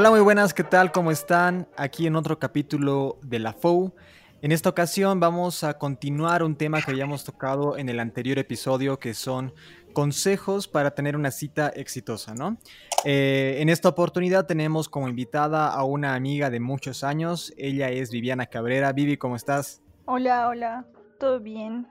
Hola, 0.00 0.08
muy 0.08 0.20
buenas, 0.20 0.54
¿qué 0.54 0.64
tal? 0.64 0.92
¿Cómo 0.92 1.10
están? 1.10 1.68
Aquí 1.76 2.06
en 2.06 2.16
otro 2.16 2.38
capítulo 2.38 3.18
de 3.22 3.38
la 3.38 3.52
FOU. 3.52 3.92
En 4.40 4.50
esta 4.50 4.70
ocasión 4.70 5.20
vamos 5.20 5.62
a 5.62 5.76
continuar 5.76 6.42
un 6.42 6.56
tema 6.56 6.80
que 6.80 6.90
habíamos 6.90 7.22
tocado 7.22 7.76
en 7.76 7.90
el 7.90 8.00
anterior 8.00 8.38
episodio, 8.38 8.98
que 8.98 9.12
son 9.12 9.52
consejos 9.92 10.68
para 10.68 10.92
tener 10.92 11.16
una 11.16 11.30
cita 11.30 11.68
exitosa, 11.68 12.34
¿no? 12.34 12.56
Eh, 13.04 13.58
en 13.58 13.68
esta 13.68 13.90
oportunidad 13.90 14.46
tenemos 14.46 14.88
como 14.88 15.06
invitada 15.06 15.68
a 15.68 15.84
una 15.84 16.14
amiga 16.14 16.48
de 16.48 16.60
muchos 16.60 17.04
años. 17.04 17.52
Ella 17.58 17.90
es 17.90 18.10
Viviana 18.10 18.46
Cabrera. 18.46 18.94
Vivi, 18.94 19.18
¿cómo 19.18 19.36
estás? 19.36 19.82
Hola, 20.06 20.48
hola. 20.48 20.86
¿Todo 21.18 21.40
bien? 21.40 21.86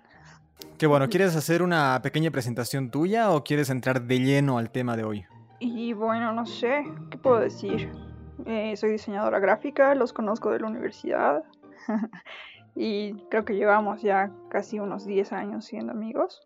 Qué 0.79 0.87
bueno. 0.87 1.09
¿Quieres 1.09 1.35
hacer 1.35 1.61
una 1.61 2.01
pequeña 2.01 2.31
presentación 2.31 2.89
tuya 2.89 3.29
o 3.29 3.43
quieres 3.43 3.69
entrar 3.69 4.01
de 4.01 4.17
lleno 4.17 4.57
al 4.57 4.71
tema 4.71 4.97
de 4.97 5.03
hoy? 5.03 5.25
Y 5.59 5.93
bueno, 5.93 6.33
no 6.33 6.45
sé, 6.45 6.85
¿qué 7.09 7.17
puedo 7.17 7.39
decir? 7.39 7.91
Eh, 8.45 8.75
soy 8.77 8.91
diseñadora 8.91 9.39
gráfica, 9.39 9.93
los 9.95 10.13
conozco 10.13 10.51
de 10.51 10.59
la 10.59 10.67
universidad 10.67 11.43
y 12.75 13.13
creo 13.29 13.43
que 13.43 13.55
llevamos 13.55 14.01
ya 14.01 14.31
casi 14.49 14.79
unos 14.79 15.05
10 15.05 15.33
años 15.33 15.65
siendo 15.65 15.91
amigos. 15.91 16.41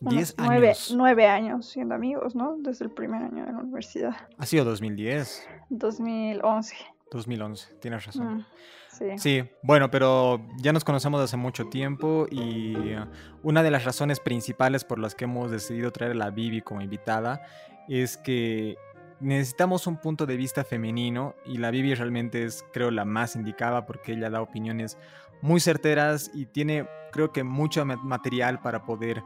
10 0.00 0.34
años. 0.38 0.94
9 0.96 1.26
años 1.26 1.66
siendo 1.66 1.94
amigos, 1.94 2.34
¿no? 2.34 2.56
Desde 2.58 2.84
el 2.84 2.90
primer 2.90 3.22
año 3.22 3.46
de 3.46 3.52
la 3.52 3.58
universidad. 3.58 4.16
Ha 4.36 4.46
sido 4.46 4.64
2010. 4.64 5.48
2011. 5.70 6.76
2011, 7.10 7.74
tienes 7.80 8.06
razón. 8.06 8.36
Mm, 8.36 8.46
sí. 8.88 9.04
Sí, 9.16 9.50
bueno, 9.62 9.90
pero 9.90 10.40
ya 10.58 10.72
nos 10.72 10.84
conocemos 10.84 11.20
hace 11.20 11.36
mucho 11.36 11.66
tiempo 11.66 12.26
y 12.30 12.76
una 13.42 13.62
de 13.62 13.70
las 13.70 13.84
razones 13.84 14.20
principales 14.20 14.84
por 14.84 14.98
las 14.98 15.14
que 15.14 15.24
hemos 15.24 15.50
decidido 15.50 15.90
traer 15.90 16.12
a 16.12 16.16
la 16.16 16.30
Bibi 16.30 16.60
como 16.60 16.82
invitada 16.82 17.42
es 17.88 18.16
que 18.16 18.76
necesitamos 19.20 19.86
un 19.86 19.96
punto 19.96 20.26
de 20.26 20.36
vista 20.36 20.64
femenino 20.64 21.34
y 21.44 21.58
la 21.58 21.70
Bibi 21.70 21.94
realmente 21.94 22.44
es, 22.44 22.64
creo, 22.72 22.90
la 22.90 23.04
más 23.04 23.36
indicada 23.36 23.86
porque 23.86 24.12
ella 24.12 24.30
da 24.30 24.40
opiniones 24.42 24.98
muy 25.40 25.60
certeras 25.60 26.30
y 26.34 26.46
tiene, 26.46 26.88
creo 27.12 27.32
que, 27.32 27.44
mucho 27.44 27.84
material 27.84 28.60
para 28.60 28.84
poder 28.84 29.22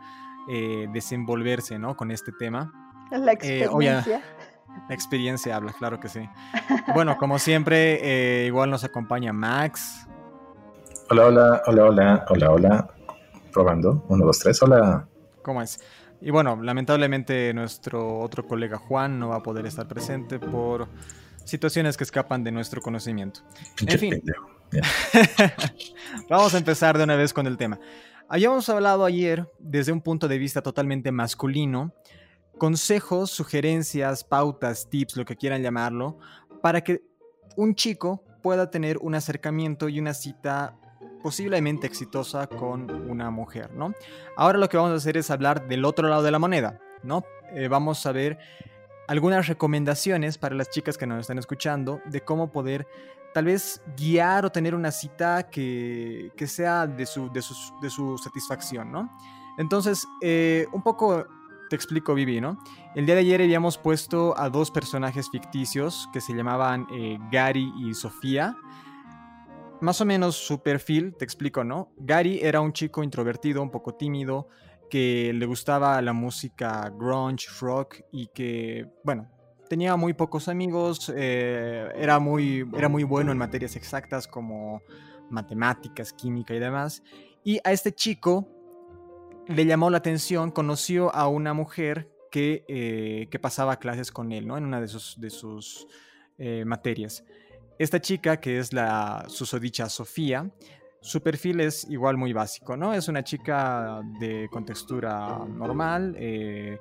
eh, 0.49 0.87
desenvolverse, 0.93 1.79
¿no? 1.79 1.97
Con 1.97 2.11
este 2.11 2.33
tema. 2.33 2.73
La 3.11 3.33
eh, 3.33 3.35
experiencia. 3.35 4.23
la 4.89 4.95
experiencia 4.95 5.57
habla, 5.57 5.73
claro 5.73 6.01
que 6.01 6.09
sí. 6.09 6.29
Bueno, 6.95 7.17
como 7.19 7.39
siempre, 7.39 8.01
eh, 8.03 8.47
igual 8.47 8.71
nos 8.71 8.85
acompaña 8.85 9.33
Max. 9.33 10.07
Hola, 11.11 11.27
hola, 11.27 11.63
hola, 11.67 11.85
hola, 11.85 12.25
hola, 12.29 12.51
hola. 12.51 12.89
Probando. 13.53 14.05
Uno, 14.09 14.25
dos, 14.25 14.39
tres, 14.39 14.63
hola. 14.63 15.07
¿Cómo 15.43 15.61
es? 15.61 15.79
Y 16.25 16.31
bueno, 16.31 16.63
lamentablemente 16.63 17.53
nuestro 17.53 18.21
otro 18.21 18.47
colega 18.47 18.79
Juan 18.79 19.19
no 19.19 19.31
va 19.31 19.37
a 19.37 19.43
poder 19.43 19.67
estar 19.67 19.89
presente 19.89 20.39
por 20.39 20.89
situaciones 21.45 21.97
que 21.97 22.05
escapan 22.05 22.45
de 22.45 22.53
nuestro 22.53 22.81
conocimiento. 22.81 23.41
en 23.85 23.99
fin, 23.99 24.23
vamos 26.31 26.55
a 26.55 26.59
empezar 26.59 26.97
de 26.97 27.03
una 27.03 27.17
vez 27.17 27.33
con 27.33 27.49
el 27.49 27.57
tema. 27.57 27.81
Habíamos 28.29 28.69
hablado 28.69 29.05
ayer 29.05 29.51
desde 29.59 29.91
un 29.91 30.01
punto 30.01 30.29
de 30.29 30.39
vista 30.39 30.63
totalmente 30.63 31.11
masculino, 31.11 31.93
consejos, 32.57 33.33
sugerencias, 33.33 34.23
pautas, 34.23 34.89
tips, 34.89 35.17
lo 35.17 35.25
que 35.25 35.37
quieran 35.37 35.61
llamarlo, 35.61 36.19
para 36.63 36.83
que 36.83 37.03
un 37.57 37.75
chico 37.75 38.23
pueda 38.43 38.71
tener 38.71 38.97
un 38.99 39.17
acercamiento 39.17 39.89
y 39.89 39.99
una 39.99 40.15
cita 40.15 40.77
posiblemente 41.23 41.87
exitosa 41.87 42.47
con 42.47 42.91
una 43.11 43.31
mujer, 43.31 43.73
¿no? 43.75 43.95
Ahora 44.37 44.59
lo 44.59 44.69
que 44.69 44.77
vamos 44.77 44.93
a 44.93 44.97
hacer 44.97 45.17
es 45.17 45.31
hablar 45.31 45.69
del 45.69 45.85
otro 45.85 46.09
lado 46.09 46.23
de 46.23 46.31
la 46.31 46.39
moneda, 46.39 46.81
¿no? 47.03 47.25
Eh, 47.55 47.69
vamos 47.69 48.05
a 48.07 48.13
ver 48.13 48.39
algunas 49.09 49.47
recomendaciones 49.47 50.39
para 50.39 50.55
las 50.55 50.71
chicas 50.71 50.97
que 50.99 51.07
nos 51.07 51.21
están 51.21 51.39
escuchando 51.39 52.01
de 52.07 52.23
cómo 52.23 52.51
poder 52.51 52.87
tal 53.35 53.47
vez 53.47 53.83
guiar 53.97 54.45
o 54.45 54.51
tener 54.51 54.75
una 54.75 54.91
cita 54.91 55.49
que, 55.49 56.31
sea 56.47 56.87
de 56.87 57.07
su, 57.07 57.31
de, 57.33 57.43
su, 57.43 58.19
satisfacción, 58.19 58.93
¿no? 58.93 59.11
Entonces, 59.59 60.07
eh, 60.21 60.67
un 60.73 60.83
poco 60.83 61.27
te 61.73 61.77
explico, 61.77 62.15
Vivi, 62.15 62.39
¿no? 62.41 62.59
El 62.95 63.07
día 63.07 63.15
de 63.15 63.23
ayer 63.23 63.41
habíamos 63.41 63.79
puesto 63.79 64.39
a 64.39 64.51
dos 64.51 64.71
personajes 64.71 65.31
ficticios 65.31 66.09
que 66.13 66.21
se 66.21 66.35
llamaban 66.35 66.87
eh, 66.93 67.19
Gary 67.31 67.73
y 67.79 67.95
Sofía 67.95 68.55
más 69.83 70.01
o 70.01 70.05
menos 70.05 70.37
su 70.37 70.63
perfil, 70.63 71.15
te 71.17 71.25
explico, 71.25 71.65
¿no? 71.65 71.93
Gary 71.97 72.39
era 72.41 72.61
un 72.61 72.73
chico 72.73 73.03
introvertido, 73.03 73.61
un 73.61 73.71
poco 73.71 73.97
tímido, 73.97 74.49
que 74.89 75.33
le 75.35 75.45
gustaba 75.45 76.01
la 76.01 76.13
música 76.13 76.89
grunge, 76.97 77.49
rock 77.61 77.97
y 78.13 78.29
que, 78.29 78.89
bueno, 79.03 79.29
tenía 79.69 79.97
muy 79.97 80.13
pocos 80.13 80.49
amigos, 80.49 81.13
eh, 81.17 81.89
era, 81.97 82.21
muy, 82.21 82.65
era 82.77 82.89
muy 82.89 83.03
bueno 83.03 83.33
en 83.33 83.39
materias 83.39 83.75
exactas 83.75 84.29
como 84.29 84.83
matemáticas, 85.31 86.13
química 86.13 86.55
y 86.55 86.61
demás. 86.61 87.03
Y 87.43 87.59
a 87.65 87.73
este 87.73 87.93
chico 87.93 88.47
le 89.49 89.67
llamó 89.67 89.91
la 89.91 89.99
atención, 89.99 90.53
conoció 90.53 91.13
a 91.13 91.27
una 91.27 91.55
mujer 91.55 92.09
que, 92.31 92.65
eh, 92.69 93.27
que 93.31 93.39
pasaba 93.41 93.81
clases 93.81 94.13
con 94.13 94.31
él, 94.31 94.47
¿no? 94.47 94.57
En 94.57 94.65
una 94.65 94.81
de 94.81 94.87
sus, 94.87 95.21
de 95.21 95.31
sus 95.31 95.89
eh, 96.39 96.65
materias. 96.65 97.25
Esta 97.79 98.01
chica, 98.01 98.39
que 98.39 98.59
es 98.59 98.73
la 98.73 99.25
susodicha 99.29 99.89
Sofía, 99.89 100.51
su 101.01 101.21
perfil 101.21 101.61
es 101.61 101.85
igual 101.91 102.17
muy 102.17 102.33
básico, 102.33 102.77
¿no? 102.77 102.95
Es 102.95 103.09
una 103.09 103.25
chica 103.25 104.01
de 104.21 104.49
contextura 104.53 105.39
normal, 105.49 106.15
eh, 106.17 106.79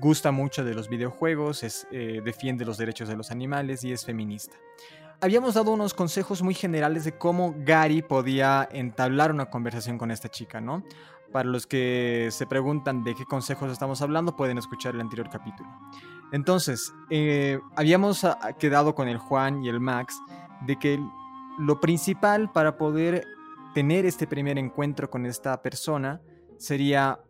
gusta 0.00 0.30
mucho 0.30 0.64
de 0.64 0.72
los 0.72 0.88
videojuegos, 0.88 1.62
es, 1.62 1.86
eh, 1.90 2.22
defiende 2.24 2.64
los 2.64 2.78
derechos 2.78 3.08
de 3.08 3.16
los 3.16 3.30
animales 3.30 3.84
y 3.84 3.92
es 3.92 4.06
feminista. 4.06 4.56
Habíamos 5.20 5.52
dado 5.52 5.72
unos 5.72 5.92
consejos 5.92 6.40
muy 6.42 6.54
generales 6.54 7.04
de 7.04 7.12
cómo 7.12 7.54
Gary 7.58 8.00
podía 8.00 8.66
entablar 8.72 9.32
una 9.32 9.50
conversación 9.50 9.98
con 9.98 10.10
esta 10.10 10.30
chica, 10.30 10.62
¿no? 10.62 10.82
Para 11.30 11.48
los 11.50 11.66
que 11.66 12.28
se 12.30 12.46
preguntan 12.46 13.04
de 13.04 13.14
qué 13.14 13.26
consejos 13.26 13.70
estamos 13.70 14.00
hablando, 14.00 14.34
pueden 14.34 14.56
escuchar 14.56 14.94
el 14.94 15.02
anterior 15.02 15.28
capítulo. 15.30 15.68
Entonces, 16.32 16.92
eh, 17.10 17.58
habíamos 17.76 18.24
ah, 18.24 18.38
quedado 18.58 18.94
con 18.94 19.08
el 19.08 19.18
Juan 19.18 19.64
y 19.64 19.68
el 19.68 19.80
Max 19.80 20.20
de 20.66 20.76
que 20.76 21.00
lo 21.58 21.80
principal 21.80 22.50
para 22.52 22.76
poder 22.78 23.24
tener 23.74 24.06
este 24.06 24.26
primer 24.26 24.58
encuentro 24.58 25.10
con 25.10 25.26
esta 25.26 25.60
persona 25.62 26.20
sería, 26.58 27.20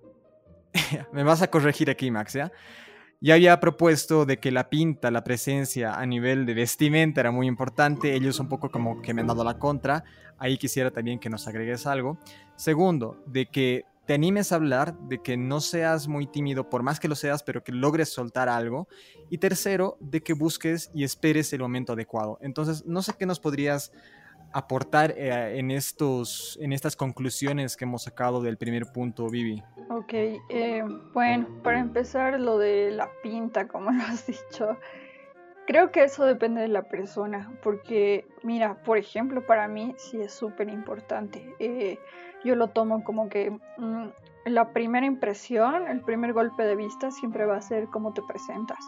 me 1.12 1.22
vas 1.22 1.42
a 1.42 1.50
corregir 1.50 1.90
aquí 1.90 2.10
Max, 2.10 2.34
¿ya? 2.34 2.52
Ya 3.22 3.34
había 3.34 3.60
propuesto 3.60 4.24
de 4.24 4.38
que 4.38 4.50
la 4.50 4.70
pinta, 4.70 5.10
la 5.10 5.22
presencia 5.22 5.92
a 5.94 6.06
nivel 6.06 6.46
de 6.46 6.54
vestimenta 6.54 7.20
era 7.20 7.30
muy 7.30 7.46
importante. 7.46 8.14
Ellos 8.14 8.40
un 8.40 8.48
poco 8.48 8.70
como 8.70 9.02
que 9.02 9.12
me 9.12 9.20
han 9.20 9.26
dado 9.26 9.44
la 9.44 9.58
contra. 9.58 10.04
Ahí 10.38 10.56
quisiera 10.56 10.90
también 10.90 11.18
que 11.18 11.28
nos 11.28 11.46
agregues 11.46 11.86
algo. 11.86 12.18
Segundo, 12.56 13.22
de 13.26 13.44
que 13.44 13.84
te 14.10 14.14
animes 14.14 14.50
a 14.50 14.56
hablar, 14.56 14.98
de 15.02 15.22
que 15.22 15.36
no 15.36 15.60
seas 15.60 16.08
muy 16.08 16.26
tímido, 16.26 16.68
por 16.68 16.82
más 16.82 16.98
que 16.98 17.06
lo 17.06 17.14
seas, 17.14 17.44
pero 17.44 17.62
que 17.62 17.70
logres 17.70 18.08
soltar 18.08 18.48
algo. 18.48 18.88
Y 19.28 19.38
tercero, 19.38 19.98
de 20.00 20.20
que 20.20 20.32
busques 20.32 20.90
y 20.92 21.04
esperes 21.04 21.52
el 21.52 21.60
momento 21.60 21.92
adecuado. 21.92 22.36
Entonces, 22.40 22.84
no 22.86 23.02
sé 23.02 23.12
qué 23.16 23.24
nos 23.24 23.38
podrías 23.38 23.92
aportar 24.52 25.14
eh, 25.16 25.60
en, 25.60 25.70
estos, 25.70 26.58
en 26.60 26.72
estas 26.72 26.96
conclusiones 26.96 27.76
que 27.76 27.84
hemos 27.84 28.02
sacado 28.02 28.42
del 28.42 28.56
primer 28.56 28.86
punto, 28.86 29.30
Vivi. 29.30 29.62
Ok, 29.90 30.12
eh, 30.12 30.82
bueno, 31.14 31.46
para 31.62 31.78
empezar 31.78 32.40
lo 32.40 32.58
de 32.58 32.90
la 32.90 33.08
pinta, 33.22 33.68
como 33.68 33.92
lo 33.92 34.02
has 34.02 34.26
dicho, 34.26 34.76
creo 35.68 35.92
que 35.92 36.02
eso 36.02 36.24
depende 36.24 36.62
de 36.62 36.66
la 36.66 36.82
persona, 36.82 37.52
porque 37.62 38.26
mira, 38.42 38.82
por 38.82 38.98
ejemplo, 38.98 39.46
para 39.46 39.68
mí 39.68 39.94
sí 39.98 40.20
es 40.20 40.32
súper 40.32 40.68
importante. 40.68 41.54
Eh, 41.60 42.00
yo 42.44 42.54
lo 42.54 42.68
tomo 42.68 43.04
como 43.04 43.28
que 43.28 43.50
mm, 43.50 44.08
la 44.46 44.72
primera 44.72 45.06
impresión, 45.06 45.88
el 45.88 46.00
primer 46.00 46.32
golpe 46.32 46.64
de 46.64 46.76
vista 46.76 47.10
siempre 47.10 47.46
va 47.46 47.56
a 47.56 47.62
ser 47.62 47.88
cómo 47.88 48.12
te 48.12 48.22
presentas. 48.22 48.78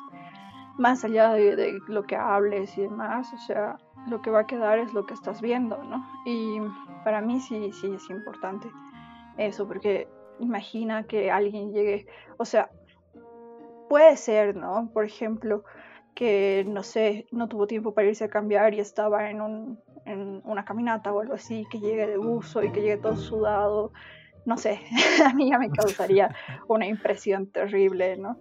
Más 0.79 1.05
allá 1.05 1.33
de, 1.33 1.79
lo 1.89 2.05
que 2.05 2.17
hables 2.17 2.77
y 2.79 2.83
demás, 2.83 3.31
o 3.35 3.39
sea, 3.39 3.77
lo 4.09 4.23
que 4.23 4.31
va 4.31 4.41
a 4.41 4.47
quedar 4.47 4.79
es 4.79 4.95
lo 4.95 5.05
que 5.05 5.15
estás 5.15 5.43
viendo, 5.43 5.83
¿no? 5.85 6.05
Y 6.25 6.61
para 7.05 7.21
mí 7.21 7.41
sí, 7.41 7.71
sí 7.73 7.93
es 7.95 8.09
importante 8.09 8.71
eso, 9.37 9.69
porque 9.69 10.09
imagina 10.41 11.05
que 11.05 11.31
alguien 11.31 11.73
llegue, 11.73 12.07
o 12.39 12.45
sea, 12.45 12.71
puede 13.89 14.17
ser, 14.17 14.57
¿no? 14.57 14.91
Por 14.93 15.05
ejemplo, 15.05 15.65
que, 16.15 16.65
no 16.67 16.83
sé, 16.83 17.27
no 17.31 17.49
tuvo 17.49 17.67
tiempo 17.67 17.93
para 17.95 18.09
irse 18.09 18.25
a 18.25 18.31
cambiar 18.31 18.75
y 18.75 18.81
estaba 18.81 19.31
en 19.31 19.41
un 19.41 19.79
en 20.05 20.41
una 20.45 20.65
caminata 20.65 21.13
o 21.13 21.21
algo 21.21 21.35
así, 21.35 21.67
que 21.71 21.81
llegue 21.81 22.07
de 22.07 22.17
buzo 22.17 22.63
y 22.63 22.71
que 22.71 22.81
llegue 22.81 22.97
todo 22.97 23.17
sudado, 23.17 23.93
no 24.45 24.57
sé, 24.57 24.81
a 25.27 25.35
mí 25.35 25.51
ya 25.51 25.59
me 25.59 25.71
causaría 25.71 26.35
una 26.69 26.87
impresión 26.87 27.47
terrible, 27.47 28.17
¿no? 28.17 28.39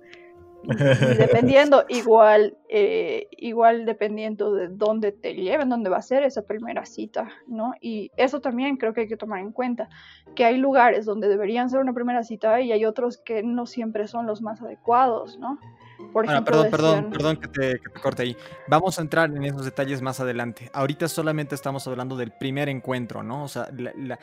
Y, 0.63 0.67
dependiendo, 1.17 1.85
igual, 1.89 2.57
eh, 2.69 3.27
igual 3.31 3.85
dependiendo 3.85 4.53
de 4.53 4.67
dónde 4.67 5.11
te 5.11 5.33
lleven, 5.33 5.69
dónde 5.69 5.89
va 5.89 5.97
a 5.97 6.01
ser 6.03 6.23
esa 6.23 6.43
primera 6.43 6.85
cita, 6.85 7.29
¿no? 7.47 7.73
Y 7.81 8.11
eso 8.15 8.41
también 8.41 8.77
creo 8.77 8.93
que 8.93 9.01
hay 9.01 9.07
que 9.07 9.17
tomar 9.17 9.39
en 9.39 9.51
cuenta, 9.51 9.89
que 10.35 10.45
hay 10.45 10.57
lugares 10.57 11.05
donde 11.05 11.29
deberían 11.29 11.69
ser 11.69 11.79
una 11.79 11.93
primera 11.93 12.23
cita 12.23 12.61
y 12.61 12.71
hay 12.71 12.85
otros 12.85 13.17
que 13.17 13.43
no 13.43 13.65
siempre 13.65 14.07
son 14.07 14.27
los 14.27 14.41
más 14.41 14.61
adecuados, 14.61 15.39
¿no? 15.39 15.59
Por 16.13 16.25
perdón, 16.25 16.67
perdón, 16.69 17.09
perdón 17.11 17.37
que 17.37 17.47
te, 17.47 17.79
que 17.79 17.89
te 17.89 17.99
corte 17.99 18.23
ahí. 18.23 18.37
Vamos 18.67 18.97
a 18.99 19.01
entrar 19.01 19.29
en 19.29 19.43
esos 19.43 19.65
detalles 19.65 20.01
más 20.01 20.19
adelante. 20.19 20.69
Ahorita 20.73 21.07
solamente 21.07 21.55
estamos 21.55 21.87
hablando 21.87 22.15
del 22.17 22.31
primer 22.31 22.69
encuentro, 22.69 23.23
¿no? 23.23 23.43
O 23.43 23.47
sea, 23.47 23.67
la, 23.77 23.91
la- 23.95 24.19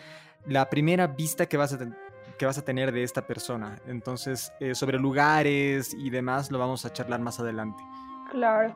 la 0.47 0.71
primera 0.71 1.07
vista 1.09 1.47
que 1.47 1.57
vas 1.57 1.73
a, 1.73 1.79
ten- 1.79 1.97
que 2.39 2.47
vas 2.47 2.57
a 2.59 2.63
tener 2.65 2.93
de 2.93 3.03
esta 3.03 3.27
persona. 3.27 3.79
Entonces, 3.87 4.53
eh, 4.61 4.75
sobre 4.75 4.99
lugares 4.99 5.93
y 5.95 6.11
demás 6.11 6.51
lo 6.51 6.59
vamos 6.59 6.85
a 6.85 6.93
charlar 6.93 7.21
más 7.21 7.41
adelante. 7.41 7.83
Claro, 8.31 8.75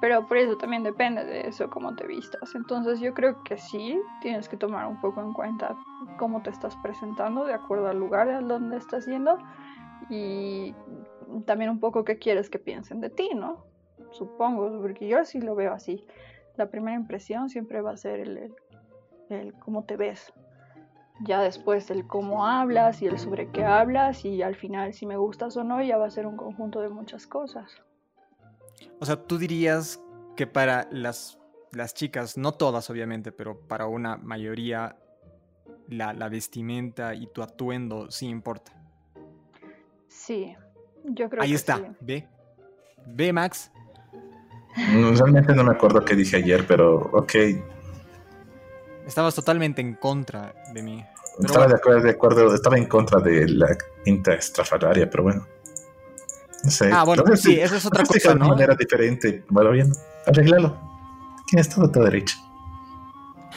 pero 0.00 0.26
por 0.26 0.36
eso 0.38 0.56
también 0.56 0.82
depende 0.82 1.24
de 1.24 1.48
eso, 1.48 1.68
cómo 1.68 1.94
te 1.94 2.06
vistas. 2.06 2.54
Entonces 2.54 3.00
yo 3.00 3.12
creo 3.12 3.42
que 3.42 3.58
sí, 3.58 4.00
tienes 4.22 4.48
que 4.48 4.56
tomar 4.56 4.86
un 4.86 5.00
poco 5.00 5.20
en 5.20 5.32
cuenta 5.32 5.76
cómo 6.18 6.40
te 6.42 6.50
estás 6.50 6.76
presentando 6.76 7.44
de 7.44 7.54
acuerdo 7.54 7.88
al 7.88 7.98
lugar 7.98 8.28
al 8.28 8.46
donde 8.48 8.76
estás 8.76 9.06
yendo 9.06 9.36
y 10.08 10.74
también 11.46 11.70
un 11.70 11.80
poco 11.80 12.04
qué 12.04 12.18
quieres 12.18 12.50
que 12.50 12.58
piensen 12.58 13.00
de 13.00 13.10
ti, 13.10 13.30
¿no? 13.34 13.64
Supongo, 14.12 14.80
porque 14.80 15.08
yo 15.08 15.24
sí 15.24 15.40
lo 15.40 15.54
veo 15.54 15.72
así. 15.72 16.04
La 16.56 16.70
primera 16.70 16.96
impresión 16.96 17.48
siempre 17.48 17.80
va 17.80 17.92
a 17.92 17.96
ser 17.96 18.20
el, 18.20 18.36
el- 18.38 18.54
el 19.30 19.54
cómo 19.54 19.84
te 19.84 19.96
ves. 19.96 20.32
Ya 21.22 21.40
después 21.40 21.90
el 21.90 22.06
cómo 22.06 22.46
hablas 22.46 23.02
y 23.02 23.06
el 23.06 23.18
sobre 23.18 23.50
qué 23.50 23.64
hablas 23.64 24.24
y 24.24 24.42
al 24.42 24.56
final 24.56 24.94
si 24.94 25.06
me 25.06 25.16
gustas 25.16 25.56
o 25.56 25.64
no 25.64 25.82
ya 25.82 25.98
va 25.98 26.06
a 26.06 26.10
ser 26.10 26.26
un 26.26 26.36
conjunto 26.36 26.80
de 26.80 26.88
muchas 26.88 27.26
cosas. 27.26 27.70
O 28.98 29.04
sea, 29.06 29.16
tú 29.16 29.38
dirías 29.38 30.00
que 30.36 30.46
para 30.46 30.88
las, 30.90 31.38
las 31.72 31.94
chicas, 31.94 32.36
no 32.38 32.52
todas 32.52 32.88
obviamente, 32.90 33.32
pero 33.32 33.60
para 33.68 33.86
una 33.86 34.16
mayoría, 34.16 34.96
la, 35.88 36.12
la 36.14 36.28
vestimenta 36.28 37.14
y 37.14 37.26
tu 37.26 37.42
atuendo 37.42 38.10
sí 38.10 38.26
importa. 38.26 38.72
Sí, 40.08 40.56
yo 41.04 41.28
creo 41.28 41.42
Ahí 41.42 41.50
que 41.50 41.56
está, 41.56 41.76
sí. 41.76 41.82
ve. 42.00 42.28
Ve, 43.06 43.32
Max. 43.32 43.70
Realmente 44.76 45.54
no 45.54 45.64
me 45.64 45.72
acuerdo 45.72 46.04
qué 46.04 46.14
dije 46.14 46.36
ayer, 46.36 46.66
pero 46.66 46.96
ok. 47.12 47.34
Estabas 49.06 49.34
totalmente 49.34 49.80
en 49.80 49.94
contra 49.94 50.54
de 50.72 50.82
mí. 50.82 51.04
Estaba 51.40 51.60
bueno. 51.66 51.68
de 51.68 51.74
acuerdo, 51.76 52.00
de 52.02 52.10
acuerdo, 52.10 52.54
estaba 52.54 52.76
en 52.78 52.86
contra 52.86 53.20
de 53.20 53.48
la 53.48 53.68
pinta 54.04 54.34
estrafalaria, 54.34 55.08
pero 55.10 55.24
bueno. 55.24 55.46
No 56.62 56.70
sé. 56.70 56.90
Ah, 56.92 57.04
bueno, 57.04 57.24
sí, 57.36 57.56
de- 57.56 57.62
esa 57.64 57.76
es 57.78 57.86
otra 57.86 58.02
ves 58.02 58.10
de 58.10 58.20
cosa, 58.20 58.34
¿no? 58.34 58.48
manera 58.50 58.74
diferente. 58.74 59.44
Bueno, 59.48 59.70
bien, 59.70 59.90
arreglalo. 60.26 60.76
Tienes 61.48 61.68
todo 61.68 61.90
tu 61.90 62.00
derecho. 62.02 62.36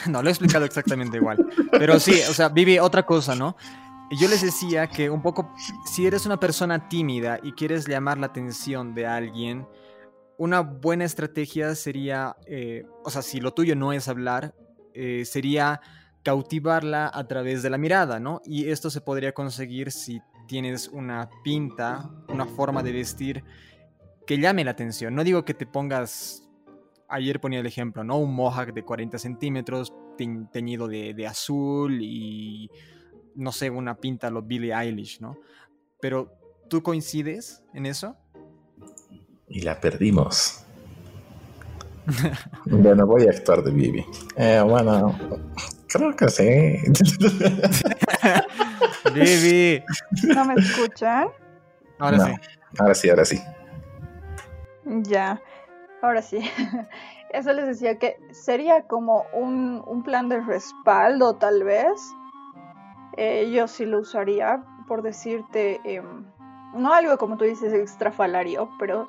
No, 0.07 0.21
lo 0.23 0.27
he 0.27 0.31
explicado 0.31 0.65
exactamente 0.65 1.17
igual. 1.17 1.37
Pero 1.71 1.99
sí, 1.99 2.19
o 2.27 2.33
sea, 2.33 2.49
Vivi, 2.49 2.79
otra 2.79 3.03
cosa, 3.05 3.35
¿no? 3.35 3.55
Yo 4.19 4.27
les 4.27 4.41
decía 4.41 4.87
que 4.87 5.09
un 5.09 5.21
poco, 5.21 5.53
si 5.85 6.05
eres 6.05 6.25
una 6.25 6.39
persona 6.39 6.87
tímida 6.89 7.39
y 7.41 7.53
quieres 7.53 7.87
llamar 7.87 8.17
la 8.17 8.27
atención 8.27 8.93
de 8.93 9.05
alguien, 9.07 9.65
una 10.37 10.61
buena 10.61 11.05
estrategia 11.05 11.73
sería, 11.75 12.35
eh, 12.45 12.83
o 13.03 13.09
sea, 13.09 13.21
si 13.21 13.39
lo 13.39 13.53
tuyo 13.53 13.75
no 13.75 13.93
es 13.93 14.07
hablar, 14.07 14.53
eh, 14.93 15.23
sería 15.25 15.79
cautivarla 16.23 17.09
a 17.13 17.27
través 17.27 17.63
de 17.63 17.69
la 17.69 17.77
mirada, 17.77 18.19
¿no? 18.19 18.41
Y 18.45 18.69
esto 18.69 18.89
se 18.89 19.01
podría 19.01 19.33
conseguir 19.33 19.91
si 19.91 20.21
tienes 20.47 20.87
una 20.89 21.29
pinta, 21.43 22.09
una 22.29 22.45
forma 22.45 22.83
de 22.83 22.91
vestir 22.91 23.43
que 24.25 24.37
llame 24.37 24.63
la 24.63 24.71
atención. 24.71 25.15
No 25.15 25.23
digo 25.23 25.43
que 25.45 25.53
te 25.53 25.65
pongas, 25.65 26.47
ayer 27.09 27.39
ponía 27.39 27.59
el 27.59 27.65
ejemplo, 27.65 28.03
¿no? 28.03 28.17
Un 28.17 28.33
mohawk 28.33 28.73
de 28.73 28.83
40 28.83 29.17
centímetros 29.17 29.93
teñ- 30.17 30.49
teñido 30.51 30.87
de 30.87 31.27
azul 31.27 31.99
y, 32.01 32.69
no 33.35 33.51
sé, 33.51 33.69
una 33.69 33.95
pinta 33.95 34.27
a 34.27 34.29
lo 34.29 34.41
Billie 34.41 34.73
Eilish, 34.73 35.19
¿no? 35.21 35.37
Pero, 35.99 36.31
¿tú 36.69 36.81
coincides 36.83 37.63
en 37.73 37.85
eso? 37.85 38.15
Y 39.47 39.61
la 39.61 39.79
perdimos. 39.79 40.63
bueno, 42.65 43.05
voy 43.07 43.27
a 43.27 43.29
actuar 43.31 43.63
de 43.63 43.71
Vivi. 43.71 44.05
Eh, 44.35 44.61
bueno, 44.65 45.17
creo 45.87 46.15
que 46.15 46.27
sí. 46.29 46.77
Vivi. 49.13 49.83
¿No 50.35 50.45
me 50.45 50.55
escuchan? 50.55 51.27
Ahora 51.99 52.17
No. 52.17 52.25
sí. 52.25 52.31
ahora 52.79 52.95
sí, 52.95 53.09
ahora 53.09 53.25
sí. 53.25 53.39
Ya, 54.85 55.41
ahora 56.01 56.21
sí. 56.21 56.39
Eso 57.29 57.53
les 57.53 57.65
decía 57.65 57.97
que 57.97 58.17
sería 58.31 58.83
como 58.83 59.25
un, 59.33 59.81
un 59.87 60.03
plan 60.03 60.29
de 60.29 60.39
respaldo, 60.41 61.35
tal 61.35 61.63
vez. 61.63 61.99
Eh, 63.17 63.51
yo 63.51 63.67
sí 63.67 63.85
lo 63.85 63.99
usaría, 63.99 64.63
por 64.87 65.01
decirte, 65.01 65.79
em, 65.83 66.25
no 66.75 66.93
algo 66.93 67.17
como 67.17 67.37
tú 67.37 67.45
dices 67.45 67.73
extrafalario, 67.73 68.69
pero 68.79 69.07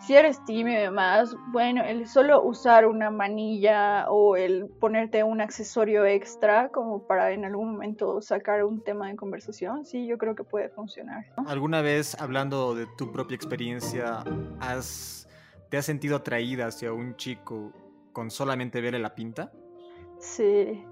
si 0.00 0.14
eres 0.14 0.44
tímido 0.44 0.78
y 0.78 0.82
demás, 0.82 1.34
bueno, 1.48 1.82
el 1.82 2.06
solo 2.06 2.42
usar 2.42 2.86
una 2.86 3.10
manilla 3.10 4.10
o 4.10 4.36
el 4.36 4.66
ponerte 4.80 5.22
un 5.24 5.40
accesorio 5.40 6.04
extra 6.04 6.68
como 6.68 7.06
para 7.06 7.30
en 7.30 7.44
algún 7.44 7.72
momento 7.72 8.20
sacar 8.20 8.64
un 8.64 8.82
tema 8.82 9.08
de 9.08 9.16
conversación, 9.16 9.84
sí, 9.84 10.06
yo 10.06 10.18
creo 10.18 10.34
que 10.34 10.44
puede 10.44 10.68
funcionar. 10.68 11.24
¿no? 11.36 11.48
¿Alguna 11.48 11.80
vez, 11.80 12.20
hablando 12.20 12.74
de 12.74 12.86
tu 12.98 13.12
propia 13.12 13.34
experiencia, 13.34 14.24
has, 14.60 15.28
te 15.70 15.78
has 15.78 15.86
sentido 15.86 16.16
atraída 16.16 16.66
hacia 16.66 16.92
un 16.92 17.16
chico 17.16 17.72
con 18.12 18.30
solamente 18.30 18.80
verle 18.80 18.98
la 18.98 19.14
pinta? 19.14 19.52
Sí, 20.18 20.84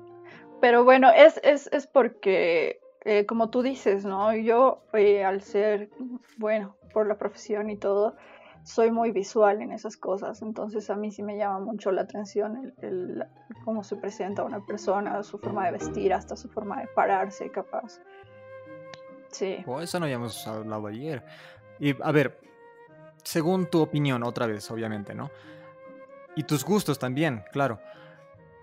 pero 0.63 0.85
bueno, 0.85 1.11
es, 1.11 1.41
es, 1.43 1.69
es 1.73 1.89
porque, 1.89 2.81
eh, 3.05 3.27
como 3.27 3.51
tú 3.51 3.63
dices, 3.63 4.05
¿no? 4.05 4.33
Yo, 4.33 4.85
eh, 4.93 5.25
al 5.25 5.43
ser, 5.43 5.91
bueno, 6.37 6.77
por 6.95 7.09
la 7.09 7.19
profesión 7.19 7.69
y 7.69 7.77
todo, 7.77 8.15
soy 8.63 8.93
muy 8.93 9.11
visual 9.11 9.61
en 9.61 9.73
esas 9.73 9.97
cosas, 9.97 10.41
entonces 10.41 10.89
a 10.89 10.95
mí 10.95 11.11
sí 11.11 11.25
me 11.25 11.37
llama 11.37 11.59
mucho 11.59 11.91
la 11.91 12.03
atención 12.03 12.73
el, 12.81 13.25
cómo 13.65 13.83
se 13.83 13.97
presenta 13.97 14.45
una 14.45 14.65
persona, 14.65 15.21
su 15.25 15.37
forma 15.39 15.67
de 15.67 15.73
vestir, 15.73 16.15
hasta 16.15 16.37
su 16.37 16.49
forma 16.49 16.81
de 16.81 16.87
pararse, 16.95 17.51
capaz. 17.51 18.01
Sí, 19.33 19.65
O 19.67 19.81
eso 19.81 19.99
no 19.99 20.05
habíamos 20.05 20.47
hablado 20.47 20.87
ayer. 20.87 21.25
Y 21.81 22.01
a 22.01 22.13
ver, 22.13 22.39
según 23.25 23.67
tu 23.67 23.81
opinión, 23.83 24.23
otra 24.23 24.47
vez, 24.47 24.71
obviamente, 24.71 25.13
¿no? 25.13 25.29
Y 26.37 26.45
tus 26.45 26.65
gustos 26.65 27.01
también, 27.01 27.43
claro. 27.51 27.81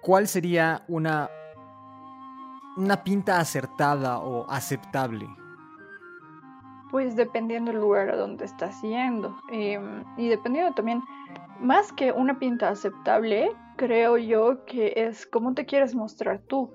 ¿Cuál 0.02 0.30
sería 0.30 0.86
una, 0.88 1.30
una 2.78 3.04
pinta 3.04 3.40
acertada 3.40 4.20
o 4.20 4.50
aceptable? 4.50 5.28
pues 6.92 7.16
dependiendo 7.16 7.72
del 7.72 7.82
lugar 7.82 8.10
a 8.10 8.16
donde 8.16 8.46
estás 8.46 8.82
yendo 8.82 9.36
em, 9.52 10.04
y 10.18 10.28
dependiendo 10.28 10.74
también, 10.74 11.04
más 11.60 11.92
que 11.92 12.12
una 12.12 12.40
pinta 12.40 12.70
aceptable, 12.70 13.52
creo 13.76 14.18
yo 14.18 14.66
que 14.66 14.94
es 14.96 15.26
cómo 15.26 15.54
te 15.54 15.66
quieres 15.66 15.94
mostrar 15.94 16.40
tú. 16.40 16.72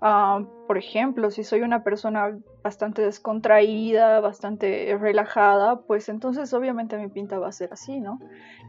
Ah, 0.00 0.42
por 0.66 0.78
ejemplo, 0.78 1.30
si 1.30 1.44
soy 1.44 1.60
una 1.60 1.84
persona 1.84 2.38
bastante 2.62 3.02
descontraída, 3.02 4.20
bastante 4.20 4.96
relajada, 4.98 5.82
pues 5.82 6.08
entonces 6.08 6.52
obviamente 6.54 6.96
mi 6.96 7.08
pinta 7.08 7.38
va 7.38 7.48
a 7.48 7.52
ser 7.52 7.72
así, 7.72 8.00
¿no? 8.00 8.18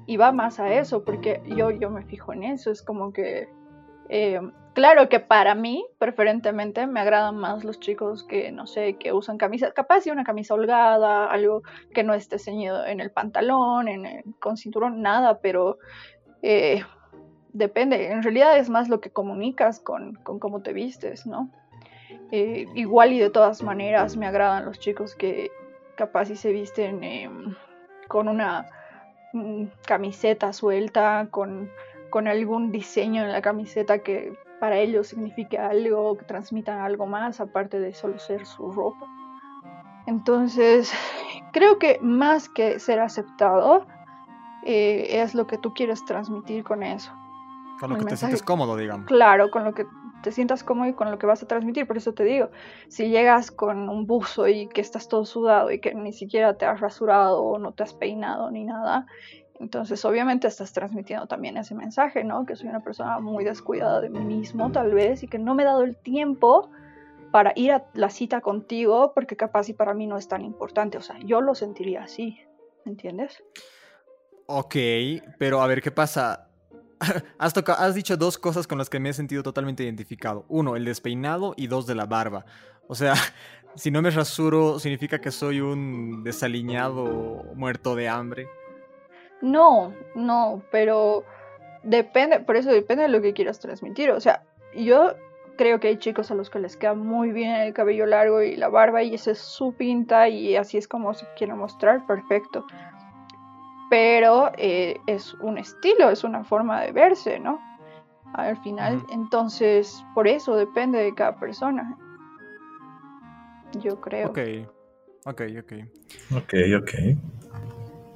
Y 0.05 0.17
va 0.17 0.33
más 0.33 0.59
a 0.59 0.73
eso, 0.73 1.05
porque 1.05 1.41
yo, 1.55 1.71
yo 1.71 1.89
me 1.89 2.03
fijo 2.03 2.33
en 2.33 2.43
eso, 2.43 2.71
es 2.71 2.81
como 2.83 3.13
que, 3.13 3.47
eh, 4.09 4.39
claro 4.73 5.09
que 5.09 5.19
para 5.19 5.55
mí, 5.55 5.85
preferentemente, 5.97 6.87
me 6.87 6.99
agradan 6.99 7.37
más 7.37 7.63
los 7.63 7.79
chicos 7.79 8.23
que, 8.23 8.51
no 8.51 8.67
sé, 8.67 8.97
que 8.97 9.13
usan 9.13 9.37
camisa, 9.37 9.71
capaz 9.71 10.03
de 10.03 10.11
una 10.11 10.23
camisa 10.23 10.53
holgada, 10.53 11.25
algo 11.25 11.63
que 11.93 12.03
no 12.03 12.13
esté 12.13 12.39
ceñido 12.39 12.85
en 12.85 12.99
el 12.99 13.11
pantalón, 13.11 13.87
en 13.87 14.05
el- 14.05 14.23
con 14.39 14.57
cinturón, 14.57 15.01
nada, 15.01 15.39
pero... 15.39 15.77
eh, 16.41 16.83
depende, 17.53 18.11
en 18.11 18.23
realidad 18.23 18.57
es 18.57 18.67
más 18.69 18.89
lo 18.89 18.99
que 18.99 19.11
comunicas 19.11 19.79
con, 19.79 20.15
cómo 20.23 20.61
te 20.63 20.73
vistes, 20.73 21.27
¿no? 21.27 21.49
Eh, 22.31 22.65
igual 22.73 23.13
y 23.13 23.19
de 23.19 23.29
todas 23.29 23.61
maneras 23.61 24.17
me 24.17 24.25
agradan 24.25 24.65
los 24.65 24.79
chicos 24.79 25.13
que 25.15 25.51
capaz 25.95 26.25
si 26.25 26.35
se 26.35 26.51
visten 26.51 27.03
em, 27.03 27.55
con 28.07 28.27
una 28.27 28.65
mm, 29.33 29.65
camiseta 29.85 30.51
suelta, 30.51 31.27
con, 31.29 31.69
con 32.13 32.27
algún 32.27 32.71
diseño 32.71 33.23
en 33.23 33.31
la 33.31 33.41
camiseta 33.41 34.03
que 34.03 34.37
para 34.59 34.77
ellos 34.77 35.07
signifique 35.07 35.57
algo, 35.57 36.15
que 36.15 36.25
transmitan 36.25 36.77
algo 36.77 37.07
más, 37.07 37.41
aparte 37.41 37.79
de 37.79 37.91
solo 37.95 38.19
ser 38.19 38.45
su 38.45 38.71
ropa. 38.71 39.07
Entonces, 40.05 40.93
creo 41.53 41.79
que 41.79 41.97
más 42.03 42.49
que 42.49 42.77
ser 42.77 42.99
aceptado, 42.99 43.87
eh, 44.63 45.23
es 45.23 45.33
lo 45.33 45.47
que 45.47 45.57
tú 45.57 45.73
quieres 45.73 46.05
transmitir 46.05 46.63
con 46.63 46.83
eso. 46.83 47.11
Con 47.79 47.89
lo 47.89 47.95
El 47.95 48.03
que 48.03 48.09
te 48.11 48.17
sientes 48.17 48.43
cómodo, 48.43 48.77
digamos. 48.77 49.07
Claro, 49.07 49.49
con 49.49 49.63
lo 49.63 49.73
que 49.73 49.87
te 50.21 50.31
sientas 50.31 50.63
cómodo 50.63 50.89
y 50.89 50.93
con 50.93 51.09
lo 51.09 51.17
que 51.17 51.25
vas 51.25 51.41
a 51.41 51.47
transmitir. 51.47 51.87
Por 51.87 51.97
eso 51.97 52.13
te 52.13 52.23
digo, 52.25 52.51
si 52.89 53.09
llegas 53.09 53.49
con 53.49 53.89
un 53.89 54.05
buzo 54.05 54.47
y 54.47 54.67
que 54.67 54.81
estás 54.81 55.07
todo 55.07 55.25
sudado 55.25 55.71
y 55.71 55.79
que 55.79 55.95
ni 55.95 56.13
siquiera 56.13 56.59
te 56.59 56.67
has 56.67 56.79
rasurado 56.79 57.41
o 57.41 57.57
no 57.57 57.73
te 57.73 57.81
has 57.81 57.95
peinado 57.95 58.51
ni 58.51 58.65
nada, 58.65 59.07
entonces 59.63 60.03
obviamente 60.03 60.47
estás 60.47 60.73
transmitiendo 60.73 61.25
también 61.25 61.55
ese 61.55 61.73
mensaje, 61.73 62.25
¿no? 62.25 62.45
Que 62.45 62.57
soy 62.57 62.67
una 62.67 62.81
persona 62.81 63.19
muy 63.19 63.45
descuidada 63.45 64.01
de 64.01 64.09
mí 64.09 64.19
mismo 64.19 64.71
tal 64.73 64.93
vez 64.93 65.23
y 65.23 65.27
que 65.27 65.39
no 65.39 65.55
me 65.55 65.63
he 65.63 65.65
dado 65.65 65.83
el 65.83 65.95
tiempo 65.95 66.69
para 67.31 67.53
ir 67.55 67.71
a 67.71 67.85
la 67.93 68.09
cita 68.09 68.41
contigo 68.41 69.13
porque 69.15 69.37
capaz 69.37 69.69
y 69.69 69.73
para 69.73 69.93
mí 69.93 70.05
no 70.05 70.17
es 70.17 70.27
tan 70.27 70.43
importante. 70.43 70.97
O 70.97 71.01
sea, 71.01 71.17
yo 71.25 71.39
lo 71.39 71.55
sentiría 71.55 72.03
así. 72.03 72.39
¿Me 72.83 72.91
entiendes? 72.91 73.41
Ok, 74.47 74.75
pero 75.39 75.61
a 75.61 75.67
ver 75.67 75.81
qué 75.81 75.91
pasa. 75.91 76.49
Has, 77.37 77.53
has 77.55 77.95
dicho 77.95 78.17
dos 78.17 78.37
cosas 78.37 78.67
con 78.67 78.77
las 78.77 78.89
que 78.89 78.99
me 78.99 79.09
he 79.09 79.13
sentido 79.13 79.43
totalmente 79.43 79.83
identificado. 79.83 80.45
Uno, 80.49 80.75
el 80.75 80.83
despeinado 80.83 81.53
y 81.55 81.67
dos, 81.67 81.87
de 81.87 81.95
la 81.95 82.05
barba. 82.05 82.45
O 82.87 82.95
sea, 82.95 83.13
si 83.75 83.91
no 83.91 84.01
me 84.01 84.11
rasuro, 84.11 84.77
¿significa 84.79 85.21
que 85.21 85.31
soy 85.31 85.61
un 85.61 86.23
desaliñado 86.23 87.45
muerto 87.55 87.95
de 87.95 88.09
hambre? 88.09 88.47
No, 89.43 89.93
no, 90.15 90.63
pero 90.71 91.25
depende, 91.83 92.39
por 92.39 92.55
eso 92.55 92.71
depende 92.71 93.03
de 93.03 93.09
lo 93.09 93.21
que 93.21 93.33
quieras 93.33 93.59
transmitir. 93.59 94.09
O 94.11 94.21
sea, 94.21 94.41
yo 94.73 95.15
creo 95.57 95.81
que 95.81 95.89
hay 95.89 95.97
chicos 95.97 96.31
a 96.31 96.35
los 96.35 96.49
que 96.49 96.59
les 96.59 96.77
queda 96.77 96.93
muy 96.93 97.33
bien 97.33 97.51
el 97.57 97.73
cabello 97.73 98.05
largo 98.05 98.41
y 98.41 98.55
la 98.55 98.69
barba 98.69 99.03
y 99.03 99.13
esa 99.13 99.31
es 99.31 99.39
su 99.39 99.73
pinta 99.73 100.29
y 100.29 100.55
así 100.55 100.77
es 100.77 100.87
como 100.87 101.13
se 101.13 101.27
quiere 101.35 101.53
mostrar, 101.55 102.07
perfecto. 102.07 102.65
Pero 103.89 104.51
eh, 104.57 104.95
es 105.07 105.33
un 105.35 105.57
estilo, 105.57 106.09
es 106.09 106.23
una 106.23 106.45
forma 106.45 106.81
de 106.81 106.93
verse, 106.93 107.37
¿no? 107.37 107.59
Al 108.33 108.57
final, 108.63 109.05
entonces, 109.11 110.03
por 110.15 110.27
eso 110.27 110.55
depende 110.55 110.99
de 110.99 111.13
cada 111.13 111.37
persona. 111.37 111.97
Yo 113.73 113.99
creo. 113.99 114.29
Ok, 114.29 114.39
ok, 115.25 115.41
ok. 115.59 115.73
Ok, 116.31 116.53
ok. 116.79 116.93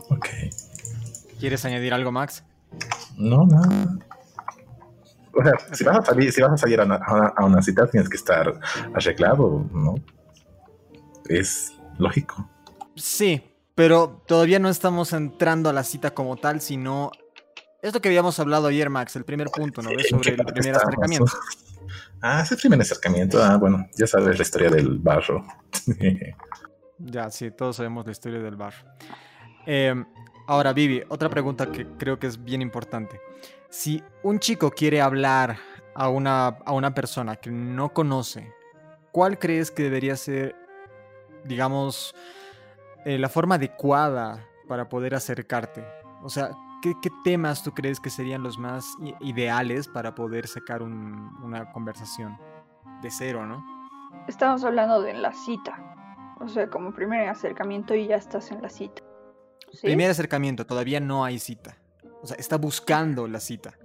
Ok. 0.09 0.27
¿Quieres 1.39 1.63
añadir 1.65 1.93
algo, 1.93 2.11
Max? 2.11 2.43
No, 3.17 3.45
nada. 3.45 3.97
O 5.33 5.43
sea, 5.43 5.53
si 5.75 5.83
vas 5.83 5.99
a 5.99 6.01
salir, 6.05 6.31
si 6.31 6.41
vas 6.41 6.53
a, 6.53 6.57
salir 6.57 6.81
a, 6.81 7.45
una, 7.45 7.61
cita, 7.61 7.87
tienes 7.87 8.09
que 8.09 8.17
estar 8.17 8.59
arreglado, 8.93 9.67
¿no? 9.71 9.95
Es 11.29 11.73
lógico. 11.99 12.49
Sí, 12.95 13.43
pero 13.75 14.23
todavía 14.25 14.57
no 14.57 14.69
estamos 14.69 15.13
entrando 15.13 15.69
a 15.69 15.73
la 15.73 15.83
cita 15.83 16.11
como 16.15 16.37
tal, 16.37 16.59
sino 16.61 17.11
esto 17.83 18.01
que 18.01 18.09
habíamos 18.09 18.39
hablado 18.39 18.67
ayer, 18.67 18.89
Max, 18.89 19.15
el 19.15 19.25
primer 19.25 19.49
punto, 19.49 19.83
¿no? 19.83 19.91
Sobre 20.09 20.31
el 20.31 20.45
primer 20.45 20.75
acercamiento. 20.75 21.31
Ah, 22.21 22.41
ese 22.41 22.57
primer 22.57 22.81
acercamiento. 22.81 23.43
Ah, 23.43 23.57
bueno, 23.57 23.87
ya 23.95 24.07
sabes 24.07 24.37
la 24.37 24.41
historia 24.41 24.71
del 24.71 24.97
barro. 24.97 25.45
ya, 26.97 27.29
sí, 27.29 27.51
todos 27.51 27.75
sabemos 27.75 28.05
la 28.07 28.11
historia 28.11 28.39
del 28.39 28.55
barro. 28.55 28.87
Eh, 29.67 29.93
ahora, 30.47 30.73
Vivi, 30.73 31.03
otra 31.09 31.29
pregunta 31.29 31.71
que 31.71 31.85
creo 31.97 32.17
que 32.17 32.27
es 32.27 32.43
bien 32.43 32.61
importante. 32.61 33.19
Si 33.69 34.03
un 34.23 34.39
chico 34.39 34.71
quiere 34.71 35.01
hablar 35.01 35.57
a 35.93 36.09
una, 36.09 36.47
a 36.47 36.71
una 36.71 36.93
persona 36.93 37.35
que 37.35 37.51
no 37.51 37.93
conoce, 37.93 38.53
¿cuál 39.11 39.37
crees 39.37 39.71
que 39.71 39.83
debería 39.83 40.15
ser, 40.15 40.55
digamos, 41.43 42.15
eh, 43.05 43.17
la 43.17 43.29
forma 43.29 43.55
adecuada 43.55 44.47
para 44.67 44.89
poder 44.89 45.15
acercarte? 45.15 45.85
O 46.23 46.29
sea, 46.29 46.51
¿qué, 46.81 46.93
temas 47.23 47.63
tú 47.63 47.73
crees 47.73 47.99
que 47.99 48.09
serían 48.09 48.43
los 48.43 48.57
más 48.57 48.85
ideales 49.19 49.87
para 49.87 50.15
poder 50.15 50.47
sacar 50.47 50.81
una 50.81 51.71
conversación 51.71 52.37
de 53.01 53.11
cero, 53.11 53.45
no? 53.45 53.63
Estamos 54.27 54.63
hablando 54.63 55.01
de 55.01 55.13
la 55.13 55.33
cita. 55.33 56.35
O 56.39 56.47
sea, 56.47 56.69
como 56.69 56.93
primer 56.93 57.27
acercamiento 57.27 57.95
y 57.95 58.07
ya 58.07 58.15
estás 58.15 58.51
en 58.51 58.61
la 58.61 58.69
cita. 58.69 59.06
Primer 59.81 60.09
acercamiento, 60.09 60.65
todavía 60.65 60.99
no 60.99 61.23
hay 61.23 61.39
cita. 61.39 61.77
O 62.21 62.27
sea, 62.27 62.37
está 62.37 62.57
buscando 62.57 63.27
la 63.27 63.39
cita. 63.39 63.77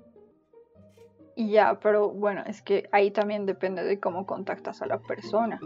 Y 1.35 1.51
ya, 1.51 1.79
pero 1.81 2.11
bueno, 2.11 2.43
es 2.47 2.63
que 2.63 2.89
ahí 2.93 3.11
también 3.11 3.47
depende 3.47 3.83
de 3.85 3.99
cómo 3.99 4.27
contactas 4.27 4.83
a 4.83 4.87
la 4.87 4.99
persona. 4.99 5.59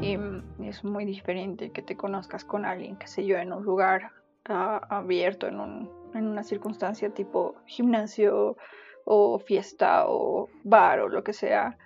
Y 0.00 0.16
es 0.64 0.84
muy 0.84 1.04
diferente 1.04 1.70
que 1.70 1.82
te 1.82 1.96
conozcas 1.96 2.44
con 2.44 2.64
alguien, 2.64 2.96
qué 2.96 3.08
sé 3.08 3.26
yo, 3.26 3.36
en 3.36 3.52
un 3.52 3.64
lugar 3.64 4.12
ah, 4.48 4.86
abierto, 4.88 5.48
en, 5.48 5.58
un, 5.58 5.90
en 6.14 6.26
una 6.28 6.44
circunstancia 6.44 7.10
tipo 7.10 7.56
gimnasio 7.66 8.56
o 9.04 9.38
fiesta 9.40 10.04
o 10.06 10.48
bar 10.62 11.00
o 11.00 11.08
lo 11.08 11.24
que 11.24 11.32
sea. 11.32 11.76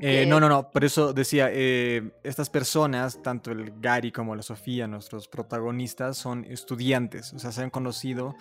Eh, 0.00 0.26
no, 0.26 0.40
no, 0.40 0.48
no, 0.48 0.70
por 0.70 0.84
eso 0.84 1.12
decía, 1.12 1.48
eh, 1.50 2.10
estas 2.22 2.50
personas, 2.50 3.22
tanto 3.22 3.52
el 3.52 3.72
Gary 3.80 4.10
como 4.10 4.34
la 4.34 4.42
Sofía, 4.42 4.86
nuestros 4.86 5.28
protagonistas, 5.28 6.16
son 6.16 6.44
estudiantes, 6.44 7.32
o 7.32 7.38
sea, 7.38 7.52
se 7.52 7.62
han 7.62 7.70
conocido 7.70 8.34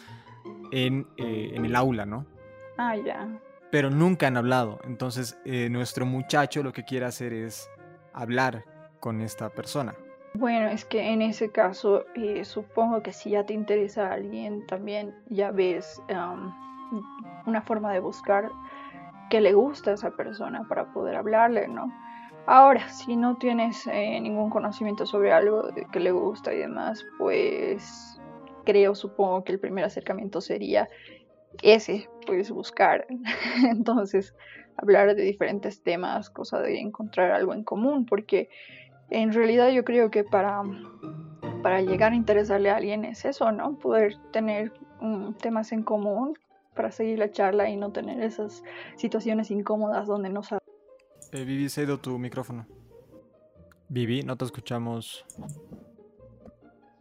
en, 0.71 1.07
eh, 1.17 1.51
en 1.53 1.65
el 1.65 1.75
aula, 1.75 2.05
¿no? 2.05 2.25
Ah, 2.77 2.95
ya. 2.95 3.27
Pero 3.71 3.89
nunca 3.89 4.27
han 4.27 4.37
hablado. 4.37 4.79
Entonces, 4.85 5.37
nuestro 5.45 6.05
muchacho 6.05 6.63
lo 6.63 6.71
que 6.71 6.83
quiere 6.83 7.05
hacer 7.05 7.33
es 7.33 7.69
hablar 8.13 8.63
con 8.99 9.21
esta 9.21 9.49
persona. 9.49 9.93
Bueno, 10.33 10.69
es 10.69 10.85
que 10.85 11.11
en 11.11 11.21
ese 11.21 11.51
caso, 11.51 12.05
supongo 12.43 13.03
que 13.03 13.11
si 13.11 13.31
ya 13.31 13.45
te 13.45 13.53
interesa 13.53 14.07
a 14.07 14.13
alguien, 14.13 14.65
también 14.67 15.13
ya 15.27 15.51
ves 15.51 16.01
una 17.45 17.61
forma 17.61 17.91
de 17.91 17.99
buscar 17.99 18.49
que 19.29 19.41
le 19.41 19.53
gusta 19.53 19.91
a 19.91 19.93
esa 19.95 20.11
persona 20.11 20.65
para 20.67 20.91
poder 20.93 21.15
hablarle, 21.15 21.67
¿no? 21.67 21.91
Ahora, 22.45 22.87
si 22.89 23.17
no 23.17 23.35
tienes 23.37 23.85
ningún 23.87 24.49
conocimiento 24.49 25.05
sobre 25.05 25.33
algo 25.33 25.69
que 25.91 25.99
le 25.99 26.11
gusta 26.11 26.53
y 26.53 26.59
demás, 26.59 27.05
pues 27.17 28.21
creo, 28.63 28.95
supongo 28.95 29.43
que 29.43 29.51
el 29.51 29.59
primer 29.59 29.83
acercamiento 29.83 30.39
sería 30.39 30.87
ese, 31.61 32.09
pues 32.25 32.51
buscar. 32.51 33.05
Entonces, 33.69 34.33
hablar 34.77 35.15
de 35.15 35.23
diferentes 35.23 35.83
temas, 35.83 36.29
cosa 36.29 36.61
de 36.61 36.79
encontrar 36.79 37.31
algo 37.31 37.53
en 37.53 37.63
común, 37.63 38.05
porque 38.05 38.49
en 39.09 39.33
realidad 39.33 39.69
yo 39.69 39.83
creo 39.83 40.11
que 40.11 40.23
para, 40.23 40.61
para 41.63 41.81
llegar 41.81 42.13
a 42.13 42.15
interesarle 42.15 42.69
a 42.69 42.77
alguien 42.77 43.05
es 43.05 43.25
eso, 43.25 43.51
¿no? 43.51 43.77
Poder 43.77 44.15
tener 44.31 44.71
temas 45.41 45.71
en 45.71 45.83
común 45.83 46.37
para 46.77 46.91
seguir 46.91 47.19
la 47.19 47.29
charla 47.29 47.69
y 47.69 47.75
no 47.75 47.91
tener 47.91 48.21
esas 48.21 48.63
situaciones 48.95 49.51
incómodas 49.51 50.07
donde 50.07 50.29
no 50.29 50.43
sabes. 50.43 50.63
Eh, 51.33 51.43
Vivi, 51.43 51.67
se 51.67 51.81
ha 51.81 51.83
ido 51.83 51.99
tu 51.99 52.17
micrófono. 52.17 52.65
Vivi, 53.89 54.23
no 54.23 54.37
te 54.37 54.45
escuchamos. 54.45 55.25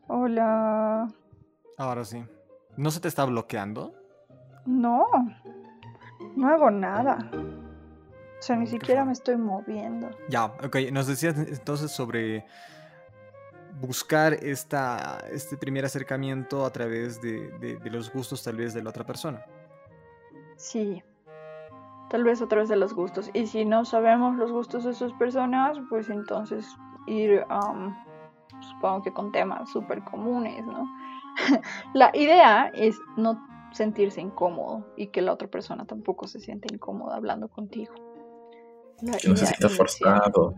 Hola. 0.08 1.06
Ahora 1.76 2.04
sí. 2.04 2.24
¿No 2.76 2.90
se 2.90 3.00
te 3.00 3.08
está 3.08 3.24
bloqueando? 3.24 3.94
No, 4.64 5.06
no 6.36 6.48
hago 6.48 6.70
nada. 6.70 7.30
O 7.32 8.42
sea, 8.42 8.56
ni 8.56 8.66
siquiera 8.66 9.04
me 9.04 9.12
estoy 9.12 9.36
moviendo. 9.36 10.10
Ya, 10.28 10.46
ok. 10.46 10.76
Nos 10.92 11.06
decías 11.06 11.36
entonces 11.38 11.90
sobre 11.90 12.44
buscar 13.80 14.34
esta, 14.34 15.18
este 15.30 15.56
primer 15.56 15.84
acercamiento 15.84 16.64
a 16.64 16.70
través 16.70 17.20
de, 17.20 17.50
de, 17.58 17.90
los 17.90 18.12
gustos 18.12 18.42
tal 18.42 18.56
vez 18.56 18.74
de 18.74 18.82
la 18.82 18.90
otra 18.90 19.04
persona. 19.04 19.44
Sí, 20.56 21.02
tal 22.08 22.24
vez 22.24 22.40
a 22.42 22.48
través 22.48 22.68
de 22.68 22.76
los 22.76 22.94
gustos. 22.94 23.30
Y 23.34 23.46
si 23.46 23.64
no 23.64 23.84
sabemos 23.84 24.36
los 24.36 24.52
gustos 24.52 24.84
de 24.84 24.92
esas 24.92 25.12
personas, 25.14 25.78
pues 25.88 26.08
entonces 26.08 26.76
ir, 27.06 27.44
supongo 28.60 29.02
que 29.02 29.12
con 29.12 29.32
temas 29.32 29.70
súper 29.70 30.02
comunes, 30.04 30.64
¿no? 30.64 30.86
la 31.94 32.10
idea 32.14 32.70
es 32.74 32.98
no 33.16 33.46
sentirse 33.72 34.20
incómodo 34.20 34.86
y 34.96 35.08
que 35.08 35.20
la 35.20 35.32
otra 35.32 35.48
persona 35.48 35.84
tampoco 35.84 36.26
se 36.26 36.40
siente 36.40 36.72
incómoda 36.72 37.16
hablando 37.16 37.48
contigo. 37.48 37.92
que 39.20 39.28
no 39.28 39.36
se 39.36 39.46
sienta 39.46 39.68
forzado. 39.68 40.54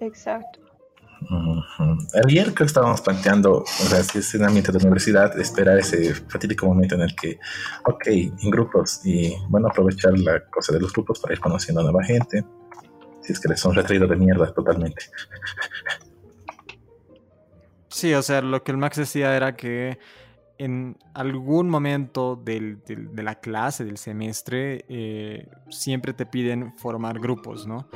Exacto. 0.00 0.63
Ayer 2.26 2.44
creo 2.46 2.54
que 2.54 2.64
estábamos 2.64 3.00
planteando, 3.00 3.62
o 3.62 3.66
sea, 3.66 4.02
si 4.02 4.18
es 4.18 4.34
en 4.34 4.44
ambiente 4.44 4.72
de 4.72 4.78
universidad, 4.78 5.38
esperar 5.38 5.78
ese 5.78 6.14
fatídico 6.14 6.66
momento 6.66 6.94
en 6.94 7.02
el 7.02 7.14
que, 7.14 7.38
ok, 7.84 8.06
en 8.06 8.50
grupos, 8.50 9.00
y 9.04 9.34
bueno, 9.48 9.68
aprovechar 9.68 10.18
la 10.18 10.44
cosa 10.46 10.72
de 10.72 10.80
los 10.80 10.92
grupos 10.92 11.18
para 11.20 11.34
ir 11.34 11.40
conociendo 11.40 11.80
a 11.80 11.84
nueva 11.84 12.04
gente, 12.04 12.44
si 13.20 13.32
es 13.32 13.40
que 13.40 13.48
les 13.48 13.60
son 13.60 13.74
retraídos 13.74 14.10
de 14.10 14.16
mierda 14.16 14.52
totalmente. 14.52 15.02
Sí, 17.88 18.12
o 18.12 18.22
sea, 18.22 18.42
lo 18.42 18.62
que 18.64 18.72
el 18.72 18.78
Max 18.78 18.96
decía 18.96 19.36
era 19.36 19.54
que 19.54 19.98
en 20.58 20.96
algún 21.14 21.68
momento 21.68 22.36
de 22.36 22.78
la 23.16 23.36
clase, 23.36 23.84
del 23.84 23.98
semestre, 23.98 24.84
eh, 24.88 25.48
siempre 25.68 26.12
te 26.12 26.26
piden 26.26 26.76
formar 26.76 27.18
grupos, 27.18 27.66
¿no? 27.66 27.88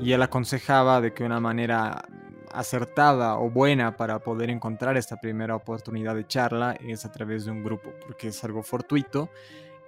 Y 0.00 0.12
él 0.12 0.22
aconsejaba 0.22 1.00
de 1.00 1.12
que 1.12 1.24
una 1.24 1.40
manera 1.40 2.04
acertada 2.52 3.38
o 3.38 3.50
buena 3.50 3.96
para 3.96 4.18
poder 4.18 4.50
encontrar 4.50 4.96
esta 4.96 5.16
primera 5.16 5.54
oportunidad 5.54 6.14
de 6.14 6.26
charla 6.26 6.76
es 6.80 7.04
a 7.04 7.12
través 7.12 7.44
de 7.44 7.52
un 7.52 7.62
grupo, 7.62 7.90
porque 8.06 8.28
es 8.28 8.44
algo 8.44 8.62
fortuito 8.62 9.28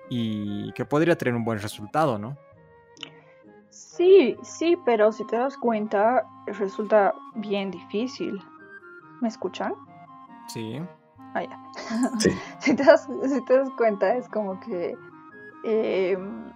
y 0.08 0.72
que 0.72 0.84
podría 0.84 1.16
tener 1.16 1.34
un 1.34 1.44
buen 1.44 1.58
resultado, 1.58 2.18
¿no? 2.18 2.36
Sí, 3.70 4.36
sí, 4.42 4.76
pero 4.84 5.12
si 5.12 5.26
te 5.26 5.36
das 5.36 5.56
cuenta, 5.56 6.26
resulta 6.46 7.14
bien 7.34 7.70
difícil. 7.70 8.38
¿Me 9.20 9.28
escuchan? 9.28 9.74
Sí. 10.48 10.80
Ah, 11.34 11.42
ya. 11.42 11.58
si, 12.60 12.74
te 12.74 12.84
das, 12.84 13.08
cuenta, 13.76 14.14
es 14.16 14.28
como 14.28 14.60
que 14.60 14.94
em, 15.64 16.52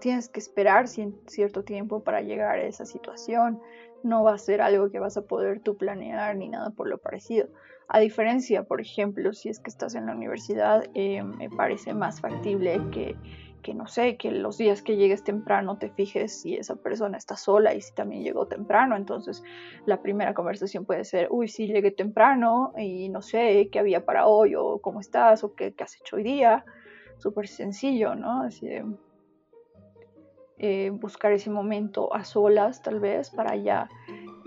tienes 0.00 0.28
que 0.28 0.40
esperar 0.40 0.88
cierto 0.88 1.62
tiempo 1.62 2.02
para 2.02 2.20
llegar 2.20 2.58
a 2.58 2.62
esa 2.62 2.84
situación. 2.84 3.60
No 4.02 4.22
va 4.22 4.34
a 4.34 4.38
ser 4.38 4.60
algo 4.60 4.90
que 4.90 4.98
vas 4.98 5.16
a 5.16 5.22
poder 5.22 5.60
tú 5.60 5.76
planear 5.76 6.36
ni 6.36 6.48
nada 6.48 6.70
por 6.70 6.88
lo 6.88 6.98
parecido. 6.98 7.48
A 7.88 8.00
diferencia, 8.00 8.64
por 8.64 8.80
ejemplo, 8.80 9.32
si 9.32 9.48
es 9.48 9.60
que 9.60 9.70
estás 9.70 9.94
en 9.94 10.06
la 10.06 10.14
universidad, 10.14 10.84
eh, 10.94 11.22
me 11.22 11.48
parece 11.48 11.94
más 11.94 12.20
factible 12.20 12.80
que 12.92 13.16
que 13.62 13.74
no 13.74 13.86
sé, 13.86 14.16
que 14.16 14.30
los 14.30 14.58
días 14.58 14.82
que 14.82 14.96
llegues 14.96 15.24
temprano 15.24 15.78
te 15.78 15.90
fijes 15.90 16.40
si 16.40 16.56
esa 16.56 16.76
persona 16.76 17.18
está 17.18 17.36
sola 17.36 17.74
y 17.74 17.80
si 17.80 17.92
también 17.94 18.22
llegó 18.22 18.46
temprano. 18.46 18.96
Entonces, 18.96 19.42
la 19.86 20.00
primera 20.00 20.34
conversación 20.34 20.84
puede 20.84 21.04
ser, 21.04 21.28
uy, 21.30 21.48
sí, 21.48 21.66
llegué 21.66 21.90
temprano 21.90 22.72
y 22.76 23.08
no 23.08 23.22
sé 23.22 23.68
qué 23.70 23.78
había 23.78 24.04
para 24.04 24.26
hoy 24.26 24.54
o 24.54 24.78
cómo 24.78 25.00
estás 25.00 25.44
o 25.44 25.54
qué, 25.54 25.74
has 25.78 25.96
hecho 25.96 26.16
hoy 26.16 26.22
día. 26.22 26.64
Súper 27.18 27.48
sencillo, 27.48 28.14
¿no? 28.14 28.42
Así 28.42 28.66
de, 28.66 28.84
eh, 30.58 30.90
buscar 30.90 31.32
ese 31.32 31.50
momento 31.50 32.14
a 32.14 32.24
solas, 32.24 32.82
tal 32.82 33.00
vez, 33.00 33.30
para 33.30 33.56
ya 33.56 33.88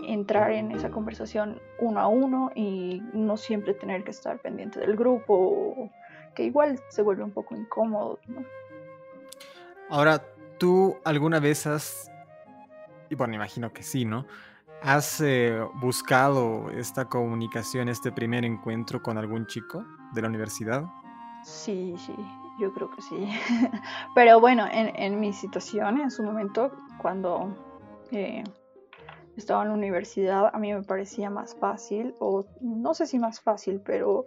entrar 0.08 0.52
en 0.52 0.72
esa 0.72 0.90
conversación 0.90 1.62
uno 1.80 2.00
a 2.00 2.08
uno 2.08 2.52
y 2.56 3.02
no 3.14 3.38
siempre 3.38 3.74
tener 3.74 4.04
que 4.04 4.12
estar 4.12 4.40
pendiente 4.40 4.80
del 4.80 4.96
grupo, 4.96 5.90
que 6.36 6.44
igual 6.44 6.80
se 6.90 7.02
vuelve 7.02 7.24
un 7.24 7.32
poco 7.32 7.56
incómodo, 7.56 8.20
¿no? 8.28 8.44
Ahora, 9.90 10.24
¿tú 10.58 10.98
alguna 11.04 11.40
vez 11.40 11.68
has, 11.68 12.10
y 13.10 13.16
bueno, 13.16 13.36
imagino 13.36 13.72
que 13.74 13.84
sí, 13.84 14.06
¿no? 14.06 14.26
¿Has 14.82 15.22
eh, 15.22 15.60
buscado 15.76 16.72
esta 16.72 17.06
comunicación, 17.06 17.88
este 17.90 18.12
primer 18.12 18.46
encuentro 18.46 19.02
con 19.04 19.18
algún 19.18 19.46
chico 19.46 19.86
de 20.14 20.22
la 20.22 20.28
universidad? 20.28 20.86
Sí, 21.44 21.94
sí, 21.98 22.16
yo 22.60 22.74
creo 22.74 22.90
que 22.92 23.02
sí. 23.02 23.30
Pero 24.16 24.40
bueno, 24.40 24.66
en, 24.72 25.20
mi 25.20 25.34
situación, 25.34 26.00
en 26.00 26.12
su 26.12 26.24
momento, 26.24 26.72
cuando 27.02 27.56
eh, 28.12 28.44
estaba 29.36 29.64
en 29.64 29.70
la 29.70 29.76
universidad, 29.76 30.52
a 30.54 30.60
mí 30.60 30.74
me 30.74 30.84
parecía 30.84 31.30
más 31.30 31.56
fácil, 31.56 32.16
o 32.20 32.46
no 32.62 32.94
sé 32.94 33.06
si 33.08 33.20
más 33.20 33.42
fácil, 33.42 33.82
pero 33.84 34.26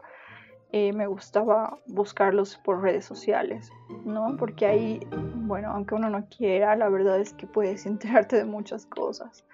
eh, 0.73 0.93
me 0.93 1.07
gustaba 1.07 1.79
buscarlos 1.87 2.57
por 2.57 2.83
redes 2.83 3.05
sociales, 3.05 3.71
¿no? 4.05 4.37
Porque 4.37 4.67
ahí, 4.67 5.01
bueno, 5.37 5.71
aunque 5.71 5.95
uno 5.95 6.11
no 6.11 6.27
quiera, 6.29 6.75
la 6.75 6.89
verdad 6.89 7.21
es 7.21 7.33
que 7.33 7.47
puedes 7.47 7.87
enterarte 7.87 8.37
de 8.37 8.45
muchas 8.45 8.87
cosas. 8.87 9.45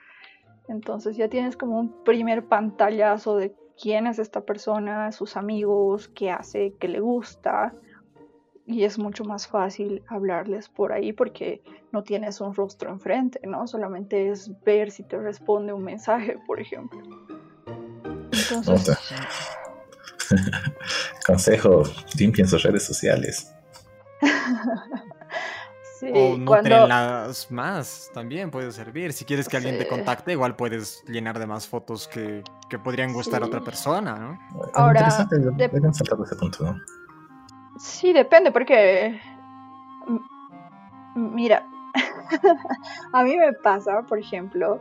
Entonces 0.68 1.16
ya 1.16 1.28
tienes 1.28 1.56
como 1.56 1.78
un 1.78 2.04
primer 2.04 2.46
pantallazo 2.46 3.36
de 3.36 3.54
quién 3.80 4.06
es 4.06 4.18
esta 4.18 4.42
persona, 4.42 5.10
sus 5.12 5.36
amigos, 5.36 6.08
qué 6.08 6.30
hace, 6.30 6.74
qué 6.78 6.88
le 6.88 7.00
gusta. 7.00 7.74
Y 8.70 8.84
es 8.84 8.98
mucho 8.98 9.24
más 9.24 9.48
fácil 9.48 10.04
hablarles 10.06 10.68
por 10.68 10.92
ahí 10.92 11.12
porque 11.12 11.60
no 11.90 12.04
tienes 12.04 12.40
un 12.40 12.54
rostro 12.54 12.90
enfrente, 12.90 13.40
¿no? 13.44 13.66
Solamente 13.66 14.30
es 14.30 14.50
ver 14.64 14.92
si 14.92 15.02
te 15.02 15.18
responde 15.18 15.72
un 15.72 15.82
mensaje, 15.82 16.38
por 16.46 16.60
ejemplo. 16.60 17.00
Entonces, 18.52 18.96
Consejo, 21.26 21.82
limpien 22.16 22.46
sus 22.46 22.62
redes 22.62 22.84
sociales. 22.84 23.52
o 26.14 26.36
no 26.36 26.86
las 26.86 27.50
más, 27.50 28.08
también 28.14 28.52
puede 28.52 28.70
servir. 28.70 29.12
Si 29.12 29.24
quieres 29.24 29.48
que 29.48 29.56
alguien 29.56 29.78
te 29.78 29.88
contacte, 29.88 30.30
igual 30.30 30.54
puedes 30.54 31.02
llenar 31.08 31.40
de 31.40 31.46
más 31.46 31.66
fotos 31.66 32.06
que, 32.06 32.44
podrían 32.84 33.12
gustar 33.12 33.42
a 33.42 33.46
otra 33.46 33.62
persona, 33.62 34.14
¿no? 34.14 34.38
Ahora, 34.74 35.08
ese 35.08 36.36
punto, 36.36 36.76
Sí, 37.80 38.12
depende, 38.12 38.52
porque... 38.52 39.18
Mira, 41.14 41.66
a 43.12 43.24
mí 43.24 43.36
me 43.36 43.54
pasa, 43.54 44.02
por 44.02 44.18
ejemplo, 44.18 44.80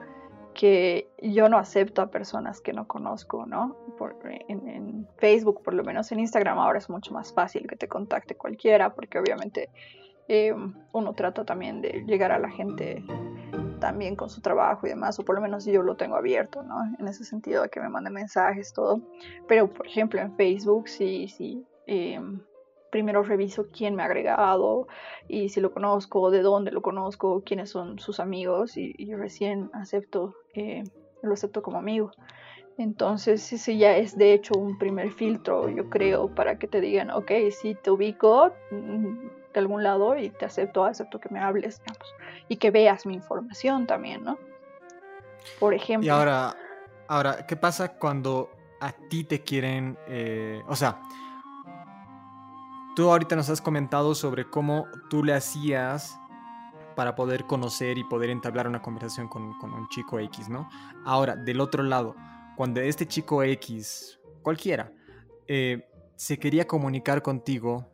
que 0.54 1.10
yo 1.22 1.48
no 1.48 1.58
acepto 1.58 2.02
a 2.02 2.12
personas 2.12 2.60
que 2.60 2.74
no 2.74 2.88
conozco, 2.88 3.46
¿no? 3.46 3.78
en, 4.50 5.08
Facebook, 5.18 5.64
por 5.64 5.74
lo 5.74 5.84
menos 5.84 6.12
en 6.12 6.20
Instagram, 6.20 6.60
ahora 6.60 6.80
es 6.80 6.90
mucho 6.90 7.14
más 7.14 7.34
fácil 7.34 7.68
que 7.68 7.78
te 7.78 7.88
contacte 7.88 8.36
cualquiera, 8.36 8.94
porque 8.94 9.18
obviamente 9.18 9.70
eh, 10.28 10.54
uno 10.92 11.14
trata 11.14 11.46
también 11.46 11.82
de 11.82 12.04
llegar 12.06 12.34
a 12.34 12.40
la 12.40 12.50
gente 12.50 13.02
también 13.80 14.18
con 14.18 14.30
su 14.30 14.42
trabajo 14.42 14.86
y 14.86 14.90
demás, 14.90 15.18
o 15.20 15.24
por 15.24 15.36
lo 15.36 15.42
menos 15.42 15.64
yo 15.64 15.84
lo 15.84 15.96
tengo 15.96 16.18
abierto, 16.18 16.64
¿no? 16.64 16.84
En 17.00 17.08
ese 17.08 17.24
sentido 17.24 17.64
de 17.64 17.70
que 17.70 17.80
me 17.80 17.88
mande 17.88 18.10
mensajes, 18.10 18.74
todo. 18.74 19.02
Pero, 19.48 19.70
por 19.70 19.88
ejemplo, 19.88 20.20
en 20.20 20.36
Facebook 20.36 20.90
sí, 20.90 21.30
sí. 21.30 21.66
Eh, 21.88 22.20
primero 22.92 23.24
reviso 23.24 23.68
quién 23.72 23.96
me 23.96 24.04
ha 24.04 24.06
agregado 24.06 24.88
y 25.28 25.50
si 25.50 25.62
lo 25.62 25.72
conozco, 25.72 26.32
de 26.32 26.42
dónde 26.42 26.72
lo 26.72 26.82
conozco, 26.82 27.44
quiénes 27.46 27.70
son 27.70 28.00
sus 28.00 28.20
amigos 28.20 28.78
y, 28.78 29.14
recién 29.14 29.70
acepto, 29.74 30.36
eh, 30.54 30.84
lo 31.22 31.34
acepto 31.34 31.62
como 31.62 31.78
amigo. 31.78 32.12
Entonces 32.78 33.52
ese 33.52 33.78
ya 33.78 33.98
es 33.98 34.18
de 34.18 34.34
hecho 34.34 34.54
un 34.58 34.78
primer 34.78 35.12
filtro, 35.12 35.70
yo 35.70 35.90
creo, 35.90 36.34
para 36.34 36.58
que 36.58 36.68
te 36.68 36.80
digan, 36.80 37.12
ok, 37.12 37.32
sí 37.52 37.76
te 37.76 37.92
ubico 37.92 38.54
mm, 38.72 39.28
de 39.54 39.60
algún 39.60 39.84
lado 39.84 40.18
y 40.18 40.30
te 40.30 40.46
acepto, 40.46 40.86
acepto 40.86 41.20
que 41.20 41.28
me 41.30 41.42
hables, 41.42 41.82
digamos, 41.82 42.16
y 42.48 42.56
que 42.56 42.72
veas 42.72 43.06
mi 43.06 43.16
información 43.16 43.86
también, 43.86 44.24
¿no? 44.24 44.38
Por 45.60 45.74
ejemplo. 45.74 46.06
Y 46.06 46.10
ahora, 46.10 46.56
ahora, 47.10 47.46
¿qué 47.46 47.58
pasa 47.58 47.98
cuando 47.98 48.50
a 48.80 48.94
ti 48.94 49.26
te 49.26 49.42
quieren, 49.42 49.98
eh, 50.08 50.62
o 50.68 50.76
sea, 50.76 51.02
Tú 53.00 53.10
ahorita 53.10 53.38
nos 53.38 53.50
has 53.50 53.62
comentado 53.62 54.14
sobre 54.14 54.44
cómo 54.50 54.86
tú 55.10 55.24
le 55.24 55.34
hacías 55.34 56.20
para 56.98 57.16
poder 57.16 57.46
conocer 57.46 57.98
y 57.98 58.04
poder 58.04 58.30
entablar 58.30 58.68
una 58.68 58.82
conversación 58.82 59.30
con, 59.30 59.44
un 59.44 59.88
chico 59.88 60.20
X, 60.20 60.50
¿no? 60.50 60.68
Ahora, 61.06 61.38
del 61.38 61.62
otro 61.62 61.82
lado, 61.82 62.14
cuando 62.58 62.82
este 62.82 63.06
chico 63.06 63.42
X, 63.42 64.20
cualquiera, 64.42 64.92
eh, 65.48 65.88
se 66.18 66.38
quería 66.38 66.68
comunicar 66.68 67.22
contigo, 67.22 67.90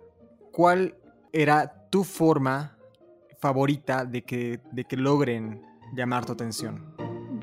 ¿cuál 0.51 0.95
era 1.31 1.87
tu 1.91 2.03
forma 2.03 2.75
favorita 3.39 4.05
de 4.05 4.23
que, 4.23 4.59
de 4.71 4.85
que 4.85 4.97
logren 4.97 5.61
llamar 5.93 6.25
tu 6.25 6.33
atención? 6.33 6.95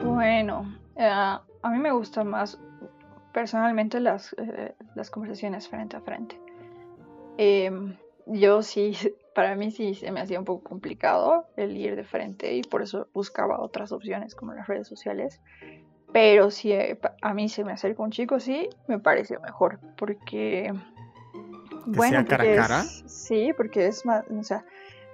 Bueno, 0.03 0.65
eh, 0.97 1.07
a 1.07 1.71
mí 1.71 1.79
me 1.79 1.93
gustan 1.93 2.27
más 2.27 2.59
personalmente 3.33 4.01
las, 4.01 4.35
eh, 4.37 4.75
las 4.97 5.11
conversaciones 5.11 5.69
frente 5.69 5.97
a 5.97 6.01
frente. 6.01 6.42
Em, 7.39 7.97
yo 8.27 8.63
sí, 8.63 8.93
para 9.35 9.55
mí 9.57 9.71
sí 9.71 9.95
se 9.95 10.11
me 10.13 10.21
hacía 10.21 10.39
un 10.39 10.45
poco 10.45 10.63
complicado 10.65 11.47
el 11.57 11.77
ir 11.77 11.97
de 11.97 12.05
frente 12.05 12.55
y 12.55 12.63
por 12.63 12.83
eso 12.83 13.09
buscaba 13.13 13.61
otras 13.61 13.93
opciones 13.93 14.35
como 14.35 14.55
las 14.55 14.67
redes 14.67 14.89
sociales. 14.89 15.41
Pero 16.13 16.51
si 16.51 16.73
eh, 16.73 16.99
a 17.23 17.33
mí 17.33 17.49
se 17.49 17.65
me 17.65 17.73
acerca 17.73 18.03
un 18.03 18.11
chico, 18.11 18.39
sí, 18.39 18.69
me 18.87 18.99
parece 18.99 19.39
mejor. 19.39 19.79
Porque. 19.97 20.73
bueno, 21.87 22.19
sea 22.19 22.25
cara 22.27 22.45
a 22.45 22.57
cara? 22.57 22.83
sí, 22.83 23.53
porque 23.57 23.87
es 23.87 24.05
más. 24.05 24.25
O 24.31 24.43
sea, 24.43 24.65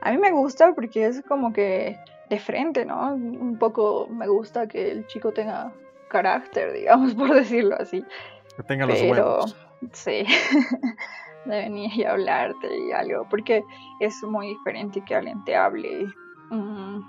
a 0.00 0.10
mí 0.10 0.18
me 0.18 0.32
gusta 0.32 0.74
porque 0.74 1.06
es 1.06 1.22
como 1.22 1.52
que 1.52 1.98
de 2.28 2.40
frente, 2.40 2.84
¿no? 2.84 3.14
Un 3.14 3.58
poco 3.58 4.08
me 4.08 4.26
gusta 4.26 4.66
que 4.66 4.90
el 4.90 5.06
chico 5.06 5.32
tenga 5.32 5.72
carácter, 6.08 6.72
digamos, 6.74 7.14
por 7.14 7.32
decirlo 7.32 7.76
así. 7.78 8.04
Que 8.56 8.62
tenga 8.64 8.86
los 8.86 9.00
huevos. 9.00 9.56
Sí. 9.92 10.24
de 11.48 11.62
venir 11.62 11.90
y 11.94 12.04
hablarte 12.04 12.68
y 12.78 12.92
algo, 12.92 13.26
porque 13.28 13.64
es 14.00 14.22
muy 14.22 14.48
diferente 14.48 15.00
que 15.02 15.14
alguien 15.14 15.42
te 15.44 15.56
hable, 15.56 16.06
mm, 16.50 17.00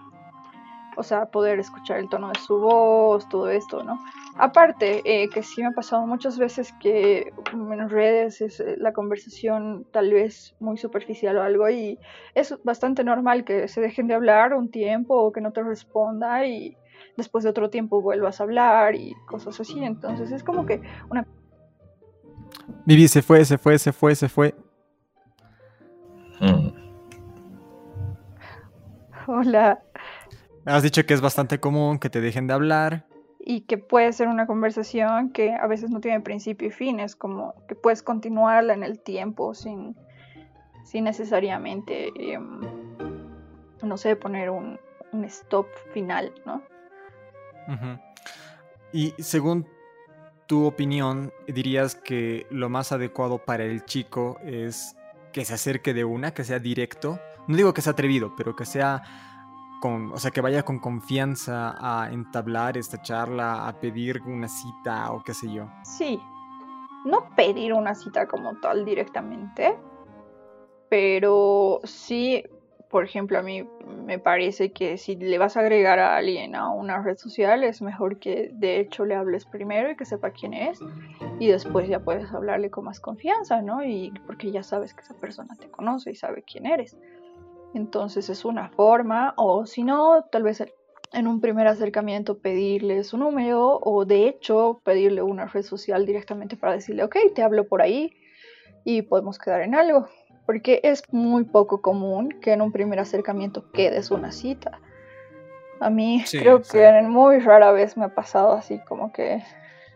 o 0.97 1.03
sea, 1.03 1.25
poder 1.27 1.59
escuchar 1.59 1.99
el 1.99 2.09
tono 2.09 2.29
de 2.29 2.39
su 2.39 2.59
voz, 2.59 3.27
todo 3.29 3.49
esto, 3.49 3.83
¿no? 3.83 3.99
Aparte, 4.35 5.01
eh, 5.03 5.29
que 5.29 5.43
sí 5.43 5.61
me 5.61 5.67
ha 5.67 5.71
pasado 5.71 6.05
muchas 6.07 6.37
veces 6.37 6.73
que 6.79 7.33
en 7.51 7.89
redes 7.89 8.41
es 8.41 8.59
eh, 8.59 8.75
la 8.77 8.93
conversación 8.93 9.85
tal 9.91 10.11
vez 10.11 10.55
muy 10.59 10.77
superficial 10.77 11.37
o 11.37 11.43
algo 11.43 11.69
y 11.69 11.99
es 12.35 12.57
bastante 12.63 13.03
normal 13.03 13.43
que 13.43 13.67
se 13.67 13.81
dejen 13.81 14.07
de 14.07 14.13
hablar 14.13 14.53
un 14.53 14.71
tiempo 14.71 15.15
o 15.15 15.31
que 15.31 15.41
no 15.41 15.51
te 15.51 15.63
responda 15.63 16.45
y 16.45 16.77
después 17.17 17.43
de 17.43 17.49
otro 17.49 17.69
tiempo 17.69 18.01
vuelvas 18.01 18.39
a 18.39 18.43
hablar 18.43 18.95
y 18.95 19.13
cosas 19.25 19.59
así, 19.59 19.83
entonces 19.83 20.31
es 20.31 20.43
como 20.43 20.65
que 20.65 20.81
una 21.09 21.25
Vivi 22.85 23.07
se 23.07 23.21
fue, 23.21 23.45
se 23.45 23.57
fue, 23.57 23.77
se 23.79 23.91
fue, 23.91 24.15
se 24.15 24.29
fue. 24.29 24.55
Mm. 26.39 26.69
Hola. 29.27 29.79
Has 30.65 30.83
dicho 30.83 31.05
que 31.05 31.13
es 31.13 31.21
bastante 31.21 31.59
común 31.59 31.99
que 31.99 32.09
te 32.09 32.21
dejen 32.21 32.47
de 32.47 32.53
hablar. 32.53 33.05
Y 33.39 33.61
que 33.61 33.77
puede 33.77 34.11
ser 34.13 34.27
una 34.27 34.45
conversación 34.47 35.31
que 35.31 35.53
a 35.53 35.67
veces 35.67 35.89
no 35.89 36.01
tiene 36.01 36.19
principio 36.21 36.67
y 36.67 36.71
fin, 36.71 36.99
es 36.99 37.15
como 37.15 37.53
que 37.67 37.75
puedes 37.75 38.03
continuarla 38.03 38.73
en 38.73 38.83
el 38.83 38.99
tiempo 38.99 39.53
sin, 39.53 39.95
sin 40.83 41.05
necesariamente, 41.05 42.11
em, 42.15 42.61
no 43.81 43.97
sé, 43.97 44.15
poner 44.15 44.49
un, 44.49 44.79
stop 45.25 45.65
final, 45.91 46.31
¿no? 46.45 46.61
Y 48.93 49.11
según 49.17 49.65
tu 50.49 50.65
opinión, 50.65 51.31
dirías 51.47 51.93
que 51.93 52.47
lo 52.49 52.69
más 52.69 52.91
adecuado 52.91 53.37
para 53.37 53.65
el 53.65 53.85
chico 53.85 54.39
es 54.43 54.97
que 55.31 55.45
se 55.45 55.53
acerque 55.53 55.93
de 55.93 56.03
una, 56.03 56.33
que 56.33 56.43
sea 56.43 56.57
directo, 56.57 57.19
no 57.47 57.55
digo 57.55 57.71
que 57.71 57.83
sea 57.83 57.93
atrevido, 57.93 58.33
pero 58.35 58.55
que 58.55 58.65
sea 58.65 59.03
con, 59.79 60.11
o 60.11 60.17
sea, 60.17 60.31
que 60.31 60.41
vaya 60.41 60.63
con 60.63 60.79
confianza 60.79 61.75
a 61.79 62.11
entablar 62.11 62.77
esta 62.79 62.99
charla, 62.99 63.67
a 63.67 63.79
pedir 63.79 64.23
una 64.23 64.47
cita 64.47 65.11
o 65.11 65.21
qué 65.23 65.35
sé 65.35 65.53
yo. 65.53 65.69
Sí, 65.83 66.19
no 67.05 67.29
pedir 67.35 67.71
una 67.71 67.93
cita 67.93 68.27
como 68.27 68.59
tal 68.59 68.85
directamente, 68.85 69.77
pero 70.89 71.79
sí, 71.83 72.43
por 72.89 73.05
ejemplo, 73.05 73.37
a 73.37 73.43
mí 73.43 73.67
me 74.05 74.17
parece 74.17 74.71
que 74.71 74.97
si 74.97 75.15
le 75.15 75.37
vas 75.37 75.55
a 75.55 75.59
agregar 75.59 75.99
a 75.99 76.17
alguien 76.17 76.55
a 76.55 76.71
una 76.71 77.01
red 77.01 77.17
social, 77.17 77.63
es 77.63 77.81
mejor 77.83 78.17
que 78.17 78.49
de 78.53 78.79
hecho 78.79 79.05
le 79.05 79.13
hables 79.13 79.45
primero 79.45 79.91
y 79.91 79.95
que 79.95 80.05
sepa 80.05 80.31
quién 80.31 80.55
es, 80.55 80.79
y 81.39 81.47
después 81.47 81.87
ya 81.87 81.99
puedes 81.99 82.31
hablarle 82.33 82.71
con 82.71 82.85
más 82.85 82.99
confianza, 82.99 83.61
¿no? 83.61 83.83
Y 83.83 84.11
porque 84.25 84.51
ya 84.51 84.63
sabes 84.63 84.95
que 84.95 85.01
esa 85.01 85.13
persona 85.13 85.55
te 85.55 85.69
conoce 85.69 86.11
y 86.11 86.15
sabe 86.15 86.43
quién 86.43 86.65
eres. 86.65 86.97
Entonces 87.75 88.27
es 88.29 88.43
una 88.43 88.69
forma, 88.69 89.35
o 89.37 89.67
si 89.67 89.83
no, 89.83 90.23
tal 90.31 90.41
vez 90.41 90.65
en 91.13 91.27
un 91.27 91.41
primer 91.41 91.67
acercamiento 91.67 92.39
pedirle 92.39 93.03
su 93.03 93.19
número, 93.19 93.79
o 93.83 94.05
de 94.05 94.27
hecho 94.27 94.81
pedirle 94.83 95.21
una 95.21 95.45
red 95.45 95.61
social 95.61 96.07
directamente 96.07 96.57
para 96.57 96.73
decirle, 96.73 97.03
ok, 97.03 97.17
te 97.35 97.43
hablo 97.43 97.67
por 97.67 97.83
ahí 97.83 98.15
y 98.83 99.03
podemos 99.03 99.37
quedar 99.37 99.61
en 99.61 99.75
algo 99.75 100.07
porque 100.49 100.79
es 100.81 101.03
muy 101.11 101.43
poco 101.43 101.79
común 101.79 102.31
que 102.41 102.53
en 102.53 102.63
un 102.63 102.71
primer 102.71 102.97
acercamiento 102.97 103.71
quedes 103.71 104.09
una 104.09 104.31
cita. 104.31 104.79
A 105.79 105.91
mí 105.91 106.25
creo 106.31 106.63
que 106.63 106.87
en 106.87 107.07
muy 107.07 107.37
rara 107.37 107.71
vez 107.71 107.95
me 107.95 108.05
ha 108.05 108.15
pasado 108.15 108.53
así 108.53 108.79
como 108.87 109.13
que 109.13 109.43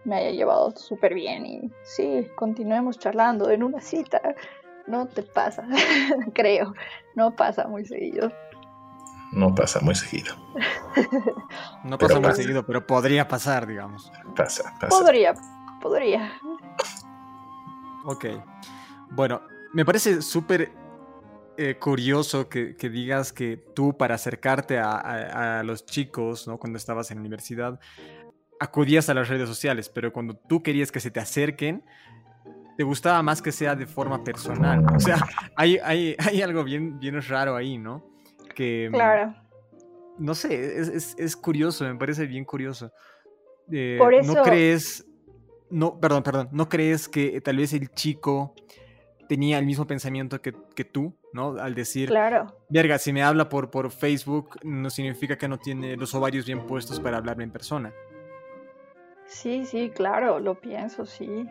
me 0.06 0.18
haya 0.18 0.30
llevado 0.30 0.70
súper 0.78 1.16
bien 1.16 1.48
y 1.48 1.72
sí, 1.82 2.28
continuemos 2.36 3.00
charlando 3.00 3.50
en 3.50 3.64
una 3.64 3.82
cita. 3.82 4.22
No 4.86 5.08
te 5.08 5.24
pasa, 5.24 5.66
creo, 6.36 6.76
no 7.16 7.36
pasa 7.36 7.68
muy 7.68 7.84
seguido. 7.86 8.32
No 9.32 9.56
pasa 9.56 9.80
muy 9.80 9.96
seguido. 9.96 10.36
no 11.84 11.98
pasa 11.98 12.20
muy 12.20 12.34
seguido, 12.34 12.64
pero 12.64 12.86
podría 12.86 13.28
pasar, 13.28 13.66
digamos. 13.66 14.12
Pasa, 14.36 14.72
pasa. 14.80 14.90
Podría, 14.90 15.34
podría. 15.82 16.32
Ok. 18.06 18.26
Bueno, 19.10 19.42
me 19.74 19.86
parece 19.86 20.22
súper 20.22 20.72
eh, 21.58 21.76
curioso 21.76 22.48
que, 22.48 22.76
digas 22.90 23.34
que 23.34 23.58
tú 23.58 23.98
para 23.98 24.16
acercarte 24.16 24.80
a, 24.80 25.62
los 25.64 25.86
chicos, 25.86 26.48
¿no? 26.48 26.58
Cuando 26.58 26.78
estabas 26.78 27.12
en 27.12 27.18
la 27.18 27.22
universidad, 27.22 27.80
acudías 28.60 29.10
a 29.10 29.14
las 29.14 29.28
redes 29.28 29.50
sociales, 29.50 29.90
pero 29.90 30.14
cuando 30.14 30.36
tú 30.36 30.64
querías 30.64 30.92
que 30.92 31.00
se 31.00 31.12
te 31.12 31.20
acerquen, 31.20 31.84
te 32.78 32.84
gustaba 32.84 33.22
más 33.22 33.42
que 33.42 33.52
sea 33.52 33.76
de 33.76 33.86
forma 33.86 34.24
personal. 34.24 34.84
O 34.96 35.00
sea, 35.00 35.18
hay, 35.56 35.78
hay, 35.78 36.42
algo 36.42 36.64
bien, 36.64 37.00
bien 37.00 37.22
raro 37.22 37.56
ahí, 37.56 37.78
¿no? 37.78 38.04
Que, 38.56 38.90
mm, 38.90 38.94
claro. 38.94 39.36
No 40.20 40.36
sé, 40.36 40.80
es, 40.80 41.36
curioso, 41.36 41.86
me 41.86 41.96
parece 41.96 42.28
bien 42.28 42.46
curioso. 42.46 42.92
Eh, 43.72 43.96
Por 43.98 44.14
eso... 44.14 44.34
¿No 44.34 44.44
crees... 44.44 45.06
No, 45.72 46.00
perdón, 46.00 46.22
perdón. 46.22 46.50
¿No 46.52 46.70
crees 46.70 47.10
que 47.10 47.42
tal 47.42 47.58
vez 47.58 47.74
el 47.74 47.90
chico 47.90 48.54
tenía 49.34 49.58
el 49.58 49.66
mismo 49.66 49.88
pensamiento 49.88 50.40
que, 50.44 50.52
tú, 50.86 51.12
¿no? 51.34 51.56
Al 51.60 51.74
decir, 51.74 52.08
claro. 52.08 52.56
verga, 52.70 53.00
si 53.00 53.12
me 53.12 53.24
habla 53.24 53.50
por, 53.50 53.72
por 53.72 53.90
Facebook, 53.90 54.60
no 54.62 54.92
significa 54.92 55.40
que 55.40 55.48
no 55.48 55.58
tiene 55.58 55.98
los 55.98 56.14
ovarios 56.14 56.46
bien 56.46 56.68
puestos 56.68 57.00
para 57.00 57.18
hablarme 57.18 57.44
en 57.44 57.50
persona. 57.50 57.92
Sí, 59.26 59.66
sí, 59.66 59.90
claro, 59.90 60.40
lo 60.40 60.62
pienso, 60.62 61.08
sí. 61.08 61.48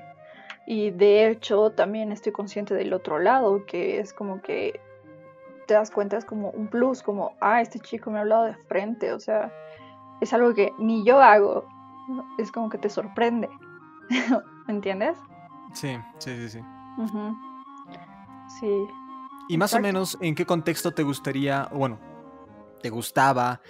Y 0.65 0.93
de 0.93 1.29
hecho 1.29 1.71
también 1.71 2.13
estoy 2.13 2.31
consciente 2.31 2.73
del 2.73 2.93
otro 2.93 3.19
lado, 3.19 3.67
que 3.67 3.99
es 3.99 4.13
como 4.13 4.41
que 4.43 4.79
te 5.67 5.75
das 5.75 5.91
cuenta, 5.91 6.17
es 6.17 6.25
como 6.25 6.51
un 6.51 6.69
plus, 6.69 7.03
como, 7.03 7.35
ah, 7.41 7.61
este 7.61 7.81
chico 7.81 8.13
me 8.13 8.19
ha 8.19 8.21
hablado 8.21 8.45
de 8.45 8.55
frente, 8.69 9.13
o 9.13 9.19
sea, 9.19 9.53
es 10.21 10.33
algo 10.33 10.55
que 10.55 10.71
ni 10.79 11.05
yo 11.05 11.21
hago, 11.21 11.67
es 12.39 12.53
como 12.53 12.69
que 12.69 12.79
te 12.79 12.89
sorprende, 12.89 13.49
¿me 14.69 14.73
entiendes? 14.73 15.19
Sí, 15.73 15.99
sí, 16.19 16.31
sí, 16.43 16.49
sí. 16.49 16.61
Sí. 18.61 18.87
Y 19.49 19.59
más 19.59 19.75
o 19.75 19.81
menos, 19.81 20.17
¿en 20.21 20.35
qué 20.35 20.47
contexto 20.47 20.93
te 20.93 21.03
gustaría, 21.03 21.69
bueno, 21.73 22.01
te 22.81 22.91
gustaba 22.91 23.61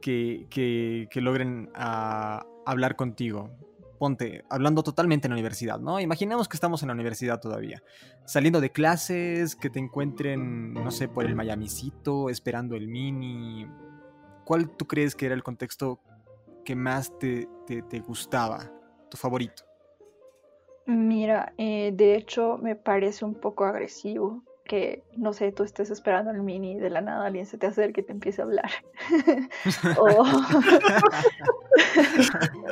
que, 0.00 0.46
que, 0.50 1.20
logren 1.20 1.70
ah, 1.74 2.44
hablar 2.66 2.96
contigo? 2.96 3.50
Ponte, 3.98 4.44
hablando 4.48 4.82
totalmente 4.82 5.26
en 5.26 5.30
la 5.30 5.36
universidad, 5.36 5.80
¿no? 5.80 6.00
Imaginemos 6.00 6.48
que 6.48 6.56
estamos 6.56 6.82
en 6.82 6.88
la 6.88 6.94
universidad 6.94 7.40
todavía. 7.40 7.82
Saliendo 8.24 8.60
de 8.60 8.70
clases, 8.70 9.54
que 9.54 9.70
te 9.70 9.80
encuentren, 9.80 10.72
no 10.72 10.90
sé, 10.90 11.08
por 11.08 11.24
el 11.24 11.34
Miamicito, 11.34 12.30
esperando 12.30 12.76
el 12.76 12.88
mini. 12.88 13.68
¿Cuál 14.44 14.70
tú 14.76 14.86
crees 14.86 15.14
que 15.14 15.26
era 15.26 15.34
el 15.34 15.42
contexto 15.42 16.00
que 16.64 16.74
más 16.74 17.16
te, 17.18 17.48
te 17.66 18.00
gustaba? 18.00 18.72
Tu 19.10 19.16
favorito. 19.16 19.67
Mira, 20.88 21.54
eh, 21.56 21.92
de 21.94 22.16
hecho 22.16 22.58
me 22.58 22.74
parece 22.74 23.24
un 23.24 23.38
poco 23.38 23.64
agresivo 23.64 24.42
que, 24.68 25.02
no 25.16 25.32
sé, 25.32 25.50
tú 25.50 25.64
estés 25.64 25.90
esperando 25.90 26.30
el 26.30 26.42
mini 26.42 26.78
de 26.78 26.90
la 26.90 27.00
nada 27.00 27.26
alguien 27.26 27.46
se 27.46 27.58
te 27.58 27.66
acerque 27.66 28.02
y 28.02 28.04
te 28.04 28.12
empiece 28.12 28.42
a 28.42 28.44
hablar. 28.44 28.70
o... 29.98 30.24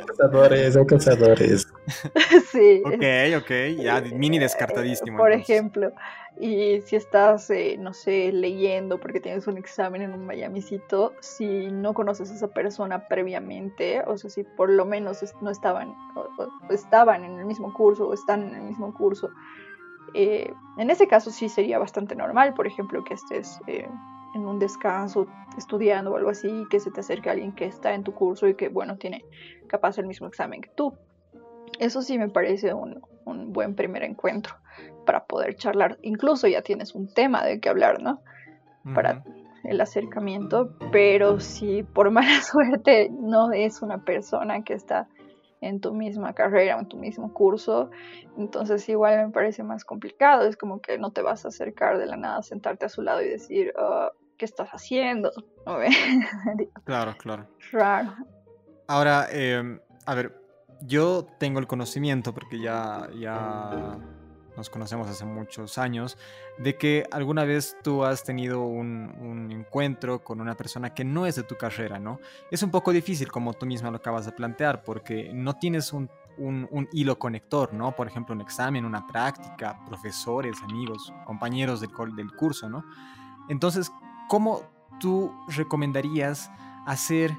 Acosadores, 0.01 0.77
acosadores. 0.77 1.67
sí. 2.51 2.81
Ok, 2.85 3.43
ok, 3.43 3.51
ya 3.81 3.99
mini 4.01 4.39
descartadísimo. 4.39 5.17
Por 5.17 5.31
ejemplo, 5.33 5.91
y 6.39 6.81
si 6.81 6.95
estás, 6.95 7.49
eh, 7.49 7.77
no 7.79 7.93
sé, 7.93 8.31
leyendo 8.31 8.99
porque 8.99 9.19
tienes 9.19 9.47
un 9.47 9.57
examen 9.57 10.03
en 10.03 10.13
un 10.13 10.27
Miamicito, 10.27 11.13
si 11.19 11.71
no 11.71 11.95
conoces 11.95 12.29
a 12.29 12.35
esa 12.35 12.47
persona 12.49 13.07
previamente, 13.07 14.03
o 14.05 14.17
sea, 14.17 14.29
si 14.29 14.43
por 14.43 14.69
lo 14.69 14.85
menos 14.85 15.23
no 15.41 15.49
estaban, 15.49 15.95
estaban 16.69 17.23
en 17.23 17.39
el 17.39 17.45
mismo 17.45 17.73
curso 17.73 18.07
o 18.07 18.13
están 18.13 18.43
en 18.43 18.55
el 18.55 18.61
mismo 18.61 18.93
curso, 18.93 19.31
eh, 20.13 20.53
en 20.77 20.89
ese 20.89 21.07
caso 21.07 21.31
sí 21.31 21.49
sería 21.49 21.79
bastante 21.79 22.15
normal, 22.15 22.53
por 22.53 22.67
ejemplo, 22.67 23.03
que 23.03 23.13
estés 23.13 23.59
eh, 23.67 23.87
en 24.35 24.45
un 24.45 24.59
descanso 24.59 25.27
estudiando 25.57 26.11
o 26.11 26.17
algo 26.17 26.29
así, 26.29 26.65
que 26.69 26.79
se 26.79 26.91
te 26.91 27.01
acerque 27.01 27.29
alguien 27.29 27.53
que 27.53 27.65
está 27.65 27.93
en 27.93 28.03
tu 28.03 28.13
curso 28.13 28.47
y 28.47 28.55
que, 28.55 28.69
bueno, 28.69 28.97
tiene 28.97 29.25
capaz 29.67 29.97
el 29.97 30.07
mismo 30.07 30.27
examen 30.27 30.61
que 30.61 30.69
tú. 30.69 30.93
Eso 31.79 32.01
sí 32.01 32.17
me 32.17 32.29
parece 32.29 32.73
un, 32.73 33.01
un 33.25 33.51
buen 33.53 33.75
primer 33.75 34.03
encuentro 34.03 34.55
para 35.05 35.25
poder 35.25 35.55
charlar. 35.55 35.97
Incluso 36.01 36.47
ya 36.47 36.61
tienes 36.61 36.95
un 36.95 37.13
tema 37.13 37.43
de 37.43 37.59
qué 37.59 37.69
hablar, 37.69 38.01
¿no? 38.01 38.21
Para 38.93 39.23
el 39.63 39.81
acercamiento, 39.81 40.77
pero 40.91 41.41
si 41.41 41.83
por 41.83 42.09
mala 42.11 42.41
suerte 42.41 43.09
no 43.11 43.51
es 43.51 43.81
una 43.81 44.03
persona 44.03 44.63
que 44.63 44.73
está 44.73 45.07
en 45.61 45.79
tu 45.79 45.93
misma 45.93 46.33
carrera, 46.33 46.77
en 46.79 46.87
tu 46.87 46.97
mismo 46.97 47.33
curso, 47.33 47.89
entonces 48.37 48.87
igual 48.89 49.27
me 49.27 49.31
parece 49.31 49.63
más 49.63 49.83
complicado, 49.83 50.47
es 50.47 50.55
como 50.55 50.81
que 50.81 50.97
no 50.97 51.11
te 51.11 51.21
vas 51.21 51.45
a 51.45 51.49
acercar 51.49 51.97
de 51.97 52.05
la 52.05 52.17
nada, 52.17 52.43
sentarte 52.43 52.85
a 52.85 52.89
su 52.89 53.01
lado 53.01 53.21
y 53.21 53.29
decir, 53.29 53.73
oh, 53.77 54.09
¿qué 54.37 54.45
estás 54.45 54.69
haciendo? 54.69 55.31
claro, 56.85 57.15
claro. 57.17 57.47
Raro. 57.71 58.13
Ahora, 58.87 59.27
em, 59.31 59.79
a 60.05 60.15
ver, 60.15 60.33
yo 60.81 61.25
tengo 61.39 61.59
el 61.59 61.67
conocimiento, 61.67 62.33
porque 62.33 62.59
ya, 62.59 63.09
ya 63.19 63.97
nos 64.57 64.69
conocemos 64.69 65.07
hace 65.07 65.23
muchos 65.23 65.77
años, 65.77 66.17
de 66.57 66.75
que 66.75 67.05
alguna 67.11 67.45
vez 67.45 67.77
tú 67.83 68.03
has 68.03 68.23
tenido 68.23 68.63
un, 68.63 69.49
encuentro 69.51 70.23
con 70.23 70.41
una 70.41 70.55
persona 70.55 70.93
que 70.93 71.05
no 71.05 71.25
es 71.25 71.35
de 71.35 71.43
tu 71.43 71.55
carrera, 71.55 71.99
¿no? 71.99 72.19
Es 72.51 72.63
un 72.63 72.71
poco 72.71 72.91
difícil, 72.91 73.31
como 73.31 73.53
tú 73.53 73.65
misma 73.65 73.91
lo 73.91 73.97
acabas 73.97 74.25
de 74.25 74.31
plantear, 74.31 74.83
porque 74.83 75.31
no 75.33 75.53
tienes 75.53 75.93
un, 75.93 76.09
hilo 76.91 77.17
conector, 77.17 77.73
¿no? 77.73 77.95
Por 77.95 78.07
ejemplo, 78.07 78.35
un 78.35 78.41
examen, 78.41 78.85
una 78.85 79.07
práctica, 79.07 79.79
profesores, 79.85 80.57
amigos, 80.63 81.11
compañeros 81.25 81.81
del, 81.81 81.91
del 82.15 82.31
curso, 82.35 82.69
¿no? 82.69 82.83
Entonces, 83.49 83.91
¿cómo 84.27 84.61
tú 84.99 85.31
recomendarías 85.47 86.51
hacer 86.85 87.31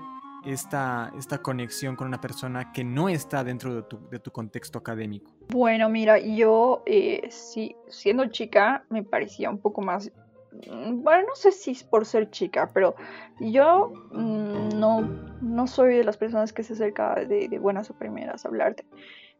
esta, 0.48 1.12
esta 1.18 1.38
conexión 1.38 1.96
con 1.96 2.06
una 2.06 2.20
persona 2.20 2.72
que 2.72 2.84
no 2.84 3.08
está 3.08 3.44
dentro 3.44 3.74
de 3.74 3.82
tu, 3.82 4.08
de 4.08 4.18
tu 4.18 4.30
contexto 4.30 4.78
académico? 4.78 5.30
Bueno, 5.50 5.88
mira, 5.88 6.18
yo 6.18 6.82
eh, 6.86 7.28
sí, 7.30 7.76
siendo 7.88 8.26
chica 8.26 8.84
me 8.88 9.02
parecía 9.02 9.50
un 9.50 9.58
poco 9.58 9.82
más, 9.82 10.10
mm, 10.52 11.02
bueno, 11.02 11.26
no 11.28 11.34
sé 11.34 11.52
si 11.52 11.72
es 11.72 11.84
por 11.84 12.06
ser 12.06 12.30
chica, 12.30 12.70
pero 12.72 12.94
yo 13.40 13.92
mm, 14.12 14.78
no, 14.78 15.02
no 15.42 15.66
soy 15.66 15.96
de 15.96 16.04
las 16.04 16.16
personas 16.16 16.52
que 16.52 16.62
se 16.62 16.72
acerca 16.72 17.14
de, 17.14 17.48
de 17.48 17.58
buenas 17.58 17.90
a 17.90 17.98
primeras 17.98 18.44
a 18.44 18.48
hablarte 18.48 18.84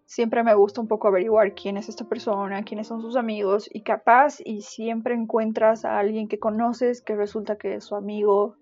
siempre 0.09 0.43
me 0.43 0.55
gusta 0.55 0.81
un 0.81 0.89
poco 0.89 1.07
averiguar 1.07 1.55
quién 1.55 1.77
es 1.77 1.91
esta 1.91 2.07
persona, 2.07 2.63
quiénes 2.63 2.87
son 2.87 3.03
sus 3.03 3.15
amigos 3.15 3.69
y 3.71 3.83
capaz 3.83 4.39
y 4.43 4.63
siempre 4.63 5.15
encuentras 5.15 5.85
a 5.85 5.99
alguien 5.99 6.29
que 6.29 6.39
conoces 6.39 7.03
que 7.03 7.15
resulta 7.15 7.59
que 7.59 7.75
es 7.75 7.85
su 7.85 7.95
amigo 7.95 8.57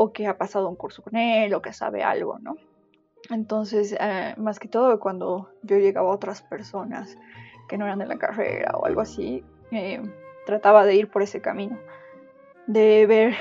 o 0.00 0.12
que 0.12 0.28
ha 0.28 0.38
pasado 0.38 0.68
un 0.68 0.76
curso 0.76 1.02
con 1.02 1.16
él 1.16 1.52
o 1.54 1.60
que 1.60 1.72
sabe 1.72 2.04
algo, 2.04 2.38
¿no? 2.38 2.54
Entonces, 3.30 3.96
eh, 3.98 4.32
más 4.36 4.60
que 4.60 4.68
todo 4.68 5.00
cuando 5.00 5.50
yo 5.62 5.76
llegaba 5.76 6.08
a 6.10 6.14
otras 6.14 6.40
personas 6.40 7.18
que 7.68 7.76
no 7.76 7.84
eran 7.84 7.98
de 7.98 8.06
la 8.06 8.16
carrera 8.16 8.76
o 8.76 8.86
algo 8.86 9.00
así, 9.00 9.42
eh, 9.72 10.00
trataba 10.46 10.84
de 10.84 10.94
ir 10.94 11.10
por 11.10 11.22
ese 11.22 11.40
camino. 11.40 11.76
de 12.68 13.06
ver 13.06 13.34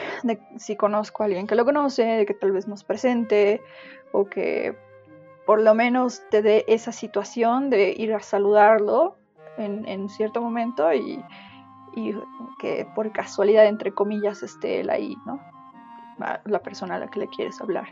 si 0.58 0.76
conozco 0.78 1.22
a 1.22 1.28
alguien 1.28 1.46
que 1.46 1.56
lo 1.56 1.63
conoce, 1.63 2.04
de 2.04 2.26
que 2.26 2.34
tal 2.34 2.54
vez 2.54 2.67
nos 2.67 2.84
presente 2.84 3.62
o 4.12 4.26
que 4.26 4.76
por 5.46 5.62
lo 5.62 5.76
menos 5.76 6.24
te 6.32 6.41
dé 6.41 6.65
esa 6.67 6.91
situación 6.91 7.70
de 7.70 7.93
ir 7.96 8.13
a 8.15 8.22
saludarlo 8.22 9.15
en, 9.58 9.88
en 9.88 10.10
cierto 10.10 10.41
momento 10.41 10.91
y, 10.91 11.24
y, 11.93 12.15
que 12.58 12.88
por 12.96 13.12
casualidad, 13.12 13.67
entre 13.67 13.91
comillas, 13.91 14.41
esté 14.43 14.80
él 14.80 14.89
ahí, 14.89 15.15
¿no? 15.26 15.39
La 16.45 16.62
persona 16.62 16.95
a 16.95 16.99
la 16.99 17.08
que 17.08 17.19
le 17.19 17.27
quieres 17.27 17.60
hablar. 17.62 17.86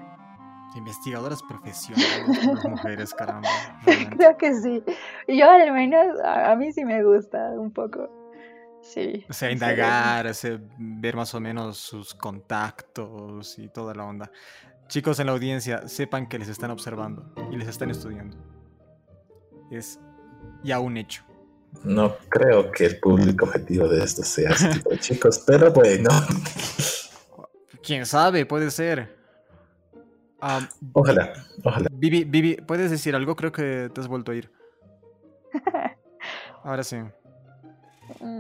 Investigadoras 0.76 1.42
profesionales, 1.44 2.46
las 2.46 2.66
mujeres, 2.70 3.14
caramba. 3.14 3.48
Creo 4.18 4.38
que 4.38 4.54
sí. 4.56 4.84
Yo 5.28 5.50
al 5.50 5.72
menos, 5.72 6.20
a, 6.22 6.52
a 6.52 6.56
mí 6.56 6.72
sí 6.74 6.84
me 6.84 7.04
gusta 7.04 7.52
un 7.52 7.72
poco. 7.72 8.10
Sí. 8.82 9.26
O 9.30 9.34
sea, 9.34 9.52
indagar, 9.52 10.32
ver 10.78 11.16
más 11.16 11.34
o 11.34 11.40
menos 11.40 11.78
sus 11.78 12.14
contactos 12.14 13.58
y 13.58 13.70
toda 13.70 13.96
la 13.96 14.06
onda. 14.06 14.32
Chicos 14.88 15.20
en 15.20 15.26
la 15.26 15.32
audiencia, 15.32 15.88
sepan 15.88 16.28
que 16.28 16.38
les 16.38 16.50
están 16.50 16.70
observando 16.70 17.34
y 17.52 17.56
les 17.56 17.68
están 17.68 17.90
estudiando. 17.90 18.38
Es 19.72 20.00
ya 20.64 20.80
un 20.80 20.98
hecho. 20.98 21.24
No 21.84 22.16
creo 22.30 22.72
que 22.72 22.86
el 22.86 23.00
público 23.00 23.46
objetivo 23.46 23.88
de 23.88 24.04
esto 24.04 24.24
sea 24.24 24.52
ese 24.52 24.70
tipo 24.70 24.90
de 24.92 25.00
chicos, 25.00 25.44
pero 25.46 25.72
bueno. 25.72 26.10
Quién 27.86 28.06
sabe, 28.08 28.48
puede 28.48 28.72
ser. 28.72 29.16
ojalá, 30.94 31.34
ojalá. 31.64 31.88
Vivi, 31.92 32.24
Vivi, 32.24 32.56
¿puedes 32.56 32.90
decir 32.90 33.16
algo? 33.16 33.36
Creo 33.36 33.52
que 33.52 33.92
te 33.94 34.02
has 34.02 34.08
vuelto 34.08 34.32
a 34.32 34.36
ir. 34.36 34.52
Ahora 36.64 36.84
sí. 36.84 36.98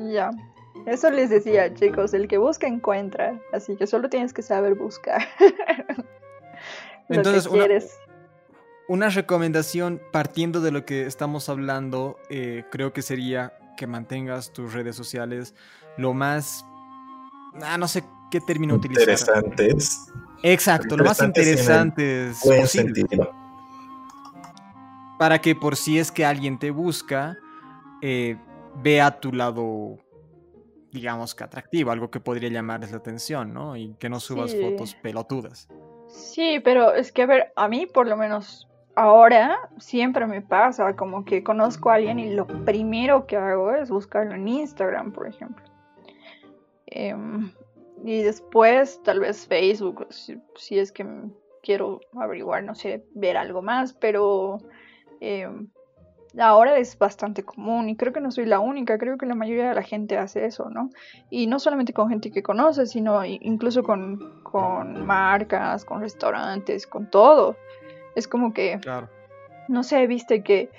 Ya. 0.08 0.32
Eso 0.88 1.12
les 1.12 1.30
decía, 1.30 1.74
chicos, 1.76 2.14
el 2.16 2.28
que 2.28 2.40
busca 2.40 2.68
encuentra, 2.68 3.40
así 3.54 3.76
que 3.76 3.86
solo 3.86 4.10
tienes 4.10 4.34
que 4.34 4.42
saber 4.42 4.74
buscar. 4.74 5.22
Entonces, 7.10 7.46
una, 7.46 7.68
una, 8.88 9.10
recomendación 9.10 10.02
partiendo 10.12 10.60
de 10.60 10.72
lo 10.72 10.86
que 10.86 11.06
estamos 11.06 11.50
hablando, 11.50 12.18
eh, 12.30 12.66
creo 12.72 12.94
que 12.94 13.04
sería 13.04 13.54
que 13.78 13.86
mantengas 13.86 14.52
tus 14.54 14.74
redes 14.74 14.96
sociales 14.96 15.54
lo 15.98 16.14
más, 16.14 16.66
ah, 17.62 17.78
no 17.78 17.88
sé 17.88 18.04
qué 18.32 18.42
término 18.42 18.76
utilizar. 18.76 19.04
Interesantes. 19.04 20.08
Exacto, 20.44 20.98
lo 20.98 21.06
más 21.06 21.22
interesantes 21.22 22.40
posible. 22.44 23.06
Para 25.18 25.40
que 25.40 25.56
por 25.56 25.76
si 25.76 25.98
es 25.98 26.12
que 26.12 26.26
alguien 26.26 26.60
te 26.60 26.72
busca, 26.72 27.38
eh, 28.02 28.38
vea 28.82 29.20
tu 29.20 29.32
lado, 29.32 29.98
digamos 30.92 31.34
que 31.34 31.44
atractivo, 31.44 31.92
algo 31.92 32.12
que 32.12 32.20
podría 32.20 32.50
llamarles 32.50 32.92
la 32.92 32.98
atención, 32.98 33.54
¿no? 33.54 33.76
Y 33.76 33.96
que 33.96 34.10
no 34.10 34.20
subas 34.20 34.56
fotos 34.56 34.96
pelotudas. 34.96 35.68
Sí, 36.08 36.60
pero 36.64 36.94
es 36.94 37.12
que, 37.12 37.24
a 37.24 37.26
ver, 37.26 37.54
a 37.56 37.68
mí 37.68 37.86
por 37.86 38.08
lo 38.08 38.18
menos 38.18 38.68
ahora 38.96 39.58
siempre 39.78 40.26
me 40.26 40.42
pasa 40.42 40.96
como 40.96 41.26
que 41.26 41.44
conozco 41.44 41.90
a 41.90 41.96
alguien 41.96 42.20
y 42.20 42.34
lo 42.34 42.48
primero 42.48 43.26
que 43.26 43.38
hago 43.38 43.74
es 43.74 43.90
buscarlo 43.90 44.36
en 44.36 44.48
Instagram, 44.48 45.12
por 45.12 45.28
ejemplo. 45.28 45.66
Em, 46.88 47.52
y 48.04 48.24
después 48.24 49.02
tal 49.04 49.20
vez 49.20 49.48
Facebook, 49.48 50.08
si, 50.10 50.38
si, 50.56 50.80
es 50.80 50.92
que 50.92 51.06
quiero 51.64 52.02
averiguar, 52.14 52.64
no 52.64 52.76
sé, 52.76 53.06
ver 53.14 53.38
algo 53.38 53.62
más, 53.62 53.94
pero 53.94 54.60
em, 55.20 55.68
ahora 56.38 56.78
es 56.78 56.98
bastante 56.98 57.44
común 57.44 57.90
y 57.90 57.96
creo 57.96 58.14
que 58.14 58.22
no 58.22 58.32
soy 58.32 58.46
la 58.46 58.60
única, 58.60 58.98
creo 58.98 59.18
que 59.18 59.26
la 59.26 59.36
mayoría 59.36 59.70
de 59.70 59.76
la 59.76 59.82
gente 59.82 60.18
hace 60.18 60.46
eso, 60.46 60.70
¿no? 60.70 60.90
Y 61.30 61.48
no 61.48 61.60
solamente 61.60 61.94
con 61.94 62.10
gente 62.10 62.32
que 62.32 62.44
conoce, 62.44 62.86
sino 62.86 63.24
incluso 63.26 63.84
con, 63.84 64.42
con 64.44 65.06
marcas, 65.06 65.86
con 65.86 66.02
restaurantes, 66.02 66.86
con 66.88 67.10
todo. 67.10 67.56
Es 68.16 68.28
como 68.28 68.54
que, 68.54 68.80
claro. 68.82 69.10
no 69.68 69.84
sé, 69.84 70.06
viste 70.08 70.44
que 70.44 70.70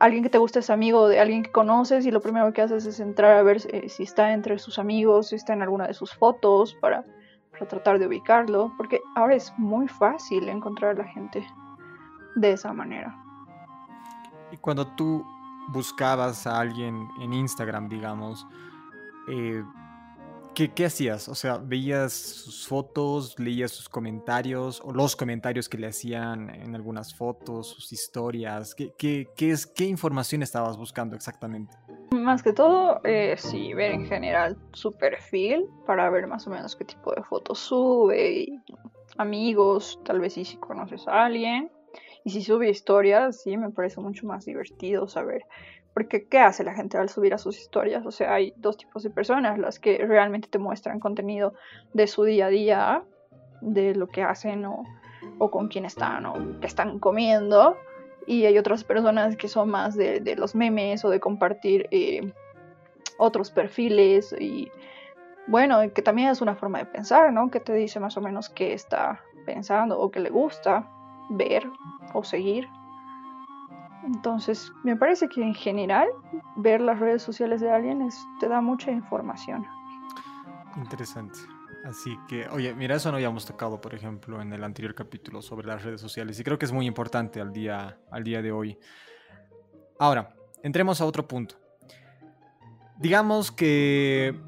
alguien 0.00 0.22
que 0.22 0.30
te 0.30 0.38
gusta 0.38 0.58
es 0.60 0.70
amigo 0.70 1.08
de 1.08 1.20
alguien 1.20 1.42
que 1.42 1.52
conoces 1.52 2.06
y 2.06 2.10
lo 2.10 2.20
primero 2.20 2.52
que 2.52 2.62
haces 2.62 2.86
es 2.86 3.00
entrar 3.00 3.36
a 3.36 3.42
ver 3.42 3.58
eh, 3.72 3.88
si 3.88 4.04
está 4.04 4.32
entre 4.32 4.58
sus 4.58 4.78
amigos, 4.78 5.28
si 5.28 5.36
está 5.36 5.52
en 5.52 5.62
alguna 5.62 5.86
de 5.86 5.94
sus 5.94 6.14
fotos 6.14 6.74
para, 6.80 7.04
para 7.52 7.66
tratar 7.66 7.98
de 7.98 8.06
ubicarlo, 8.06 8.72
porque 8.76 9.00
ahora 9.14 9.34
es 9.34 9.52
muy 9.58 9.88
fácil 9.88 10.48
encontrar 10.48 10.92
a 10.92 11.02
la 11.02 11.08
gente 11.08 11.46
de 12.36 12.52
esa 12.52 12.72
manera. 12.72 13.16
Y 14.52 14.56
cuando 14.56 14.86
tú 14.94 15.24
buscabas 15.68 16.46
a 16.46 16.60
alguien 16.60 17.08
en 17.20 17.32
Instagram, 17.32 17.88
digamos, 17.88 18.46
eh, 19.28 19.62
¿qué, 20.66 20.86
hacías? 20.86 21.28
O 21.28 21.34
sea, 21.36 21.58
¿veías 21.58 22.12
sus 22.12 22.66
fotos, 22.66 23.38
leías 23.38 23.70
sus 23.70 23.88
comentarios 23.88 24.80
o 24.84 24.92
los 24.92 25.14
comentarios 25.14 25.68
que 25.68 25.78
le 25.78 25.86
hacían 25.86 26.50
en 26.50 26.74
algunas 26.74 27.14
fotos, 27.14 27.68
sus 27.68 27.92
historias? 27.92 28.74
¿Qué, 28.74 29.28
es, 29.38 29.66
qué 29.66 29.84
información 29.84 30.42
estabas 30.42 30.76
buscando 30.76 31.14
exactamente? 31.14 31.76
Más 32.10 32.42
que 32.42 32.52
todo, 32.52 33.00
eh, 33.04 33.36
sí, 33.36 33.72
ver 33.74 33.92
en 33.92 34.06
general 34.06 34.56
su 34.72 34.92
perfil 34.92 35.66
para 35.86 36.10
ver 36.10 36.26
más 36.26 36.46
o 36.48 36.50
menos 36.50 36.74
qué 36.74 36.84
tipo 36.84 37.14
de 37.14 37.22
fotos 37.22 37.60
sube, 37.60 38.32
y 38.32 38.62
amigos, 39.16 40.00
tal 40.04 40.18
vez 40.18 40.32
sí 40.32 40.44
si 40.44 40.56
conoces 40.56 41.06
a 41.06 41.26
alguien. 41.26 41.70
Y 42.24 42.30
si 42.30 42.42
sube 42.42 42.68
historias, 42.68 43.42
sí, 43.42 43.56
me 43.56 43.70
parece 43.70 44.00
mucho 44.00 44.26
más 44.26 44.44
divertido 44.44 45.06
saber. 45.06 45.44
Porque, 45.98 46.28
¿qué 46.28 46.38
hace 46.38 46.62
la 46.62 46.74
gente 46.74 46.96
al 46.96 47.08
subir 47.08 47.34
a 47.34 47.38
sus 47.38 47.58
historias? 47.58 48.06
O 48.06 48.12
sea, 48.12 48.32
hay 48.32 48.54
dos 48.56 48.76
tipos 48.76 49.02
de 49.02 49.10
personas, 49.10 49.58
las 49.58 49.80
que 49.80 49.98
realmente 50.06 50.46
te 50.46 50.60
muestran 50.60 51.00
contenido 51.00 51.54
de 51.92 52.06
su 52.06 52.22
día 52.22 52.46
a 52.46 52.50
día, 52.50 53.02
de 53.60 53.96
lo 53.96 54.06
que 54.06 54.22
hacen 54.22 54.64
o, 54.64 54.84
con 55.50 55.66
quién 55.66 55.84
están 55.84 56.24
o 56.26 56.60
qué 56.60 56.68
están 56.68 57.00
comiendo. 57.00 57.76
Y 58.28 58.46
hay 58.46 58.58
otras 58.58 58.84
personas 58.84 59.36
que 59.36 59.48
son 59.48 59.70
más 59.70 59.96
de, 59.96 60.20
de 60.20 60.36
los 60.36 60.54
memes 60.54 61.04
o 61.04 61.10
de 61.10 61.18
compartir 61.18 61.88
eh, 61.90 62.32
otros 63.18 63.50
perfiles 63.50 64.32
y 64.38 64.70
bueno, 65.48 65.80
que 65.92 66.02
también 66.02 66.28
es 66.28 66.40
una 66.40 66.54
forma 66.54 66.78
de 66.78 66.86
pensar, 66.86 67.32
¿no? 67.32 67.50
Que 67.50 67.58
te 67.58 67.74
dice 67.74 67.98
más 67.98 68.16
o 68.16 68.20
menos 68.20 68.50
qué 68.50 68.72
está 68.72 69.20
pensando 69.46 69.98
o 69.98 70.12
qué 70.12 70.20
le 70.20 70.30
gusta 70.30 70.88
ver 71.28 71.66
o 72.14 72.22
seguir. 72.22 72.68
Entonces, 74.08 74.72
me 74.84 74.96
parece 74.96 75.28
que 75.28 75.42
en 75.42 75.54
general 75.54 76.08
ver 76.56 76.80
las 76.80 76.98
redes 76.98 77.22
sociales 77.22 77.60
de 77.60 77.70
alguien 77.70 78.08
te 78.40 78.48
da 78.48 78.62
mucha 78.62 78.90
información. 78.90 79.66
Interesante. 80.76 81.38
Así 81.84 82.18
que, 82.26 82.48
oye, 82.48 82.74
mira, 82.74 82.96
eso 82.96 83.10
no 83.10 83.16
habíamos 83.16 83.44
tocado, 83.44 83.80
por 83.80 83.94
ejemplo, 83.94 84.40
en 84.40 84.50
el 84.52 84.64
anterior 84.64 84.94
capítulo 84.94 85.42
sobre 85.42 85.66
las 85.66 85.84
redes 85.84 86.00
sociales 86.00 86.40
y 86.40 86.44
creo 86.44 86.58
que 86.58 86.64
es 86.64 86.72
muy 86.72 86.86
importante 86.86 87.38
al 87.40 87.52
día, 87.52 87.98
al 88.10 88.24
día 88.24 88.40
de 88.40 88.50
hoy. 88.50 88.78
Ahora, 89.98 90.34
entremos 90.62 91.02
a 91.02 91.04
otro 91.04 91.28
punto. 91.28 91.56
Digamos 92.96 93.52
que 93.52 94.40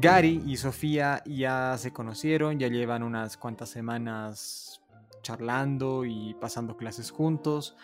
Gary 0.00 0.42
y 0.46 0.56
Sofía 0.56 1.22
ya 1.26 1.76
se 1.76 1.92
conocieron, 1.92 2.58
ya 2.58 2.68
llevan 2.68 3.02
unas 3.02 3.36
cuantas 3.36 3.68
semanas 3.68 4.82
charlando 5.22 6.06
y 6.06 6.34
pasando 6.40 6.78
clases 6.78 7.10
juntos. 7.10 7.76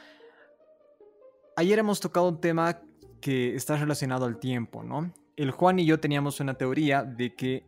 Ayer 1.58 1.80
hemos 1.80 1.98
tocado 1.98 2.28
un 2.28 2.40
tema 2.40 2.78
que 3.20 3.56
está 3.56 3.76
relacionado 3.76 4.26
al 4.26 4.38
tiempo, 4.38 4.84
¿no? 4.84 5.12
El 5.34 5.50
Juan 5.50 5.80
y 5.80 5.86
yo 5.86 5.98
teníamos 5.98 6.38
una 6.38 6.54
teoría 6.54 7.02
de 7.02 7.34
que 7.34 7.64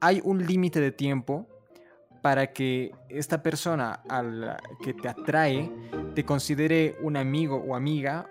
hay 0.00 0.20
un 0.22 0.46
límite 0.46 0.80
de 0.80 0.92
tiempo 0.92 1.46
para 2.20 2.52
que 2.52 2.92
esta 3.08 3.42
persona 3.42 4.02
al 4.06 4.58
que 4.82 4.92
te 4.92 5.08
atrae 5.08 5.72
te 6.14 6.26
considere 6.26 6.98
un 7.00 7.16
amigo 7.16 7.56
o 7.56 7.74
amiga 7.74 8.28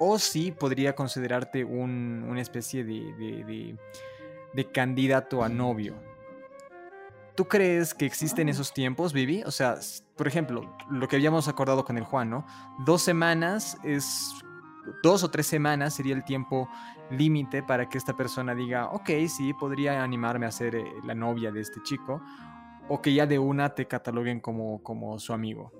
o 0.00 0.18
si 0.18 0.50
podría 0.50 0.96
considerarte 0.96 1.62
una 1.62 2.40
especie 2.40 2.82
de, 2.82 3.78
de 4.52 4.72
candidato 4.72 5.44
a 5.44 5.48
novio. 5.48 5.94
¿Tú 7.34 7.46
crees 7.46 7.94
que 7.94 8.06
existen 8.06 8.48
esos 8.48 8.72
tiempos, 8.72 9.12
Vivi? 9.12 9.42
O 9.42 9.50
sea, 9.50 9.76
por 10.16 10.28
ejemplo, 10.28 10.76
lo 10.88 11.08
que 11.08 11.16
habíamos 11.16 11.48
acordado 11.48 11.84
con 11.84 11.98
el 11.98 12.04
Juan, 12.04 12.30
¿no? 12.30 12.46
Dos 12.84 13.02
semanas 13.02 13.78
es. 13.82 14.34
Dos 15.02 15.24
o 15.24 15.30
tres 15.30 15.46
semanas 15.46 15.94
sería 15.94 16.14
el 16.14 16.24
tiempo 16.24 16.68
límite 17.10 17.62
para 17.62 17.88
que 17.88 17.96
esta 17.96 18.14
persona 18.14 18.54
diga, 18.54 18.90
ok, 18.90 19.08
sí, 19.28 19.54
podría 19.54 20.02
animarme 20.02 20.44
a 20.44 20.50
ser 20.50 20.74
eh, 20.74 20.84
la 21.04 21.14
novia 21.14 21.50
de 21.50 21.62
este 21.62 21.82
chico, 21.82 22.20
o 22.88 23.00
que 23.00 23.14
ya 23.14 23.26
de 23.26 23.38
una 23.38 23.74
te 23.74 23.86
cataloguen 23.86 24.40
como, 24.40 24.82
como 24.82 25.18
su 25.18 25.32
amigo. 25.32 25.72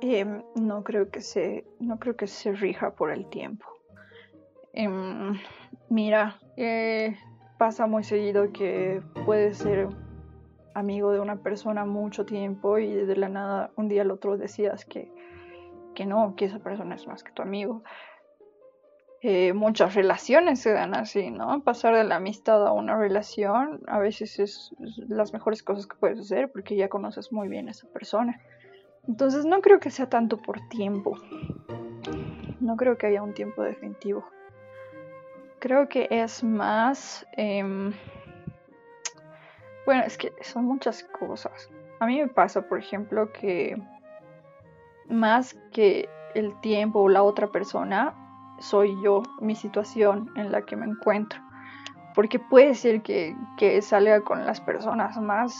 Em, 0.00 0.42
no 0.56 0.82
creo 0.82 1.10
que 1.10 1.20
se. 1.20 1.64
No 1.78 1.98
creo 1.98 2.16
que 2.16 2.26
se 2.26 2.52
rija 2.52 2.94
por 2.94 3.12
el 3.12 3.26
tiempo. 3.26 3.66
Em, 4.72 5.38
mira, 5.90 6.40
eh, 6.56 7.16
pasa 7.58 7.86
muy 7.86 8.02
seguido 8.02 8.52
que 8.52 9.02
puede 9.24 9.54
ser 9.54 9.88
amigo 10.74 11.12
de 11.12 11.20
una 11.20 11.36
persona 11.36 11.84
mucho 11.84 12.24
tiempo 12.24 12.78
y 12.78 12.92
de 12.92 13.16
la 13.16 13.28
nada 13.28 13.70
un 13.76 13.88
día 13.88 14.02
al 14.02 14.10
otro 14.10 14.36
decías 14.36 14.84
que, 14.84 15.12
que 15.94 16.06
no, 16.06 16.34
que 16.36 16.46
esa 16.46 16.58
persona 16.58 16.94
es 16.94 17.06
más 17.06 17.22
que 17.22 17.32
tu 17.32 17.42
amigo. 17.42 17.82
eh, 19.20 19.52
muchas 19.52 19.94
relaciones 19.94 20.60
se 20.60 20.72
dan 20.72 20.94
así, 20.94 21.30
¿no? 21.30 21.62
Pasar 21.62 21.94
de 21.94 22.04
la 22.04 22.16
amistad 22.16 22.66
a 22.66 22.72
una 22.72 22.96
relación 22.96 23.80
a 23.86 24.00
veces 24.00 24.40
es, 24.40 24.74
las 25.08 25.32
mejores 25.32 25.62
cosas 25.62 25.86
que 25.86 25.96
puedes 25.96 26.18
hacer 26.18 26.50
porque 26.50 26.74
ya 26.74 26.88
conoces 26.88 27.32
muy 27.32 27.48
bien 27.48 27.68
a 27.68 27.70
esa 27.70 27.86
persona. 27.88 28.40
Entonces 29.06 29.44
no 29.44 29.60
creo 29.60 29.78
que 29.80 29.90
sea 29.90 30.08
tanto 30.08 30.38
por 30.38 30.60
tiempo. 30.68 31.16
No 32.60 32.76
creo 32.76 32.98
que 32.98 33.06
haya 33.06 33.22
un 33.22 33.34
tiempo 33.34 33.62
definitivo. 33.62 34.24
Creo 35.58 35.88
que 35.88 36.08
es 36.10 36.42
más... 36.42 37.26
Em, 37.36 37.92
bueno, 39.86 40.02
es 40.04 40.16
que 40.16 40.32
son 40.42 40.64
muchas 40.64 41.04
cosas. 41.04 41.70
A 42.00 42.06
mí 42.06 42.20
me 42.20 42.28
pasa, 42.28 42.62
por 42.62 42.78
ejemplo, 42.78 43.32
que 43.32 43.80
más 45.08 45.54
que 45.72 46.08
el 46.34 46.58
tiempo 46.60 47.00
o 47.00 47.08
la 47.08 47.22
otra 47.22 47.48
persona, 47.48 48.14
soy 48.58 48.94
yo, 49.02 49.22
mi 49.40 49.54
situación 49.54 50.30
en 50.36 50.52
la 50.52 50.62
que 50.62 50.76
me 50.76 50.86
encuentro. 50.86 51.40
Porque 52.14 52.38
puede 52.38 52.74
ser 52.74 53.02
que, 53.02 53.34
salga 53.82 54.20
con 54.20 54.44
las 54.46 54.60
personas 54.60 55.16
más 55.20 55.56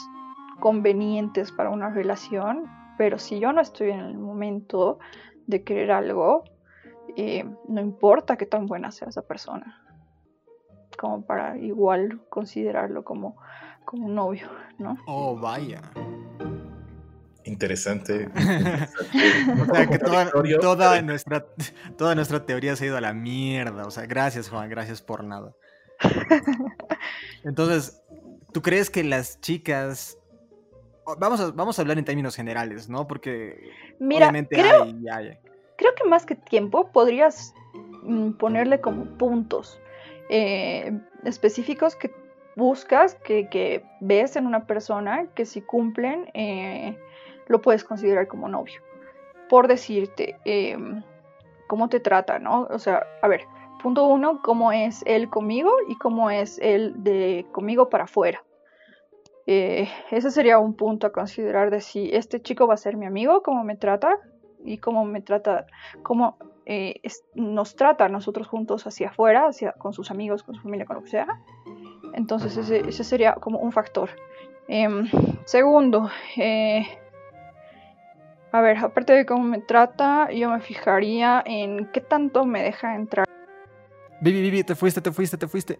convenientes 0.60 1.50
para 1.50 1.70
una 1.70 1.90
relación, 1.90 2.70
pero 2.98 3.18
si 3.18 3.40
yo 3.40 3.52
no 3.52 3.60
estoy 3.60 3.90
en 3.90 4.00
el 4.00 4.18
momento 4.18 4.98
de 5.46 5.64
querer 5.64 5.90
algo, 5.90 6.44
eh, 7.16 7.44
no 7.68 7.80
importa 7.80 8.36
qué 8.36 8.46
tan 8.46 8.66
buena 8.66 8.92
sea 8.92 9.08
esa 9.08 9.22
persona, 9.22 9.82
como 10.98 11.24
para 11.24 11.58
igual 11.58 12.20
considerarlo 12.28 13.02
como, 13.02 13.36
como 13.84 14.06
un 14.06 14.14
novio, 14.14 14.48
¿no? 14.78 14.96
Oh, 15.06 15.36
vaya. 15.36 15.82
Interesante. 17.44 18.28
o 18.34 19.74
sea, 19.74 19.86
que 19.88 19.98
toda, 19.98 21.02
nuestra, 21.02 21.44
toda 21.96 22.14
nuestra 22.14 22.46
teoría 22.46 22.76
se 22.76 22.84
ha 22.84 22.86
ido 22.88 22.96
a 22.96 23.00
la 23.00 23.12
mierda. 23.12 23.86
O 23.86 23.90
sea, 23.90 24.06
gracias, 24.06 24.48
Juan, 24.48 24.68
gracias 24.68 25.02
por 25.02 25.24
nada. 25.24 25.52
Entonces, 27.44 28.00
¿tú 28.52 28.62
crees 28.62 28.90
que 28.90 29.04
las 29.04 29.40
chicas. 29.40 30.18
Vamos 31.18 31.40
a, 31.40 31.50
vamos 31.50 31.78
a 31.78 31.82
hablar 31.82 31.98
en 31.98 32.04
términos 32.04 32.36
generales, 32.36 32.88
¿no? 32.88 33.08
Porque 33.08 33.72
Mira, 33.98 34.26
obviamente 34.26 34.54
creo, 34.54 34.84
hay, 34.84 35.38
Creo 35.76 35.94
que 35.96 36.04
más 36.08 36.24
que 36.24 36.36
tiempo 36.36 36.92
podrías 36.92 37.54
mm, 38.04 38.32
ponerle 38.34 38.80
como 38.80 39.04
puntos 39.18 39.80
eh, 40.28 40.96
específicos 41.24 41.96
que 41.96 42.21
buscas, 42.56 43.14
que, 43.14 43.48
que, 43.48 43.84
ves 44.00 44.36
en 44.36 44.46
una 44.46 44.66
persona, 44.66 45.26
que 45.34 45.46
si 45.46 45.62
cumplen. 45.62 46.30
Eh, 46.34 46.96
lo 47.52 47.60
puedes 47.60 47.84
considerar 47.84 48.26
como 48.28 48.48
novio. 48.48 48.80
Por 49.48 49.68
decirte, 49.68 50.38
em, 50.44 51.02
cómo 51.68 51.88
te 51.88 52.00
trata, 52.00 52.38
¿no? 52.38 52.62
O 52.70 52.78
sea, 52.78 53.06
a 53.20 53.28
ver, 53.28 53.42
punto 53.82 54.06
uno, 54.06 54.40
cómo 54.42 54.72
es 54.72 55.02
él 55.06 55.28
conmigo 55.28 55.70
y 55.88 55.96
cómo 55.96 56.30
es 56.30 56.58
él 56.60 56.94
de 56.96 57.46
conmigo 57.52 57.88
para 57.88 58.04
afuera. 58.04 58.42
Eh, 59.46 59.88
ese 60.10 60.30
sería 60.30 60.58
un 60.58 60.74
punto 60.74 61.06
a 61.06 61.12
considerar 61.12 61.70
de 61.70 61.80
si 61.80 62.10
este 62.12 62.40
chico 62.40 62.66
va 62.66 62.74
a 62.74 62.76
ser 62.76 62.96
mi 62.96 63.06
amigo, 63.06 63.42
cómo 63.42 63.64
me 63.64 63.76
trata 63.76 64.18
y 64.64 64.78
cómo 64.78 65.04
me 65.04 65.20
trata, 65.20 65.66
cómo 66.04 66.38
eh, 66.64 67.00
nos 67.34 67.74
trata 67.74 68.04
a 68.04 68.08
nosotros 68.08 68.46
juntos 68.46 68.86
hacia 68.86 69.08
afuera, 69.08 69.48
hacia, 69.48 69.72
con 69.72 69.92
sus 69.92 70.12
amigos, 70.12 70.44
con 70.44 70.54
su 70.54 70.62
familia, 70.62 70.86
con 70.86 70.96
lo 70.96 71.02
que 71.02 71.10
sea. 71.10 71.26
Entonces 72.14 72.56
ese, 72.56 72.88
ese 72.88 73.04
sería 73.04 73.34
como 73.34 73.58
un 73.58 73.72
factor. 73.72 74.10
Em, 74.68 75.08
segundo, 75.44 76.10
eh, 76.36 76.86
a 78.52 78.60
ver, 78.60 78.78
aparte 78.78 79.14
de 79.14 79.26
cómo 79.26 79.44
me 79.44 79.60
trata, 79.60 80.30
yo 80.30 80.50
me 80.50 80.60
fijaría 80.60 81.42
en 81.46 81.90
qué 81.90 82.00
tanto 82.00 82.44
me 82.44 82.62
deja 82.62 82.94
entrar. 82.94 83.26
Vivi, 84.20 84.42
Vivi, 84.42 84.62
te 84.62 84.74
fuiste, 84.74 85.00
te 85.00 85.10
fuiste, 85.10 85.38
te 85.38 85.48
fuiste. 85.48 85.78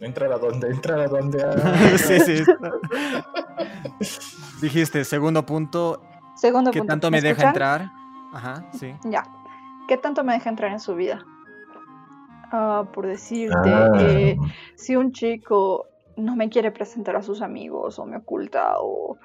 Entrar 0.00 0.32
a 0.32 0.38
dónde, 0.38 0.68
entrar 0.68 1.00
a 1.00 1.06
dónde. 1.06 1.38
sí, 1.98 2.20
sí. 2.20 2.44
Dijiste, 4.60 5.04
segundo 5.04 5.46
punto. 5.46 6.02
Segundo 6.34 6.70
¿Qué 6.70 6.80
punto. 6.80 6.92
tanto 6.92 7.10
me, 7.10 7.22
deja 7.22 7.46
entrar? 7.46 7.90
Ajá, 8.32 8.66
sí. 8.78 8.94
Ya. 9.04 9.22
¿Qué 9.88 9.96
tanto 9.96 10.22
me 10.24 10.34
deja 10.34 10.50
entrar 10.50 10.72
en 10.72 10.80
su 10.80 10.96
vida? 10.96 11.24
Ah, 12.52 12.88
por 12.92 13.06
decirte, 13.06 13.70
ah. 13.72 13.92
eh, 13.98 14.36
si 14.76 14.96
un 14.96 15.12
chico 15.12 15.86
no 16.16 16.36
me 16.36 16.48
quiere 16.48 16.70
presentar 16.70 17.16
a 17.16 17.22
sus 17.22 17.42
amigos 17.42 17.98
o 17.98 18.06
me 18.06 18.16
oculta 18.16 18.76
o 18.78 19.18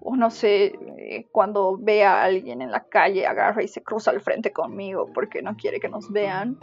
o 0.00 0.16
no 0.16 0.30
sé, 0.30 0.66
eh, 0.96 1.26
cuando 1.32 1.76
ve 1.76 2.04
a 2.04 2.22
alguien 2.22 2.62
en 2.62 2.70
la 2.70 2.84
calle, 2.84 3.26
agarra 3.26 3.62
y 3.62 3.68
se 3.68 3.82
cruza 3.82 4.10
al 4.10 4.20
frente 4.20 4.52
conmigo 4.52 5.10
porque 5.12 5.42
no 5.42 5.56
quiere 5.56 5.80
que 5.80 5.88
nos 5.88 6.10
vean, 6.12 6.58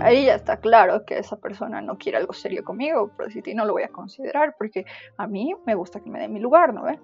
ahí 0.00 0.26
ya 0.26 0.34
está 0.34 0.58
claro 0.58 1.04
que 1.04 1.18
esa 1.18 1.36
persona 1.36 1.80
no 1.80 1.98
quiere 1.98 2.18
algo 2.18 2.32
serio 2.32 2.62
conmigo, 2.64 3.10
pero 3.16 3.30
si 3.30 3.42
no 3.54 3.64
lo 3.64 3.72
voy 3.72 3.82
a 3.82 3.88
considerar 3.88 4.54
porque 4.56 4.84
a 5.16 5.26
mí 5.26 5.54
me 5.66 5.74
gusta 5.74 6.00
que 6.00 6.10
me 6.10 6.20
dé 6.20 6.28
mi 6.28 6.38
lugar, 6.38 6.72
¿no 6.74 6.84
ve? 6.84 6.98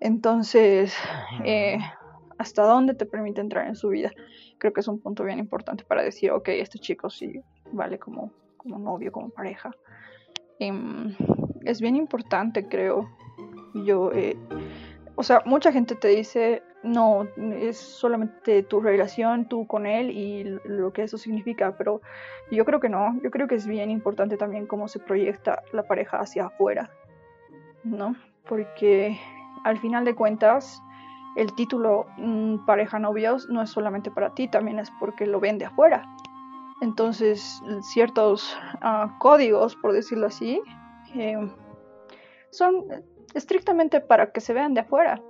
Entonces, 0.00 0.94
eh, 1.44 1.78
¿hasta 2.38 2.62
dónde 2.62 2.94
te 2.94 3.06
permite 3.06 3.40
entrar 3.40 3.66
en 3.66 3.76
su 3.76 3.88
vida? 3.88 4.10
Creo 4.58 4.72
que 4.72 4.80
es 4.80 4.88
un 4.88 5.00
punto 5.00 5.24
bien 5.24 5.38
importante 5.38 5.84
para 5.84 6.02
decir, 6.02 6.30
ok, 6.30 6.48
este 6.48 6.78
chico 6.78 7.10
sí 7.10 7.42
vale 7.72 7.98
como, 7.98 8.30
como 8.56 8.78
novio, 8.78 9.12
como 9.12 9.30
pareja. 9.30 9.70
Em, 10.58 11.14
es 11.64 11.80
bien 11.80 11.96
importante, 11.96 12.68
creo. 12.68 13.08
Yo 13.74 14.10
eh, 14.12 14.36
o 15.16 15.22
sea, 15.22 15.42
mucha 15.46 15.72
gente 15.72 15.94
te 15.94 16.08
dice, 16.08 16.62
no, 16.82 17.26
es 17.58 17.78
solamente 17.78 18.62
tu 18.62 18.80
relación, 18.80 19.48
tú 19.48 19.66
con 19.66 19.86
él 19.86 20.10
y 20.10 20.44
lo 20.64 20.92
que 20.92 21.04
eso 21.04 21.16
significa, 21.16 21.74
pero 21.76 22.02
yo 22.50 22.66
creo 22.66 22.80
que 22.80 22.90
no, 22.90 23.18
yo 23.22 23.30
creo 23.30 23.48
que 23.48 23.54
es 23.54 23.66
bien 23.66 23.90
importante 23.90 24.36
también 24.36 24.66
cómo 24.66 24.88
se 24.88 25.00
proyecta 25.00 25.62
la 25.72 25.84
pareja 25.84 26.18
hacia 26.18 26.46
afuera, 26.46 26.90
¿no? 27.82 28.14
Porque 28.46 29.18
al 29.64 29.78
final 29.78 30.04
de 30.04 30.14
cuentas, 30.14 30.82
el 31.36 31.54
título 31.54 32.06
mm, 32.18 32.66
pareja 32.66 32.98
novios 32.98 33.48
no 33.48 33.62
es 33.62 33.70
solamente 33.70 34.10
para 34.10 34.34
ti, 34.34 34.48
también 34.48 34.78
es 34.78 34.90
porque 35.00 35.26
lo 35.26 35.40
ven 35.40 35.56
de 35.56 35.64
afuera. 35.64 36.04
Entonces, 36.80 37.62
ciertos 37.80 38.56
ah, 38.82 39.16
códigos, 39.18 39.76
por 39.76 39.92
decirlo 39.92 40.26
así, 40.26 40.60
eh, 41.14 41.36
son 42.50 42.84
estrictamente 43.34 44.00
para 44.00 44.30
que 44.32 44.40
se 44.40 44.52
vean 44.52 44.74
de 44.74 44.80
afuera, 44.80 45.22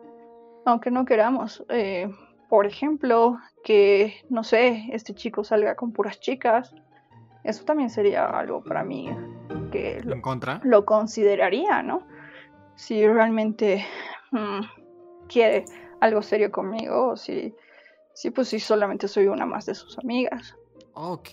aunque 0.65 0.91
no 0.91 1.05
queramos. 1.05 1.65
Eh, 1.69 2.09
por 2.49 2.67
ejemplo, 2.67 3.39
que, 3.65 4.15
no 4.29 4.45
sé, 4.45 4.87
este 4.93 5.15
chico 5.15 5.45
salga 5.45 5.75
con 5.75 5.93
puras 5.93 6.21
chicas, 6.21 6.75
eso 7.45 7.65
también 7.65 7.91
sería 7.91 8.27
algo 8.27 8.63
para 8.63 8.85
mí 8.85 9.09
que 9.71 10.01
lo, 10.05 10.21
contra? 10.21 10.61
lo 10.65 10.85
consideraría, 10.85 11.83
¿no? 11.83 12.07
Si 12.75 13.07
realmente 13.07 13.85
mm, 14.33 14.61
quiere 15.29 15.65
algo 16.01 16.23
serio 16.23 16.51
conmigo, 16.51 17.11
o 17.11 17.17
si, 17.17 17.55
si 18.15 18.31
pues 18.31 18.49
si 18.49 18.59
solamente 18.59 19.09
soy 19.09 19.27
una 19.29 19.47
más 19.47 19.67
de 19.67 19.75
sus 19.75 19.99
amigas. 19.99 20.57
Ok, 20.99 21.29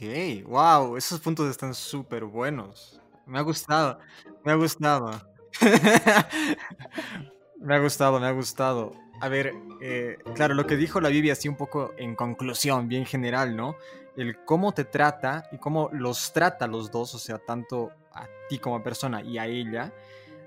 wow, 0.45 0.97
esos 0.97 1.21
puntos 1.21 1.49
están 1.49 1.73
súper 1.73 2.26
buenos. 2.26 2.99
Me 3.26 3.39
ha 3.39 3.41
gustado, 3.43 3.97
me 4.43 4.52
ha 4.52 4.56
gustado. 4.56 5.21
me 7.62 7.73
ha 7.73 7.80
gustado, 7.80 8.19
me 8.19 8.28
ha 8.28 8.32
gustado. 8.32 8.91
A 9.21 9.30
ver, 9.30 9.54
eh, 9.82 10.17
claro, 10.36 10.54
lo 10.54 10.67
que 10.67 10.76
dijo 10.76 10.99
la 10.99 11.08
Biblia 11.08 11.32
así 11.32 11.47
un 11.47 11.56
poco 11.56 11.93
en 11.95 12.13
conclusión, 12.13 12.89
bien 12.89 13.06
general, 13.06 13.56
¿no? 13.56 13.78
El 14.17 14.43
cómo 14.43 14.73
te 14.73 14.84
trata 14.84 15.47
y 15.54 15.60
cómo 15.60 15.89
los 15.93 16.34
trata 16.34 16.67
los 16.67 16.91
dos, 16.91 17.15
o 17.15 17.17
sea, 17.17 17.38
tanto 17.38 17.91
a 18.12 18.28
ti 18.49 18.60
como 18.60 18.84
persona 18.84 19.21
y 19.21 19.38
a 19.38 19.45
ella. 19.45 19.93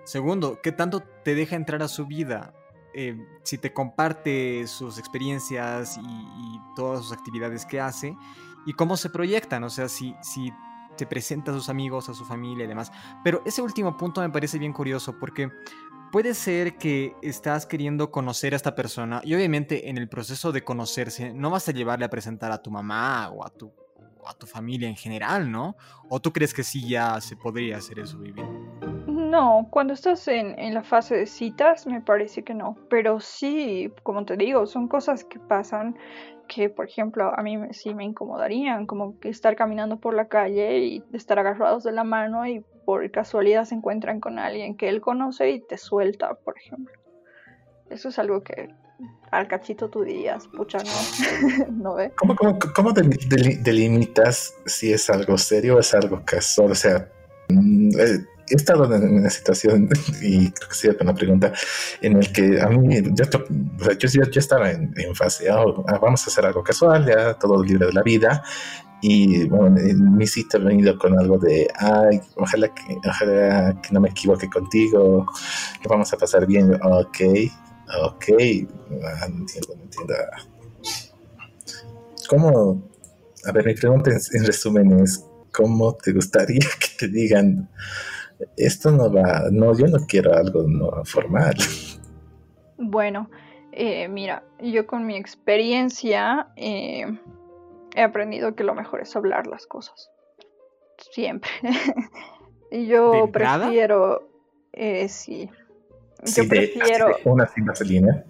Segundo, 0.05 0.61
qué 0.62 0.72
tanto 0.72 1.00
te 1.00 1.35
deja 1.35 1.57
entrar 1.57 1.83
a 1.83 1.88
su 1.88 2.05
vida. 2.05 2.52
Eh, 2.92 3.16
si 3.44 3.57
te 3.57 3.72
comparte 3.72 4.66
sus 4.66 4.98
experiencias 4.98 5.96
y, 5.96 6.00
y, 6.00 6.61
todas 6.76 7.02
sus 7.02 7.12
actividades 7.12 7.64
que 7.64 7.81
hace 7.81 8.14
y 8.66 8.72
cómo 8.74 8.96
se 8.96 9.09
proyectan, 9.09 9.64
o 9.64 9.70
sea, 9.70 9.88
si, 9.88 10.14
se 10.96 11.06
presenta 11.06 11.52
a 11.52 11.54
sus 11.54 11.69
amigos, 11.69 12.08
a 12.08 12.14
su 12.14 12.25
familia 12.25 12.64
y 12.64 12.69
demás. 12.69 12.90
Pero 13.23 13.42
ese 13.46 13.62
último 13.62 13.96
punto 13.96 14.21
me 14.21 14.31
parece 14.31 14.58
bien 14.58 14.73
curioso 14.73 15.19
porque 15.19 15.50
puede 16.10 16.35
ser 16.35 16.77
que 16.77 17.14
estás 17.23 17.67
queriendo 17.67 18.10
conocer 18.10 18.54
a 18.54 18.56
esta 18.56 18.75
persona 18.75 19.21
y 19.25 19.35
obviamente 19.35 19.88
en 19.88 19.98
el 19.98 20.08
proceso 20.08 20.52
de 20.52 20.64
conocerse 20.64 21.33
no 21.33 21.50
vas 21.50 21.69
a 21.69 21.73
llevarle 21.73 22.06
a 22.06 22.10
presentar 22.10 22.52
a 22.52 22.62
tu 22.62 22.71
mamá 22.71 23.29
o 23.31 23.44
a 23.44 23.50
tu, 23.50 23.73
a 24.27 24.35
tu 24.35 24.46
familia 24.46 24.88
en 24.88 24.96
general, 24.96 25.50
¿no? 25.50 25.77
¿O 26.08 26.21
tú 26.21 26.33
crees 26.33 26.54
que 26.54 26.64
sí 26.64 26.88
ya 26.88 27.21
se 27.21 27.37
podría 27.37 27.77
hacer 27.77 27.98
eso, 27.98 28.19
Vivi? 28.19 28.42
No, 29.06 29.67
cuando 29.71 29.92
estás 29.92 30.29
en, 30.29 30.54
la 30.73 30.83
fase 30.83 31.17
de 31.17 31.27
citas 31.27 31.87
me 31.87 32.00
parece 32.00 32.42
que 32.42 32.54
no, 32.54 32.77
pero 32.88 33.21
sí, 33.21 33.92
como 34.02 34.25
te 34.25 34.37
digo, 34.37 34.67
son 34.67 34.88
cosas 34.88 35.25
que 35.25 35.38
pasan 35.38 35.96
que, 36.47 36.69
por 36.69 36.87
ejemplo, 36.87 37.33
a 37.37 37.42
mí 37.42 37.59
sí 37.73 37.94
me 37.94 38.05
incomodarían, 38.05 38.87
como 38.87 39.19
que 39.19 39.29
estar 39.29 39.57
caminando 39.57 39.99
por 39.99 40.15
la 40.15 40.29
calle 40.29 40.79
y 40.79 41.05
estar 41.13 41.38
agarrados 41.38 41.85
de 41.85 41.92
la 41.92 42.05
mano 42.05 42.47
y 42.47 42.65
por 42.85 43.11
casualidad 43.11 43.65
se 43.65 43.75
encuentran 43.75 44.21
con 44.21 44.38
alguien 44.38 44.77
que 44.77 44.88
él 44.88 45.01
conoce 45.01 45.51
y 45.51 45.61
te 45.61 45.77
suelta, 45.77 46.35
por 46.35 46.57
ejemplo. 46.59 46.94
Eso 47.90 48.09
es 48.09 48.19
algo 48.19 48.42
que 48.42 48.69
al 49.31 49.49
cachito 49.49 49.90
tú 49.90 50.03
dirías, 50.03 50.47
pucha, 50.49 50.79
no, 50.79 51.67
¿no 51.71 51.94
ve? 51.94 52.13
¿Cómo, 52.17 52.35
cómo, 52.37 52.59
cómo 52.75 52.92
delimitas 52.92 54.55
si 54.67 54.92
es 54.92 55.11
algo 55.11 55.37
serio 55.37 55.77
o 55.77 55.81
es 55.81 55.94
algo 55.94 56.23
casual? 56.25 56.73
O 56.73 56.75
sea, 56.75 57.09
mm, 57.49 57.90
eh, 57.99 58.25
he 58.49 58.55
estado 58.55 58.92
en 58.94 59.19
una 59.19 59.31
situación, 59.31 59.88
y 60.23 60.51
creo 60.51 60.69
que 60.69 60.75
sí, 60.75 60.88
con 60.94 61.07
la 61.07 61.15
pregunta, 61.15 61.53
en 62.01 62.17
el 62.17 62.33
que 62.33 62.61
a 62.61 62.69
mí, 62.69 63.03
yo, 63.13 64.40
estaba 64.40 64.71
en, 64.71 65.15
fase, 65.15 65.51
oh, 65.51 65.85
vamos 65.85 66.27
a 66.27 66.31
hacer 66.31 66.47
algo 66.47 66.63
casual, 66.63 67.07
ya 67.07 67.35
todo 67.35 67.63
libre 67.63 67.87
de 67.87 67.92
la 67.92 68.03
vida, 68.03 68.42
y 69.03 69.44
bueno, 69.49 69.79
en 69.79 70.17
mi 70.17 70.27
cita 70.27 70.59
he 70.59 70.61
venido 70.61 70.99
con 70.99 71.19
algo 71.19 71.38
de, 71.38 71.69
ay, 71.77 72.21
ojalá 72.37 72.75
que, 72.75 72.97
ojalá 73.07 73.81
que 73.83 73.92
no 73.92 74.01
me 74.01 74.09
equivoque 74.09 74.49
contigo, 74.49 75.27
que 75.81 75.88
vamos 75.88 76.13
a 76.13 76.17
pasar 76.17 76.47
bien, 76.47 76.75
ok, 76.75 77.19
ok, 78.03 78.25
ah, 79.05 79.29
no 79.29 79.38
entiendo, 79.38 79.75
no 79.77 79.83
entiendo. 79.83 80.15
¿Cómo? 82.29 82.90
A 83.44 83.53
ver, 83.53 83.65
mi 83.67 83.75
pregunta 83.75 84.11
en 84.11 84.44
resumen 84.44 85.01
es, 85.01 85.25
¿cómo 85.53 85.94
te 85.94 86.13
gustaría 86.13 86.67
que 86.81 86.88
te 86.99 87.09
digan 87.09 87.69
esto 88.56 88.90
no 88.90 89.12
va, 89.12 89.44
no, 89.50 89.76
yo 89.76 89.87
no 89.87 89.98
quiero 90.06 90.34
algo 90.34 90.62
no 90.64 91.04
formal. 91.04 91.54
Bueno, 92.78 93.30
eh, 93.72 94.08
mira, 94.08 94.42
yo 94.60 94.87
con 94.87 95.06
mi 95.06 95.16
experiencia 95.16 96.48
eh, 96.56 97.06
he 97.94 98.02
aprendido 98.02 98.54
que 98.54 98.64
lo 98.64 98.74
mejor 98.74 99.00
es 99.00 99.14
hablar 99.16 99.46
las 99.46 99.66
cosas. 99.66 100.10
Siempre. 100.98 101.50
y 102.70 102.87
yo 102.87 103.28
prefiero, 103.30 104.28
eh, 104.72 105.08
sí. 105.08 105.50
Yo 106.24 106.48
prefiero. 106.48 107.16
una 107.24 107.46
sin 107.46 107.66
vaselina. 107.66 108.24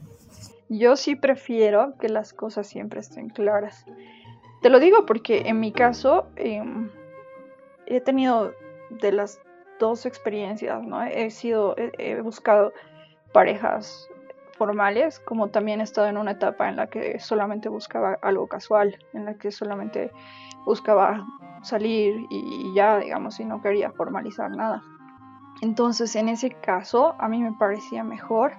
Yo 0.69 0.97
sí 0.97 1.15
prefiero 1.15 1.97
que 1.99 2.09
las 2.09 2.33
cosas 2.33 2.67
siempre 2.67 3.01
estén 3.01 3.29
claras. 3.29 3.85
Te 4.63 4.71
lo 4.71 4.81
digo 4.81 5.07
porque 5.07 5.43
en 5.47 5.61
mi 5.61 5.71
caso 5.71 6.27
em, 6.35 6.91
he 7.87 8.01
tenido 8.01 8.53
de 8.91 9.13
las 9.13 9.41
dos 9.79 10.07
experiencias, 10.07 10.83
¿no? 10.83 11.03
He 11.03 11.31
sido, 11.31 11.75
he, 11.77 12.21
buscado 12.21 12.73
parejas 13.33 14.09
formales, 14.57 15.21
como 15.21 15.49
también 15.49 15.81
he 15.81 15.85
estado 15.85 16.09
en 16.09 16.17
una 16.17 16.33
etapa 16.33 16.69
en 16.69 16.77
la 16.77 16.87
que 16.89 17.21
solamente 17.21 17.69
buscaba 17.69 18.19
algo 18.23 18.47
casual, 18.47 18.99
en 19.13 19.27
la 19.27 19.35
que 19.35 19.51
solamente 19.51 20.11
buscaba 20.65 21.27
salir 21.63 22.27
y 22.31 22.73
ya, 22.75 22.99
digamos, 22.99 23.39
y 23.41 23.45
no 23.45 23.61
quería 23.61 23.91
formalizar 23.93 24.51
nada. 24.51 24.83
Entonces, 25.63 26.17
en 26.17 26.29
ese 26.29 26.51
caso, 26.51 27.15
a 27.19 27.29
mí 27.29 27.43
me 27.43 27.53
parecía 27.53 28.05
mejor 28.05 28.53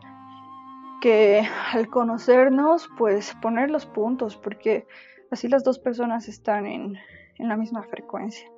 que 1.01 1.47
al 1.73 1.89
conocernos, 1.89 2.89
pues 2.97 3.35
poner 3.41 3.69
los 3.69 3.85
puntos, 3.85 4.35
porque 4.35 4.87
así 5.31 5.47
las 5.47 5.63
dos 5.63 5.79
personas 5.79 6.27
están 6.27 6.65
en, 6.65 6.97
en 7.37 7.49
la 7.49 7.55
misma 7.55 7.83
frecuencia. 7.83 8.49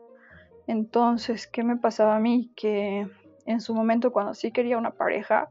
Entonces, 0.70 1.48
¿qué 1.48 1.64
me 1.64 1.78
pasaba 1.78 2.16
a 2.16 2.20
mí? 2.20 2.52
Que 2.56 3.08
en 3.48 3.60
su 3.60 3.74
momento 3.74 4.12
cuando 4.12 4.36
sí 4.36 4.52
quería 4.52 4.78
una 4.78 4.92
pareja, 4.92 5.50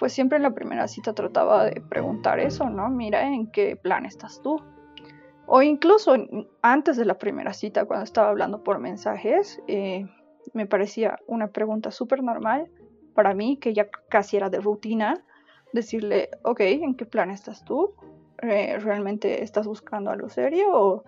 pues 0.00 0.12
siempre 0.12 0.34
en 0.34 0.42
la 0.42 0.50
primera 0.50 0.88
cita 0.88 1.12
trataba 1.12 1.66
de 1.66 1.80
preguntar 1.80 2.40
eso, 2.40 2.68
¿no? 2.68 2.88
Mira, 2.90 3.22
¿en 3.22 3.52
qué 3.52 3.76
plan 3.76 4.04
estás 4.04 4.42
tú? 4.42 4.60
O 5.46 5.62
incluso 5.62 6.16
antes 6.60 6.96
de 6.96 7.04
la 7.04 7.18
primera 7.18 7.52
cita, 7.52 7.84
cuando 7.84 8.02
estaba 8.02 8.30
hablando 8.30 8.64
por 8.64 8.80
mensajes, 8.80 9.62
eh, 9.68 10.06
me 10.54 10.66
parecía 10.66 11.20
una 11.28 11.46
pregunta 11.46 11.92
súper 11.92 12.24
normal 12.24 12.68
para 13.14 13.34
mí, 13.34 13.58
que 13.58 13.74
ya 13.74 13.86
casi 14.08 14.38
era 14.38 14.50
de 14.50 14.58
rutina, 14.58 15.22
decirle, 15.72 16.30
ok, 16.42 16.60
¿en 16.62 16.96
qué 16.96 17.06
plan 17.06 17.30
estás 17.30 17.64
tú? 17.64 17.94
Eh, 18.42 18.76
¿Realmente 18.80 19.44
estás 19.44 19.68
buscando 19.68 20.10
algo 20.10 20.28
serio 20.28 20.66
o 20.72 21.04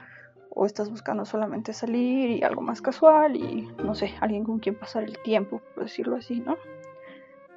o 0.50 0.66
estás 0.66 0.90
buscando 0.90 1.24
solamente 1.24 1.72
salir 1.72 2.30
y 2.30 2.42
algo 2.42 2.60
más 2.60 2.82
casual 2.82 3.36
y 3.36 3.68
no 3.82 3.94
sé, 3.94 4.14
alguien 4.20 4.44
con 4.44 4.58
quien 4.58 4.74
pasar 4.74 5.04
el 5.04 5.18
tiempo, 5.18 5.60
por 5.74 5.84
decirlo 5.84 6.16
así, 6.16 6.40
¿no? 6.40 6.56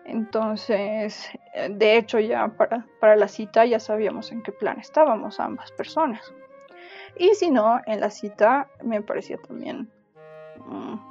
Entonces, 0.06 1.30
eh, 1.54 1.70
de 1.70 1.98
hecho 1.98 2.20
ya 2.20 2.50
para, 2.50 2.86
para 3.00 3.16
la 3.16 3.28
cita 3.28 3.66
ya 3.66 3.80
sabíamos 3.80 4.32
en 4.32 4.44
qué 4.44 4.52
plan 4.52 4.80
estábamos 4.80 5.40
ambas 5.40 5.72
personas. 5.72 6.34
Y 7.18 7.36
si 7.36 7.52
no, 7.52 7.80
en 7.86 8.00
la 8.00 8.10
cita 8.10 8.68
me 8.84 9.02
parecía 9.02 9.38
también 9.38 9.90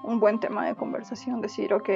un 0.04 0.20
buen 0.20 0.40
tema 0.40 0.66
de 0.66 0.74
conversación, 0.74 1.40
decir, 1.40 1.74
ok, 1.74 1.90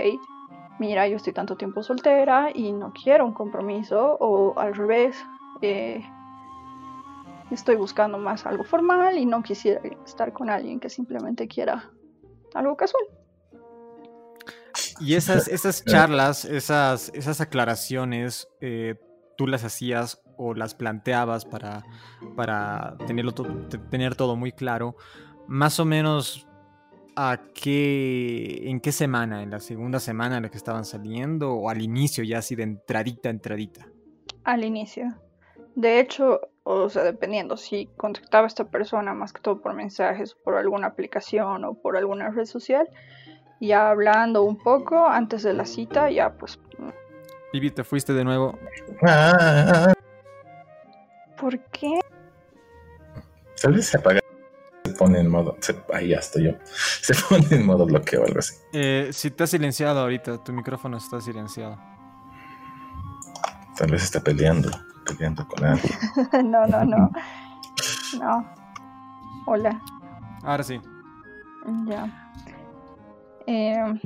mira, 0.78 1.08
yo 1.08 1.16
estoy 1.16 1.32
tanto 1.32 1.56
tiempo 1.56 1.82
soltera 1.82 2.50
y 2.52 2.72
no 2.72 2.92
quiero 2.92 3.24
un 3.24 3.32
compromiso, 3.32 4.16
o 4.20 4.58
al 4.58 4.74
revés, 4.74 5.16
eh, 5.62 6.04
estoy 7.50 7.76
buscando 7.76 8.18
más 8.18 8.46
algo 8.46 8.64
formal 8.64 9.18
y 9.18 9.26
no 9.26 9.42
quisiera 9.42 9.80
estar 10.04 10.32
con 10.32 10.50
alguien 10.50 10.80
que 10.80 10.88
simplemente 10.88 11.46
quiera 11.48 11.90
algo 12.54 12.76
casual. 12.76 13.04
Y 15.00 15.14
esas, 15.14 15.48
esas 15.48 15.84
charlas, 15.84 16.44
esas, 16.44 17.10
esas 17.14 17.40
aclaraciones, 17.40 18.48
eh, 18.60 18.96
tú 19.36 19.46
las 19.46 19.64
hacías 19.64 20.22
o 20.36 20.54
las 20.54 20.74
planteabas 20.74 21.44
para, 21.44 21.84
para 22.34 22.96
tenerlo 23.06 23.32
tener 23.32 24.16
todo 24.16 24.36
muy 24.36 24.52
claro. 24.52 24.96
Más 25.48 25.78
o 25.80 25.84
menos 25.84 26.46
a 27.14 27.40
qué, 27.54 28.68
en 28.68 28.80
qué 28.80 28.92
semana, 28.92 29.42
en 29.42 29.50
la 29.50 29.60
segunda 29.60 30.00
semana 30.00 30.36
en 30.36 30.44
la 30.44 30.50
que 30.50 30.58
estaban 30.58 30.84
saliendo 30.84 31.52
o 31.52 31.70
al 31.70 31.80
inicio 31.80 32.24
ya 32.24 32.38
así 32.38 32.54
de 32.54 32.64
entradita, 32.64 33.30
entradita. 33.30 33.86
Al 34.44 34.64
inicio. 34.64 35.14
De 35.76 36.00
hecho, 36.00 36.40
o 36.64 36.88
sea, 36.88 37.04
dependiendo, 37.04 37.58
si 37.58 37.86
contactaba 37.98 38.44
a 38.44 38.46
esta 38.48 38.64
persona 38.64 39.12
más 39.12 39.34
que 39.34 39.42
todo 39.42 39.60
por 39.60 39.74
mensajes, 39.74 40.34
por 40.34 40.56
alguna 40.56 40.86
aplicación 40.86 41.64
o 41.66 41.74
por 41.74 41.98
alguna 41.98 42.30
red 42.30 42.46
social, 42.46 42.88
ya 43.60 43.90
hablando 43.90 44.42
un 44.42 44.56
poco 44.56 45.06
antes 45.06 45.42
de 45.42 45.52
la 45.52 45.66
cita, 45.66 46.10
ya 46.10 46.32
pues... 46.32 46.58
Vivi, 47.52 47.70
te 47.70 47.84
fuiste 47.84 48.14
de 48.14 48.24
nuevo. 48.24 48.58
¿Por 51.38 51.58
qué? 51.70 52.00
Tal 53.60 53.74
vez 53.74 53.86
se 53.86 53.98
apaga. 53.98 54.20
Se 54.84 54.92
pone 54.92 55.20
en 55.20 55.30
modo. 55.30 55.58
ahí 55.92 56.08
ya 56.08 56.20
estoy 56.20 56.44
yo. 56.44 56.52
Se 57.02 57.12
pone 57.28 57.46
en 57.50 57.66
modo 57.66 57.84
bloqueo 57.84 58.22
o 58.22 58.24
algo 58.24 58.38
así. 58.38 58.54
Eh, 58.72 59.10
si 59.12 59.30
te 59.30 59.44
has 59.44 59.50
silenciado 59.50 60.00
ahorita, 60.00 60.42
tu 60.42 60.54
micrófono 60.54 60.96
está 60.96 61.20
silenciado. 61.20 61.78
Tal 63.76 63.90
vez 63.90 64.04
está 64.04 64.20
peleando 64.20 64.70
peleando 65.06 65.46
con 65.46 65.64
alguien. 65.64 65.92
no, 66.50 66.66
no, 66.66 66.84
no. 66.84 67.10
No. 68.18 68.46
Hola. 69.46 69.82
Ahora 70.42 70.62
sí. 70.62 70.80
Ya. 71.86 72.32
Eh, 73.46 74.00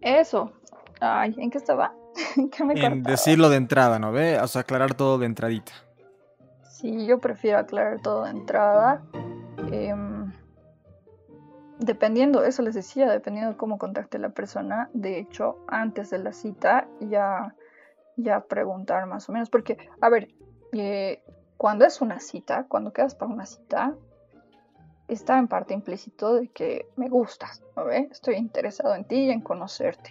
eso. 0.00 0.52
Ay, 1.00 1.34
¿en 1.38 1.50
qué 1.50 1.58
estaba? 1.58 1.94
¿Qué 2.52 2.64
me 2.64 2.74
en 2.74 3.02
decirlo 3.02 3.48
de 3.48 3.56
entrada, 3.56 3.98
¿no 3.98 4.12
ve? 4.12 4.40
O 4.40 4.46
sea, 4.46 4.60
aclarar 4.60 4.94
todo 4.94 5.18
de 5.18 5.26
entradita. 5.26 5.72
Sí, 6.62 7.06
yo 7.06 7.18
prefiero 7.18 7.58
aclarar 7.58 8.00
todo 8.00 8.24
de 8.24 8.30
entrada. 8.30 9.02
Em, 9.72 10.32
dependiendo, 11.78 12.44
eso 12.44 12.62
les 12.62 12.74
decía, 12.74 13.10
dependiendo 13.10 13.52
de 13.52 13.56
cómo 13.56 13.78
contacte 13.78 14.18
la 14.18 14.30
persona. 14.30 14.88
De 14.92 15.18
hecho, 15.18 15.58
antes 15.66 16.10
de 16.10 16.18
la 16.18 16.32
cita 16.32 16.86
ya 17.00 17.54
ya 18.18 18.40
preguntar 18.40 19.06
más 19.06 19.28
o 19.28 19.32
menos, 19.32 19.48
porque, 19.48 19.78
a 20.00 20.08
ver, 20.10 20.28
eh, 20.72 21.22
cuando 21.56 21.84
es 21.84 22.00
una 22.00 22.20
cita, 22.20 22.66
cuando 22.68 22.92
quedas 22.92 23.14
para 23.14 23.32
una 23.32 23.46
cita, 23.46 23.94
está 25.06 25.38
en 25.38 25.48
parte 25.48 25.72
implícito 25.72 26.34
de 26.34 26.48
que 26.48 26.86
me 26.96 27.08
gustas, 27.08 27.62
¿no 27.76 27.84
ve? 27.86 28.08
Estoy 28.10 28.34
interesado 28.34 28.94
en 28.94 29.04
ti 29.04 29.26
y 29.26 29.30
en 29.30 29.40
conocerte. 29.40 30.10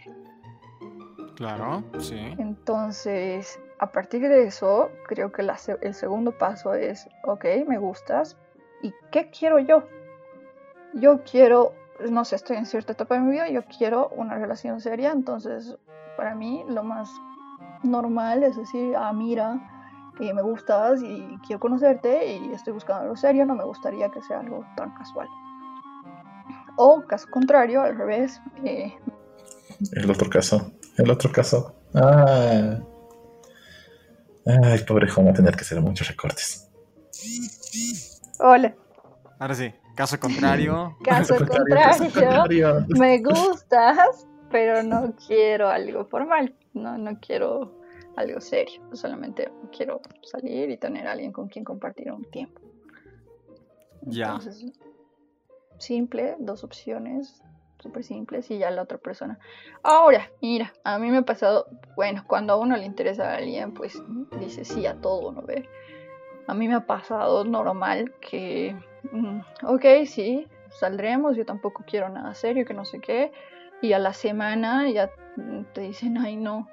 Claro, 1.36 1.84
sí. 2.00 2.18
Entonces, 2.40 3.60
a 3.78 3.92
partir 3.92 4.28
de 4.28 4.48
eso, 4.48 4.90
creo 5.08 5.32
que 5.32 5.48
el 5.82 5.94
segundo 5.94 6.32
paso 6.32 6.74
es, 6.74 7.08
ok, 7.26 7.46
me 7.68 7.78
gustas, 7.78 8.38
¿y 8.82 8.94
qué 9.12 9.30
quiero 9.30 9.60
yo? 9.60 9.84
Yo 10.94 11.24
quiero, 11.24 11.74
no 12.10 12.26
sé, 12.26 12.38
estoy 12.38 12.58
en 12.58 12.66
cierta 12.66 12.94
etapa 12.94 13.16
de 13.16 13.22
mi 13.22 13.32
vida, 13.34 13.50
yo 13.50 13.64
quiero 13.66 14.10
una 14.10 14.36
relación 14.36 14.80
seria, 14.80 15.12
entonces, 15.12 15.78
para 16.16 16.34
mí, 16.34 16.66
lo 16.68 16.84
más 16.84 17.12
normal, 17.88 18.44
es 18.44 18.58
decir, 18.58 18.96
ah, 18.96 19.14
mira, 19.14 19.60
eh, 20.20 20.34
me 20.34 20.42
gustas 20.42 21.02
y 21.04 21.38
quiero 21.46 21.60
conocerte 21.60 22.38
y 22.38 22.52
estoy 22.54 22.74
buscando 22.74 23.04
algo 23.04 23.16
serio, 23.16 23.46
no 23.46 23.56
me 23.56 23.64
gustaría 23.64 24.10
que 24.10 24.22
sea 24.22 24.40
algo 24.40 24.66
tan 24.76 24.94
casual. 24.96 25.28
O 26.78 27.02
caso 27.08 27.28
contrario, 27.30 27.82
al 27.82 27.98
revés. 27.98 28.42
Eh, 28.64 28.94
el 29.94 30.10
otro 30.10 30.30
caso, 30.30 30.72
el 30.98 31.10
otro 31.10 31.32
caso. 31.32 31.76
Ah. 31.94 32.80
Ay, 34.46 34.80
pobre 34.88 35.10
Juan, 35.10 35.28
va 35.28 35.32
a 35.32 35.34
tener 35.34 35.56
que 35.56 35.62
hacer 35.62 35.82
muchos 35.82 36.08
recortes. 36.08 36.70
Hola. 38.40 38.74
Ahora 39.40 39.56
sí, 39.56 39.74
caso 39.96 40.20
contrario. 40.20 40.96
Caso, 41.04 41.36
contrario, 41.36 42.86
Me 42.90 43.20
gustas, 43.20 44.26
pero 44.50 44.84
no 44.84 45.14
quiero 45.28 45.70
algo 45.70 46.06
formal. 46.06 46.56
No, 46.74 46.98
no 46.98 47.20
quiero 47.20 47.77
algo 48.18 48.42
serio. 48.42 48.82
Solamente 48.94 49.50
quiero 49.76 50.02
salir 50.24 50.70
y 50.70 50.78
tener 50.78 51.08
a 51.08 51.14
alguien 51.14 51.32
con 51.32 51.48
quien 51.48 51.64
compartir 51.64 52.12
un 52.12 52.26
tiempo. 52.26 52.62
Ya. 54.02 54.40
simple, 55.80 56.36
dos 56.40 56.64
opciones, 56.64 57.44
súper 57.80 58.04
simples 58.04 58.50
y 58.52 58.58
ya 58.58 58.72
la 58.72 58.82
otra 58.82 58.98
persona. 58.98 59.38
Ahora, 59.84 60.32
mira, 60.42 60.74
a 60.84 60.98
mí 60.98 61.12
me 61.12 61.18
ha 61.18 61.22
pasado, 61.22 61.68
bueno, 61.96 62.24
cuando 62.28 62.54
a 62.54 62.58
uno 62.58 62.76
le 62.78 62.86
interesa 62.86 63.32
a 63.32 63.36
alguien, 63.36 63.74
pues 63.74 64.02
dice 64.40 64.66
sí 64.66 64.86
a 64.86 64.96
todo, 64.96 65.32
¿no 65.32 65.44
ve? 65.44 65.68
A 66.48 66.54
mí 66.54 66.68
me 66.68 66.76
ha 66.76 66.86
pasado 66.86 67.44
normal 67.44 68.14
que, 68.22 68.76
mm, 69.12 69.40
ok, 69.64 69.86
sí, 70.06 70.48
saldremos, 70.70 71.36
yo 71.36 71.46
tampoco 71.46 71.84
quiero 71.86 72.10
nada 72.10 72.34
serio, 72.34 72.66
que 72.66 72.74
no 72.74 72.86
sé 72.86 73.00
qué, 73.00 73.32
y 73.82 73.94
a 73.94 74.00
la 74.00 74.14
semana 74.14 74.90
ya 74.90 75.12
te 75.74 75.82
dicen, 75.82 76.18
ay 76.18 76.38
no, 76.38 76.68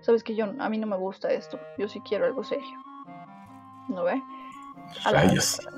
sabes 0.00 0.22
que 0.22 0.34
yo, 0.34 0.46
a 0.58 0.68
mí 0.68 0.78
no 0.78 0.86
me 0.86 0.96
gusta 0.96 1.30
esto, 1.30 1.58
yo 1.76 1.88
sí 1.88 2.00
quiero 2.00 2.26
algo 2.26 2.44
serio, 2.44 2.78
¿no 3.88 4.04
ve? 4.04 4.22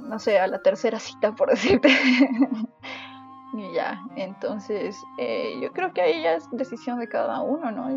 no 0.02 0.18
sé, 0.18 0.38
a 0.38 0.46
la 0.46 0.62
tercera 0.62 0.98
cita, 0.98 1.34
por 1.34 1.50
decirte. 1.50 1.88
y 3.54 3.74
ya, 3.74 4.02
entonces 4.16 4.96
eh, 5.18 5.58
yo 5.60 5.72
creo 5.72 5.92
que 5.92 6.02
ahí 6.02 6.22
ya 6.22 6.34
es 6.34 6.48
decisión 6.52 6.98
de 6.98 7.08
cada 7.08 7.40
uno, 7.42 7.70
¿no? 7.70 7.88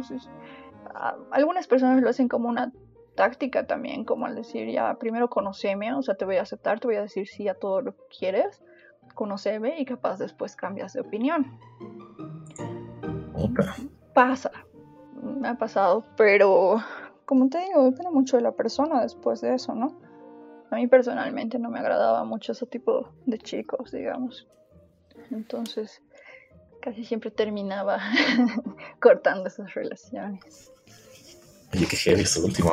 algunas 1.31 1.67
personas 1.67 2.01
lo 2.01 2.09
hacen 2.09 2.27
como 2.27 2.49
una 2.49 2.71
táctica 3.15 3.67
también, 3.67 4.05
como 4.05 4.25
al 4.25 4.35
decir, 4.35 4.69
ya, 4.69 4.95
primero 4.95 5.29
conoceme, 5.29 5.93
o 5.93 6.01
sea, 6.01 6.15
te 6.15 6.25
voy 6.25 6.37
a 6.37 6.41
aceptar, 6.41 6.79
te 6.79 6.87
voy 6.87 6.95
a 6.95 7.01
decir 7.01 7.27
sí 7.27 7.47
a 7.47 7.55
todo 7.55 7.81
lo 7.81 7.95
que 7.95 8.03
quieres, 8.19 8.61
conoceme 9.13 9.79
y 9.79 9.85
capaz 9.85 10.17
después 10.17 10.55
cambias 10.55 10.93
de 10.93 11.01
opinión. 11.01 11.59
Pasa, 14.13 14.51
me 15.23 15.47
ha 15.47 15.55
pasado, 15.55 16.05
pero 16.17 16.83
como 17.25 17.49
te 17.49 17.59
digo, 17.59 17.83
depende 17.83 18.11
mucho 18.11 18.37
de 18.37 18.43
la 18.43 18.51
persona 18.51 19.01
después 19.01 19.41
de 19.41 19.55
eso, 19.55 19.73
¿no? 19.73 19.99
A 20.69 20.75
mí 20.75 20.87
personalmente 20.87 21.59
no 21.59 21.69
me 21.69 21.79
agradaba 21.79 22.23
mucho 22.23 22.51
ese 22.51 22.65
tipo 22.65 23.09
de 23.25 23.37
chicos, 23.37 23.91
digamos. 23.91 24.47
Entonces, 25.31 26.01
casi 26.81 27.05
siempre 27.05 27.31
terminaba 27.31 27.99
cortando 28.99 29.47
esas 29.47 29.73
relaciones. 29.73 30.71
Oye, 31.73 31.87
qué 31.87 31.95
heavy 31.95 32.21
eso 32.21 32.43
último. 32.43 32.71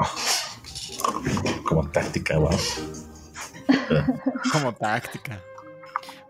Como 1.67 1.89
táctica, 1.91 2.39
wow. 2.39 2.51
Como 4.53 4.75
táctica. 4.75 5.41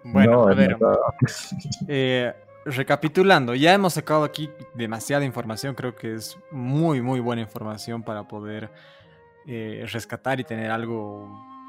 Bueno, 0.05 0.49
a 0.49 0.55
ver. 0.55 0.77
Eh, 1.89 2.33
recapitulando, 2.65 3.55
ya 3.55 3.73
hemos 3.75 3.95
sacado 3.95 4.25
aquí 4.25 4.51
demasiada 4.75 5.25
información. 5.25 5.75
Creo 5.75 5.95
que 5.95 6.15
es 6.15 6.39
muy, 6.51 7.01
muy 7.01 7.21
buena 7.21 7.43
información 7.43 8.03
para 8.03 8.27
poder 8.27 8.71
eh, 9.47 9.87
rescatar 9.91 10.41
y 10.41 10.45
tener 10.45 10.71
algo, 10.71 11.29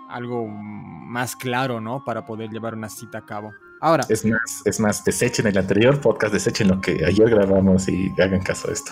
algo 0.10 0.48
más 0.48 1.36
claro, 1.36 1.80
¿no? 1.80 2.04
Para 2.04 2.26
poder 2.26 2.50
llevar 2.50 2.76
una 2.76 2.90
cita 2.90 3.20
a 3.20 3.26
cabo. 3.26 3.52
Ahora. 3.80 4.06
Es 4.10 4.26
más, 4.26 4.62
es 4.66 4.80
más, 4.80 5.04
desechen 5.04 5.48
el 5.48 5.58
anterior 5.58 6.00
podcast, 6.00 6.34
desechen 6.34 6.68
lo 6.68 6.80
que 6.82 7.04
ayer 7.06 7.30
grabamos 7.30 7.88
y 7.88 8.12
hagan 8.22 8.42
caso 8.42 8.70
a 8.70 8.74
esto. 8.74 8.92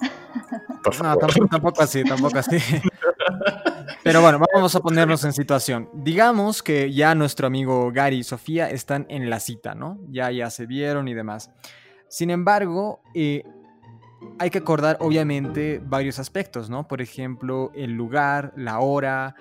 No, 1.02 1.16
tampoco, 1.16 1.82
así, 1.82 2.02
tampoco 2.02 2.38
así. 2.38 2.56
Pero 4.08 4.22
bueno, 4.22 4.40
vamos 4.54 4.74
a 4.74 4.80
ponernos 4.80 5.22
en 5.24 5.34
situación. 5.34 5.90
Digamos 5.92 6.62
que 6.62 6.90
ya 6.90 7.14
nuestro 7.14 7.46
amigo 7.46 7.92
Gary 7.92 8.20
y 8.20 8.24
Sofía 8.24 8.70
están 8.70 9.04
en 9.10 9.28
la 9.28 9.38
cita, 9.38 9.74
¿no? 9.74 9.98
Ya, 10.08 10.30
ya 10.30 10.48
se 10.48 10.64
vieron 10.64 11.08
y 11.08 11.12
demás. 11.12 11.50
Sin 12.08 12.30
embargo, 12.30 13.02
eh, 13.12 13.44
hay 14.38 14.48
que 14.48 14.56
acordar 14.56 14.96
obviamente 15.00 15.78
varios 15.84 16.18
aspectos, 16.18 16.70
¿no? 16.70 16.88
Por 16.88 17.02
ejemplo, 17.02 17.70
el 17.74 17.92
lugar, 17.92 18.54
la 18.56 18.80
hora, 18.80 19.34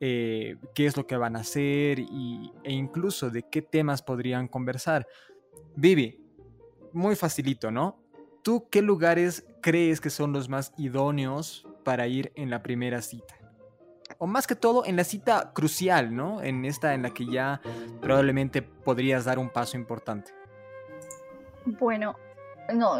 eh, 0.00 0.58
qué 0.74 0.84
es 0.84 0.98
lo 0.98 1.06
que 1.06 1.16
van 1.16 1.34
a 1.34 1.38
hacer 1.38 1.98
y, 1.98 2.52
e 2.62 2.74
incluso 2.74 3.30
de 3.30 3.44
qué 3.50 3.62
temas 3.62 4.02
podrían 4.02 4.48
conversar. 4.48 5.06
Vivi, 5.76 6.22
muy 6.92 7.16
facilito, 7.16 7.70
¿no? 7.70 8.04
¿Tú 8.42 8.68
qué 8.70 8.82
lugares 8.82 9.46
crees 9.62 9.98
que 9.98 10.10
son 10.10 10.34
los 10.34 10.50
más 10.50 10.74
idóneos 10.76 11.66
para 11.84 12.06
ir 12.06 12.32
en 12.34 12.50
la 12.50 12.62
primera 12.62 13.00
cita? 13.00 13.39
O 14.22 14.26
más 14.26 14.46
que 14.46 14.54
todo 14.54 14.84
en 14.84 14.96
la 14.96 15.04
cita 15.04 15.50
crucial, 15.54 16.14
¿no? 16.14 16.42
En 16.42 16.64
esta 16.64 16.94
en 16.94 17.02
la 17.02 17.10
que 17.10 17.24
ya 17.26 17.60
probablemente 18.00 18.60
podrías 18.60 19.24
dar 19.24 19.38
un 19.38 19.48
paso 19.48 19.76
importante. 19.78 20.32
Bueno, 21.64 22.16
no, 22.74 22.98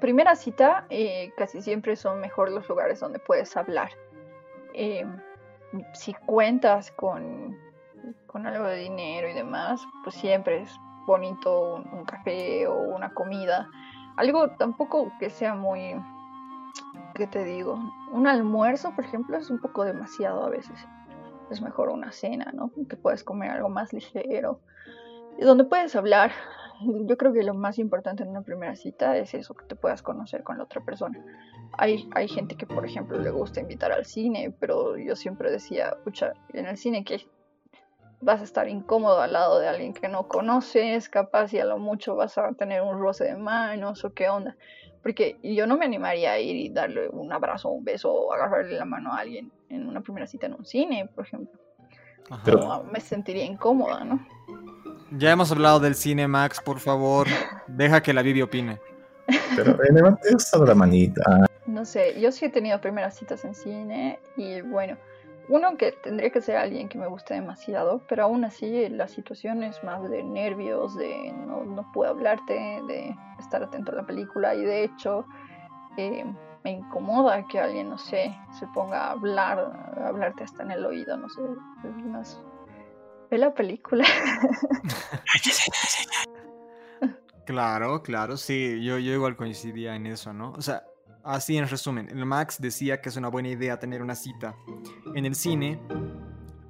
primera 0.00 0.34
cita 0.34 0.86
eh, 0.90 1.32
casi 1.36 1.62
siempre 1.62 1.96
son 1.96 2.20
mejor 2.20 2.50
los 2.50 2.68
lugares 2.68 3.00
donde 3.00 3.20
puedes 3.20 3.56
hablar. 3.56 3.90
Eh, 4.74 5.06
si 5.94 6.14
cuentas 6.14 6.90
con, 6.90 7.56
con 8.26 8.46
algo 8.46 8.66
de 8.66 8.78
dinero 8.78 9.28
y 9.28 9.34
demás, 9.34 9.80
pues 10.02 10.16
siempre 10.16 10.62
es 10.62 10.70
bonito 11.06 11.76
un, 11.92 12.04
café 12.04 12.66
o 12.66 12.74
una 12.74 13.14
comida. 13.14 13.68
Algo 14.16 14.50
tampoco 14.50 15.12
que 15.18 15.30
sea 15.30 15.54
muy, 15.54 15.94
¿qué 17.16 17.26
te 17.26 17.44
digo? 17.44 17.78
Un 18.12 18.26
almuerzo, 18.26 18.94
por 18.94 19.04
ejemplo, 19.04 19.36
es 19.36 19.50
un 19.50 19.58
poco 19.58 19.84
demasiado 19.84 20.44
a 20.44 20.50
veces. 20.50 20.78
Es 21.50 21.62
mejor 21.62 21.88
una 21.88 22.12
cena, 22.12 22.52
¿no? 22.52 22.70
Que 22.88 22.96
puedes 22.96 23.24
comer 23.24 23.50
algo 23.50 23.68
más 23.68 23.92
ligero. 23.92 24.60
Y 25.38 25.44
donde 25.44 25.64
puedes 25.64 25.96
hablar. 25.96 26.32
Yo 27.06 27.16
creo 27.16 27.32
que 27.32 27.42
lo 27.42 27.54
más 27.54 27.78
importante 27.78 28.22
en 28.22 28.28
una 28.28 28.42
primera 28.42 28.76
cita 28.76 29.16
es 29.16 29.32
eso, 29.32 29.54
que 29.54 29.64
te 29.64 29.76
puedas 29.76 30.02
conocer 30.02 30.42
con 30.42 30.58
la 30.58 30.64
otra 30.64 30.84
persona. 30.84 31.24
Hay, 31.72 32.08
hay 32.14 32.28
gente 32.28 32.56
que, 32.56 32.66
por 32.66 32.84
ejemplo, 32.84 33.18
le 33.18 33.30
gusta 33.30 33.60
invitar 33.60 33.92
al 33.92 34.04
cine, 34.04 34.54
pero 34.60 34.98
yo 34.98 35.16
siempre 35.16 35.50
decía, 35.50 35.88
escucha, 35.88 36.34
en 36.52 36.66
el 36.66 36.76
cine 36.76 37.04
que 37.04 37.26
vas 38.20 38.40
a 38.40 38.44
estar 38.44 38.68
incómodo 38.68 39.20
al 39.20 39.32
lado 39.32 39.58
de 39.58 39.68
alguien 39.68 39.94
que 39.94 40.08
no 40.08 40.28
conoces, 40.28 41.08
capaz 41.08 41.52
y 41.54 41.60
a 41.60 41.64
lo 41.64 41.78
mucho 41.78 42.14
vas 42.14 42.36
a 42.38 42.52
tener 42.52 42.82
un 42.82 43.00
roce 43.00 43.24
de 43.24 43.36
manos 43.36 44.04
o 44.04 44.12
qué 44.12 44.28
onda. 44.28 44.56
Porque 45.06 45.38
yo 45.40 45.68
no 45.68 45.78
me 45.78 45.84
animaría 45.84 46.32
a 46.32 46.40
ir 46.40 46.56
y 46.56 46.68
darle 46.68 47.08
un 47.08 47.32
abrazo, 47.32 47.68
un 47.68 47.84
beso 47.84 48.12
o 48.12 48.32
agarrarle 48.32 48.76
la 48.76 48.84
mano 48.84 49.12
a 49.12 49.20
alguien 49.20 49.52
en 49.68 49.86
una 49.86 50.00
primera 50.00 50.26
cita 50.26 50.46
en 50.46 50.54
un 50.54 50.64
cine, 50.64 51.08
por 51.14 51.24
ejemplo. 51.24 51.56
Pero 52.44 52.82
me 52.90 52.98
sentiría 52.98 53.44
incómoda, 53.44 54.02
¿no? 54.02 54.26
Ya 55.12 55.30
hemos 55.30 55.52
hablado 55.52 55.78
del 55.78 55.94
cine, 55.94 56.26
Max, 56.26 56.60
por 56.60 56.80
favor, 56.80 57.28
deja 57.68 58.02
que 58.02 58.12
la 58.12 58.22
Vivi 58.22 58.42
opine. 58.42 58.80
Pero 59.54 59.78
he 59.84 60.34
usado 60.34 60.66
la 60.66 60.74
manita. 60.74 61.46
No 61.66 61.84
sé, 61.84 62.20
yo 62.20 62.32
sí 62.32 62.46
he 62.46 62.50
tenido 62.50 62.80
primeras 62.80 63.16
citas 63.16 63.44
en 63.44 63.54
cine 63.54 64.18
y 64.36 64.60
bueno, 64.62 64.96
uno 65.48 65.76
que 65.76 65.92
tendría 65.92 66.30
que 66.30 66.40
ser 66.40 66.56
alguien 66.56 66.88
que 66.88 66.98
me 66.98 67.06
guste 67.06 67.34
demasiado, 67.34 68.02
pero 68.08 68.24
aún 68.24 68.44
así 68.44 68.88
la 68.88 69.06
situación 69.06 69.62
es 69.62 69.82
más 69.84 70.08
de 70.08 70.22
nervios, 70.22 70.96
de 70.96 71.32
no, 71.32 71.64
no 71.64 71.90
puedo 71.92 72.10
hablarte, 72.10 72.54
de 72.54 73.16
estar 73.38 73.62
atento 73.62 73.92
a 73.92 73.96
la 73.96 74.06
película 74.06 74.54
y 74.54 74.64
de 74.64 74.84
hecho 74.84 75.24
eh, 75.96 76.24
me 76.64 76.72
incomoda 76.72 77.46
que 77.46 77.60
alguien, 77.60 77.90
no 77.90 77.98
sé, 77.98 78.36
se 78.58 78.66
ponga 78.68 79.06
a 79.06 79.10
hablar, 79.12 79.94
a 79.96 80.08
hablarte 80.08 80.42
hasta 80.42 80.64
en 80.64 80.72
el 80.72 80.84
oído, 80.84 81.16
no 81.16 81.28
sé, 81.28 81.40
más... 82.04 82.42
Ve 83.30 83.38
la 83.38 83.54
película. 83.54 84.04
claro, 87.44 88.02
claro, 88.02 88.36
sí, 88.36 88.84
yo, 88.84 88.98
yo 88.98 89.12
igual 89.12 89.36
coincidía 89.36 89.96
en 89.96 90.06
eso, 90.06 90.32
¿no? 90.32 90.52
O 90.52 90.62
sea, 90.62 90.84
Así 91.26 91.56
en 91.56 91.66
resumen, 91.66 92.08
el 92.08 92.24
Max 92.24 92.56
decía 92.60 93.00
que 93.00 93.08
es 93.08 93.16
una 93.16 93.26
buena 93.26 93.48
idea 93.48 93.80
tener 93.80 94.00
una 94.00 94.14
cita 94.14 94.54
en 95.12 95.26
el 95.26 95.34
cine 95.34 95.80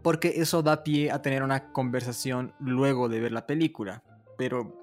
porque 0.03 0.33
eso 0.37 0.63
da 0.63 0.83
pie 0.83 1.11
a 1.11 1.21
tener 1.21 1.43
una 1.43 1.73
conversación 1.73 2.55
luego 2.59 3.11
de 3.11 3.21
ver 3.21 3.33
la 3.33 3.47
película. 3.47 4.03
Pero 4.39 4.75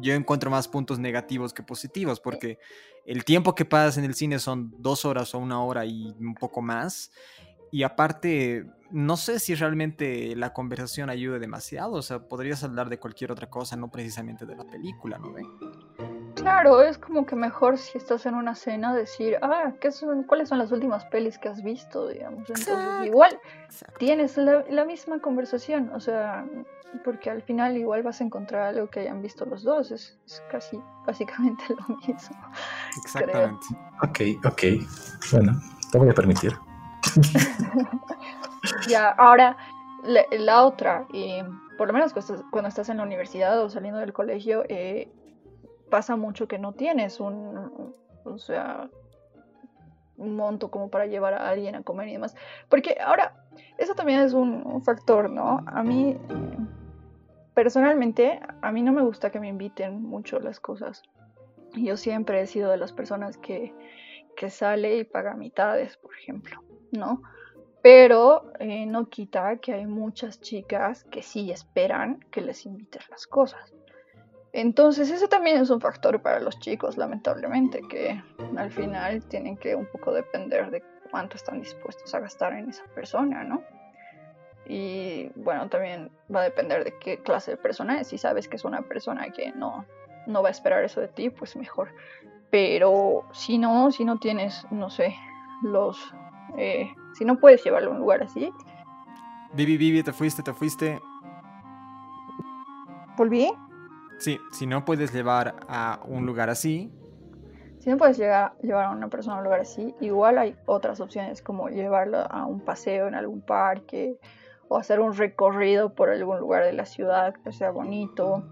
yo 0.00 0.14
encuentro 0.14 0.48
más 0.48 0.68
puntos 0.68 1.00
negativos 1.00 1.52
que 1.52 1.64
positivos 1.64 2.20
porque 2.20 2.60
el 3.04 3.24
tiempo 3.24 3.56
que 3.56 3.64
pasas 3.64 3.98
en 3.98 4.04
el 4.04 4.14
cine 4.14 4.38
son 4.38 4.72
dos 4.78 5.04
horas 5.04 5.34
o 5.34 5.38
una 5.38 5.60
hora 5.60 5.84
y 5.84 6.14
un 6.20 6.34
poco 6.34 6.62
más. 6.62 7.10
Y 7.72 7.82
aparte, 7.82 8.64
no 8.92 9.16
sé 9.16 9.40
si 9.40 9.56
realmente 9.56 10.36
la 10.36 10.52
conversación 10.52 11.10
ayude 11.10 11.40
demasiado. 11.40 11.94
O 11.94 12.02
sea, 12.02 12.28
podrías 12.28 12.62
hablar 12.62 12.88
de 12.90 13.00
cualquier 13.00 13.32
otra 13.32 13.50
cosa, 13.50 13.74
no 13.74 13.90
precisamente 13.90 14.46
de 14.46 14.54
la 14.54 14.64
película, 14.64 15.18
¿no 15.18 15.32
ve? 15.32 15.42
Claro, 16.46 16.80
es 16.80 16.96
como 16.96 17.26
que 17.26 17.34
mejor 17.34 17.76
si 17.76 17.98
estás 17.98 18.24
en 18.24 18.36
una 18.36 18.54
cena 18.54 18.94
decir, 18.94 19.36
ah, 19.42 19.72
¿qué 19.80 19.90
son, 19.90 20.22
¿cuáles 20.22 20.48
son 20.48 20.58
las 20.58 20.70
últimas 20.70 21.04
pelis 21.06 21.38
que 21.38 21.48
has 21.48 21.60
visto? 21.60 22.06
Digamos. 22.06 22.48
Entonces, 22.48 23.04
igual 23.04 23.36
tienes 23.98 24.36
la, 24.36 24.84
misma 24.84 25.18
conversación, 25.18 25.90
o 25.92 25.98
sea, 25.98 26.46
porque 27.02 27.30
al 27.30 27.42
final 27.42 27.76
igual 27.76 28.04
vas 28.04 28.20
a 28.20 28.24
encontrar 28.24 28.62
algo 28.62 28.86
que 28.86 29.00
hayan 29.00 29.22
visto 29.22 29.44
los 29.44 29.64
dos, 29.64 29.90
es, 29.90 30.16
casi 30.48 30.80
básicamente 31.04 31.64
lo 31.70 31.96
mismo. 31.96 32.36
Exactamente. 32.96 33.66
Ok, 34.04 34.20
ok. 34.44 34.62
Bueno, 35.32 35.60
te 35.90 35.98
voy 35.98 36.10
a 36.10 36.14
permitir. 36.14 36.52
ya, 38.88 39.08
ahora, 39.18 39.56
la, 40.04 40.64
otra, 40.64 41.08
y 41.12 41.42
por 41.76 41.88
lo 41.88 41.92
menos 41.92 42.12
cuando 42.52 42.68
estás, 42.68 42.88
en 42.88 42.98
la 42.98 43.02
universidad 43.02 43.60
o 43.60 43.68
saliendo 43.68 43.98
del 43.98 44.12
colegio, 44.12 44.62
eh, 44.68 45.08
pasa 45.90 46.16
mucho 46.16 46.48
que 46.48 46.58
no 46.58 46.72
tienes 46.72 47.20
un, 47.20 47.94
o 48.24 48.38
sea, 48.38 48.88
un 50.16 50.36
monto 50.36 50.70
como 50.70 50.90
para 50.90 51.06
llevar 51.06 51.34
a 51.34 51.48
alguien 51.48 51.74
a 51.74 51.82
comer 51.82 52.08
y 52.08 52.12
demás. 52.12 52.34
Porque 52.68 52.96
ahora, 53.04 53.34
eso 53.78 53.94
también 53.94 54.20
es 54.20 54.32
un, 54.32 54.82
factor, 54.84 55.30
¿no? 55.30 55.64
A 55.66 55.82
mí, 55.82 56.16
personalmente, 57.54 58.40
a 58.62 58.72
mí 58.72 58.82
no 58.82 58.92
me 58.92 59.02
gusta 59.02 59.30
que 59.30 59.40
me 59.40 59.48
inviten 59.48 60.02
mucho 60.02 60.40
las 60.40 60.60
cosas. 60.60 61.02
Yo 61.74 61.96
siempre 61.96 62.40
he 62.40 62.46
sido 62.46 62.70
de 62.70 62.76
las 62.76 62.92
personas 62.92 63.36
que, 63.36 63.74
que 64.36 64.50
sale 64.50 64.96
y 64.98 65.04
paga 65.04 65.34
mitades, 65.34 65.96
por 65.96 66.14
ejemplo, 66.14 66.62
¿no? 66.92 67.22
Pero 67.82 68.52
eh, 68.58 68.86
no 68.86 69.08
quita 69.08 69.58
que 69.58 69.74
hay 69.74 69.86
muchas 69.86 70.40
chicas 70.40 71.04
que 71.04 71.22
sí 71.22 71.50
esperan 71.50 72.20
que 72.30 72.40
les 72.40 72.66
invites 72.66 73.08
las 73.10 73.26
cosas. 73.26 73.72
Entonces 74.56 75.10
ese 75.10 75.28
también 75.28 75.58
es 75.58 75.68
un 75.68 75.82
factor 75.82 76.22
para 76.22 76.40
los 76.40 76.58
chicos, 76.58 76.96
lamentablemente, 76.96 77.82
que 77.90 78.22
al 78.56 78.70
final 78.70 79.22
tienen 79.26 79.58
que 79.58 79.76
un 79.76 79.84
poco 79.84 80.14
depender 80.14 80.70
de 80.70 80.82
cuánto 81.10 81.36
están 81.36 81.60
dispuestos 81.60 82.14
a 82.14 82.20
gastar 82.20 82.54
en 82.54 82.70
esa 82.70 82.84
persona, 82.94 83.44
¿no? 83.44 83.62
Y 84.66 85.28
bueno, 85.36 85.68
también 85.68 86.10
va 86.34 86.40
a 86.40 86.44
depender 86.44 86.84
de 86.84 86.94
qué 86.98 87.18
clase 87.18 87.50
de 87.50 87.56
persona 87.58 88.00
es. 88.00 88.08
Si 88.08 88.16
sabes 88.16 88.48
que 88.48 88.56
es 88.56 88.64
una 88.64 88.80
persona 88.80 89.28
que 89.30 89.52
no, 89.52 89.84
no 90.26 90.42
va 90.42 90.48
a 90.48 90.52
esperar 90.52 90.82
eso 90.84 91.02
de 91.02 91.08
ti, 91.08 91.28
pues 91.28 91.54
mejor. 91.54 91.90
Pero 92.50 93.28
si 93.34 93.58
no, 93.58 93.92
si 93.92 94.06
no 94.06 94.18
tienes, 94.18 94.66
no 94.70 94.88
sé, 94.88 95.14
los... 95.64 96.14
Eh, 96.56 96.90
si 97.12 97.26
no 97.26 97.38
puedes 97.38 97.62
llevarlo 97.62 97.90
a 97.90 97.92
un 97.92 98.00
lugar 98.00 98.22
así. 98.22 98.50
Vivi, 99.52 99.76
Vivi, 99.76 100.02
te 100.02 100.14
fuiste, 100.14 100.42
te 100.42 100.54
fuiste. 100.54 100.98
¿Volví? 103.18 103.50
Sí, 104.18 104.40
si 104.52 104.66
no 104.66 104.84
puedes 104.84 105.12
llevar 105.12 105.56
a 105.68 106.00
un 106.06 106.26
lugar 106.26 106.50
así. 106.50 106.90
Si 107.78 107.90
no 107.90 107.98
puedes 107.98 108.18
llegar, 108.18 108.54
llevar 108.62 108.86
a 108.86 108.90
una 108.90 109.08
persona 109.08 109.36
a 109.36 109.38
un 109.38 109.44
lugar 109.44 109.60
así, 109.60 109.94
igual 110.00 110.38
hay 110.38 110.56
otras 110.66 111.00
opciones 111.00 111.42
como 111.42 111.68
llevarla 111.68 112.22
a 112.22 112.46
un 112.46 112.60
paseo 112.60 113.06
en 113.06 113.14
algún 113.14 113.42
parque 113.42 114.18
o 114.68 114.76
hacer 114.76 114.98
un 115.00 115.14
recorrido 115.14 115.94
por 115.94 116.10
algún 116.10 116.40
lugar 116.40 116.64
de 116.64 116.72
la 116.72 116.86
ciudad 116.86 117.34
que 117.44 117.52
sea 117.52 117.70
bonito. 117.70 118.44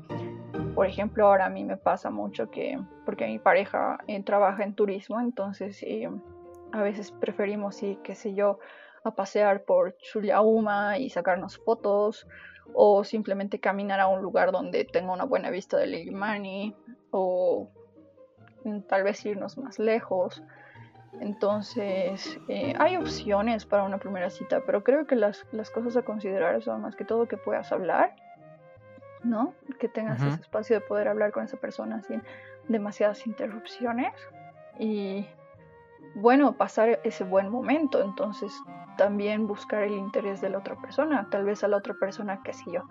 Por 0.75 0.87
ejemplo, 0.87 1.27
ahora 1.27 1.47
a 1.47 1.51
mí 1.51 1.65
me 1.65 1.77
pasa 1.77 2.11
mucho 2.11 2.51
que, 2.51 2.79
porque 3.05 3.27
mi 3.27 3.39
pareja 3.39 3.99
eh, 4.07 4.23
trabaja 4.23 4.63
en 4.63 4.75
turismo, 4.75 5.21
entonces 5.21 5.83
eh, 5.83 6.09
a 6.73 6.83
veces 6.83 7.11
preferimos 7.11 7.83
ir, 7.83 7.99
qué 8.03 8.15
sé 8.15 8.35
yo, 8.35 8.59
a 9.03 9.15
pasear 9.15 9.65
por 9.65 9.97
Chuliauma 9.99 10.99
y 10.99 11.11
sacarnos 11.11 11.59
fotos 11.59 12.27
o 12.73 13.05
simplemente 13.05 13.61
caminar 13.61 14.01
a 14.01 14.09
un 14.09 14.23
lugar 14.23 14.53
donde 14.53 14.85
tenga 14.85 15.13
una 15.13 15.25
buena 15.25 15.51
vista 15.51 15.77
del 15.77 15.95
Illimani 15.95 16.75
o 17.11 17.69
tal 18.89 19.03
vez 19.03 19.25
irnos 19.27 19.59
más 19.59 19.79
lejos. 19.79 20.43
Entonces, 21.21 22.41
eh, 22.49 22.75
hay 22.79 22.97
opciones 22.97 23.67
para 23.67 23.85
una 23.85 23.99
primera 23.99 24.31
cita, 24.31 24.63
pero 24.67 24.83
creo 24.83 25.07
que 25.07 25.15
las, 25.15 25.45
cosas 25.73 25.97
a 25.97 26.03
considerar 26.03 26.61
son 26.63 26.83
más 26.83 26.97
que 26.97 27.05
todo 27.05 27.29
que 27.29 27.37
puedas 27.37 27.71
hablar, 27.71 28.17
¿no? 29.23 29.55
Que 29.79 29.89
tengas 29.89 30.21
ese 30.23 30.41
espacio 30.41 30.81
de 30.81 30.87
poder 30.87 31.07
hablar 31.09 31.31
con 31.31 31.45
esa 31.45 31.57
persona 31.57 32.03
sin 32.03 32.23
demasiadas 32.69 33.27
interrupciones 33.27 34.13
y, 34.79 35.27
bueno, 36.15 36.57
pasar 36.57 37.01
ese 37.05 37.25
buen 37.25 37.51
momento. 37.51 38.01
Entonces, 38.03 38.53
también 38.97 39.47
buscar 39.47 39.83
el 39.83 39.95
interés 39.95 40.41
de 40.41 40.51
la 40.51 40.59
otra 40.59 40.77
persona. 40.81 41.29
Tal 41.31 41.45
vez 41.45 41.65
a 41.65 41.69
la 41.69 41.77
otra 41.77 41.95
persona, 41.95 42.43
que 42.43 42.53
si 42.53 42.71
yo, 42.73 42.83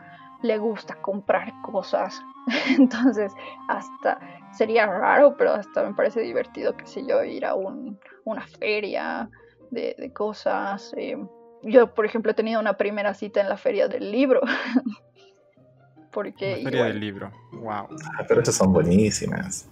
le 0.42 0.58
gusta 0.58 0.96
comprar 0.96 1.54
cosas. 1.62 2.22
Entonces, 2.78 3.34
hasta 3.70 4.20
sería 4.52 4.86
raro, 4.86 5.36
pero 5.38 5.54
hasta 5.54 5.84
me 5.84 5.94
parece 5.94 6.22
divertido, 6.22 6.76
que 6.76 6.86
si 6.86 7.06
yo, 7.08 7.24
ir 7.24 7.46
a 7.46 7.56
una 7.56 8.46
feria 8.60 9.30
de, 9.72 10.12
cosas. 10.14 10.94
Eh, 10.98 11.18
yo, 11.64 11.94
por 11.94 12.06
ejemplo, 12.06 12.32
he 12.32 12.36
tenido 12.36 12.60
una 12.60 12.74
primera 12.74 13.14
cita 13.14 13.42
en 13.42 13.50
la 13.50 13.58
feria 13.58 13.88
del 13.88 14.12
libro. 14.12 14.42
Porque, 16.12 16.58
la 16.58 16.64
feria 16.64 16.84
del 16.86 17.00
libro, 17.00 17.32
wow. 17.54 17.88
Ah, 17.90 18.26
pero 18.28 18.42
esas 18.42 18.54
son 18.54 18.72
buenísimas. 18.72 19.68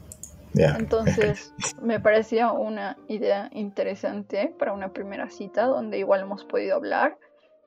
Entonces 0.53 1.53
me 1.81 1.99
parecía 1.99 2.51
una 2.51 2.97
idea 3.07 3.49
interesante 3.53 4.53
para 4.57 4.73
una 4.73 4.91
primera 4.91 5.29
cita 5.29 5.65
donde 5.65 5.97
igual 5.99 6.21
hemos 6.21 6.45
podido 6.45 6.75
hablar 6.75 7.17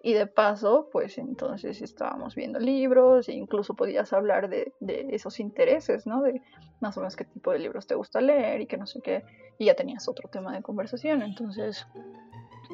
y 0.03 0.13
de 0.13 0.27
paso 0.27 0.91
pues 0.93 1.17
entonces 1.17 1.81
estábamos 1.81 2.35
viendo 2.35 2.59
libros 2.59 3.27
e 3.31 3.33
incluso 3.33 3.75
podías 3.75 4.13
hablar 4.13 4.51
de, 4.51 4.75
esos 5.11 5.41
intereses, 5.41 6.07
¿no? 6.07 6.21
De 6.21 6.43
más 6.81 6.97
o 6.99 7.01
menos 7.01 7.17
qué 7.17 7.25
tipo 7.25 7.53
de 7.53 7.59
libros 7.59 7.87
te 7.87 7.95
gusta 7.95 8.21
leer 8.21 8.61
y 8.61 8.67
que 8.67 8.77
no 8.77 8.87
sé 8.87 9.01
qué 9.01 9.25
y 9.57 9.67
ya 9.67 9.75
tenías 9.75 10.07
otro 10.07 10.29
tema 10.29 10.55
de 10.55 10.61
conversación. 10.61 11.23
Entonces 11.23 11.87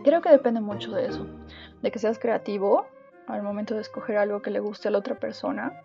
creo 0.03 0.21
que 0.21 0.31
depende 0.31 0.61
mucho 0.61 0.91
de 0.91 1.07
eso, 1.07 1.25
de 1.83 1.91
que 1.93 2.01
seas 2.01 2.19
creativo 2.19 2.87
al 3.29 3.45
momento 3.45 3.77
de 3.77 3.83
escoger 3.83 4.17
algo 4.17 4.43
que 4.43 4.51
le 4.51 4.59
guste 4.59 4.89
a 4.89 4.91
la 4.91 4.99
otra 4.99 5.15
persona 5.15 5.81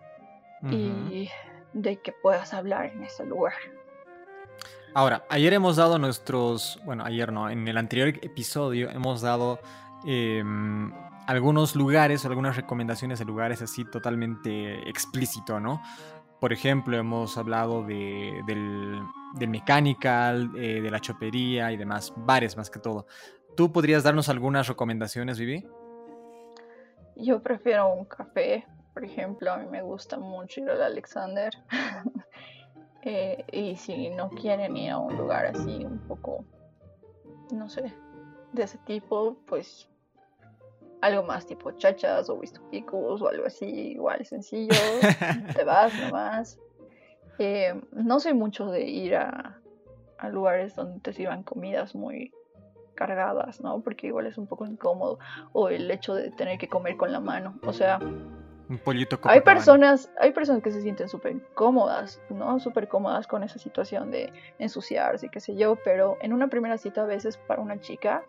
y 0.68 1.28
de 1.74 1.96
que 1.98 2.10
puedas 2.10 2.54
hablar 2.54 2.86
en 2.86 3.04
ese 3.04 3.24
lugar. 3.24 3.54
Ahora, 4.96 5.26
ayer 5.28 5.52
hemos 5.52 5.76
dado 5.76 5.98
nuestros, 5.98 6.80
bueno, 6.86 7.04
ayer 7.04 7.30
no, 7.30 7.50
en 7.50 7.68
el 7.68 7.76
anterior 7.76 8.08
episodio 8.22 8.88
hemos 8.88 9.20
dado 9.20 9.60
em, 10.06 10.90
algunos 11.26 11.76
lugares, 11.76 12.24
algunas 12.24 12.56
recomendaciones 12.56 13.18
de 13.18 13.26
lugares 13.26 13.60
así 13.60 13.84
totalmente 13.84 14.88
explícito, 14.88 15.60
¿no? 15.60 15.82
Por 16.40 16.54
ejemplo, 16.54 16.96
hemos 16.96 17.36
hablado 17.36 17.84
de, 17.84 18.40
del, 18.46 19.02
del, 19.34 19.50
mechanical, 19.50 20.50
eh, 20.56 20.80
de 20.80 20.90
la 20.90 20.98
chopería 20.98 21.70
y 21.72 21.76
demás, 21.76 22.14
bares 22.16 22.56
más 22.56 22.70
que 22.70 22.78
todo. 22.78 23.06
¿Tú 23.54 23.70
podrías 23.70 24.02
darnos 24.02 24.30
algunas 24.30 24.66
recomendaciones, 24.66 25.38
Vivi? 25.38 25.68
Yo 27.16 27.42
prefiero 27.42 27.92
un 27.92 28.06
café, 28.06 28.64
por 28.94 29.04
ejemplo, 29.04 29.52
a 29.52 29.58
mí 29.58 29.66
me 29.66 29.82
gusta 29.82 30.18
mucho 30.18 30.62
ir 30.62 30.70
al 30.70 30.80
Alexander. 30.80 31.52
Eh, 33.08 33.44
y 33.52 33.76
si 33.76 34.10
no 34.10 34.30
quieren 34.30 34.76
ir 34.76 34.90
a 34.90 34.98
un 34.98 35.16
lugar 35.16 35.46
así 35.46 35.84
un 35.84 36.00
poco, 36.08 36.44
no 37.52 37.68
sé, 37.68 37.94
de 38.52 38.64
ese 38.64 38.78
tipo, 38.78 39.36
pues 39.46 39.88
algo 41.00 41.22
más 41.22 41.46
tipo 41.46 41.70
chachas 41.70 42.28
o 42.28 42.40
picos 42.68 43.22
o 43.22 43.28
algo 43.28 43.46
así, 43.46 43.92
igual 43.92 44.26
sencillo, 44.26 44.74
te 45.54 45.62
vas 45.62 45.94
nomás. 46.00 46.58
Eh, 47.38 47.80
no 47.92 48.18
soy 48.18 48.34
mucho 48.34 48.66
de 48.72 48.88
ir 48.88 49.14
a, 49.14 49.60
a 50.18 50.28
lugares 50.28 50.74
donde 50.74 50.98
te 50.98 51.12
sirvan 51.12 51.44
comidas 51.44 51.94
muy 51.94 52.32
cargadas, 52.96 53.60
¿no? 53.60 53.82
Porque 53.82 54.08
igual 54.08 54.26
es 54.26 54.36
un 54.36 54.48
poco 54.48 54.66
incómodo. 54.66 55.20
O 55.52 55.68
el 55.68 55.88
hecho 55.92 56.12
de 56.12 56.32
tener 56.32 56.58
que 56.58 56.68
comer 56.68 56.96
con 56.96 57.12
la 57.12 57.20
mano. 57.20 57.60
O 57.64 57.72
sea, 57.72 58.00
un 58.68 58.78
pollito 58.78 59.18
Hay 59.24 59.42
personas, 59.42 60.10
hay 60.18 60.32
personas 60.32 60.62
que 60.62 60.72
se 60.72 60.80
sienten 60.80 61.08
súper 61.08 61.40
cómodas, 61.54 62.20
¿no? 62.30 62.58
Súper 62.58 62.88
cómodas 62.88 63.26
con 63.26 63.42
esa 63.42 63.58
situación 63.58 64.10
de 64.10 64.32
ensuciarse 64.58 65.26
y 65.26 65.28
qué 65.28 65.40
sé 65.40 65.54
yo, 65.56 65.76
pero 65.84 66.16
en 66.20 66.32
una 66.32 66.48
primera 66.48 66.76
cita 66.76 67.02
a 67.02 67.06
veces 67.06 67.36
para 67.36 67.62
una 67.62 67.80
chica, 67.80 68.24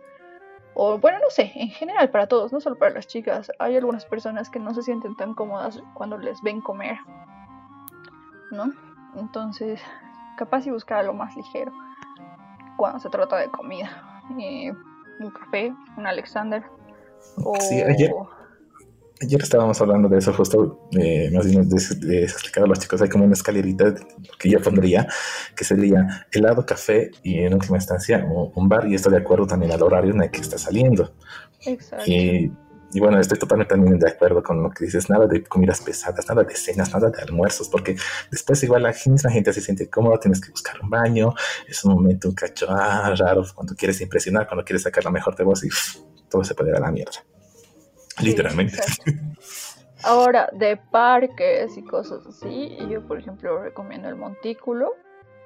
o 0.75 0.99
bueno, 0.99 1.17
no 1.19 1.29
sé, 1.29 1.51
en 1.55 1.69
general 1.69 2.09
para 2.11 2.27
todos, 2.27 2.53
no 2.53 2.59
solo 2.59 2.77
para 2.77 2.93
las 2.93 3.07
chicas, 3.07 3.51
hay 3.57 3.75
algunas 3.75 4.05
personas 4.05 4.49
que 4.49 4.59
no 4.59 4.73
se 4.73 4.83
sienten 4.83 5.15
tan 5.15 5.33
cómodas 5.33 5.81
cuando 5.95 6.17
les 6.17 6.41
ven 6.43 6.61
comer, 6.61 6.97
¿no? 8.51 8.71
Entonces, 9.15 9.81
capaz 10.38 10.67
y 10.67 10.69
buscar 10.69 10.99
algo 10.99 11.13
más 11.13 11.35
ligero 11.35 11.71
cuando 12.77 12.99
se 12.99 13.09
trata 13.09 13.38
de 13.38 13.49
comida. 13.49 14.21
Eh, 14.39 14.71
un 15.19 15.31
café, 15.31 15.73
un 15.97 16.05
Alexander. 16.05 16.63
O... 17.43 17.55
Sí, 17.59 17.81
ayer, 17.81 18.11
Ayer 19.20 19.41
estábamos 19.41 19.82
hablando 19.82 20.07
de 20.09 20.20
eso, 20.20 20.32
justo, 20.32 20.88
eh, 20.91 21.32
más 21.34 21.47
bien 21.47 21.68
de, 21.68 22.24
explicar 22.24 22.63
a 22.63 22.68
los 22.68 22.80
chicos, 22.80 23.01
hay 23.01 23.09
como 23.09 23.26
una 23.26 23.34
escalerita 23.34 23.95
que 24.38 24.49
yo 24.49 24.61
pondría, 24.61 25.07
que 25.55 25.63
sería 25.63 26.28
helado, 26.32 26.65
café 26.65 27.09
y 27.24 27.39
en 27.39 27.55
última 27.55 27.78
instancia 27.78 28.24
un, 28.26 28.70
bar, 28.70 28.88
y 28.88 28.93
estoy 28.93 29.13
de 29.13 29.18
acuerdo 29.18 29.47
también 29.47 29.72
al 29.72 29.82
horario 29.82 30.13
en 30.13 30.22
el 30.22 30.30
que 30.30 30.41
está 30.41 30.59
saliendo. 30.59 31.15
Exacto. 31.65 32.05
Y, 32.05 32.51
bueno, 32.99 33.20
estoy 33.20 33.39
totalmente 33.39 33.74
también 33.74 33.99
de 33.99 34.09
acuerdo 34.09 34.41
con 34.43 34.61
lo 34.61 34.70
que 34.70 34.86
dices, 34.86 35.09
nada 35.09 35.26
de 35.26 35.43
comidas 35.43 35.82
pesadas, 35.82 36.28
nada 36.30 36.43
de 36.43 36.55
cenas, 36.55 36.93
nada 36.93 37.09
de 37.09 37.22
almuerzos, 37.22 37.70
porque 37.70 37.95
después 38.32 38.61
igual 38.63 38.84
la 38.84 38.95
misma 39.05 39.32
gente 39.32 39.51
se 39.51 39.61
siente 39.61 39.89
cómoda, 39.89 40.20
tienes 40.20 40.39
que 40.39 40.51
buscar 40.51 40.76
un 40.82 40.89
baño, 40.89 41.34
es 41.68 41.84
un 41.84 41.95
momento 41.95 42.30
un 42.30 42.36
cacho 42.36 42.68
ah, 42.70 43.13
raro, 43.18 43.43
cuando 43.53 43.76
quieres 43.76 43.99
impresionar, 43.99 44.47
cuando 44.47 44.63
quieres 44.63 44.84
sacar 44.84 45.03
la 45.03 45.11
mejor 45.11 45.36
de 45.36 45.43
vos 45.43 45.63
y 45.63 45.70
todo 46.30 46.43
se 46.43 46.53
puede 46.53 46.70
ir 46.70 46.76
a 46.76 46.80
la 46.80 46.91
mierda. 46.91 47.20
Literalmente. 48.22 48.78
Ahora, 50.03 50.49
de 50.53 50.78
parques 50.78 51.76
y 51.76 51.84
cosas 51.84 52.26
así, 52.28 52.78
yo 52.89 53.05
por 53.07 53.18
ejemplo 53.18 53.61
recomiendo 53.63 54.07
el 54.07 54.15
montículo, 54.15 54.95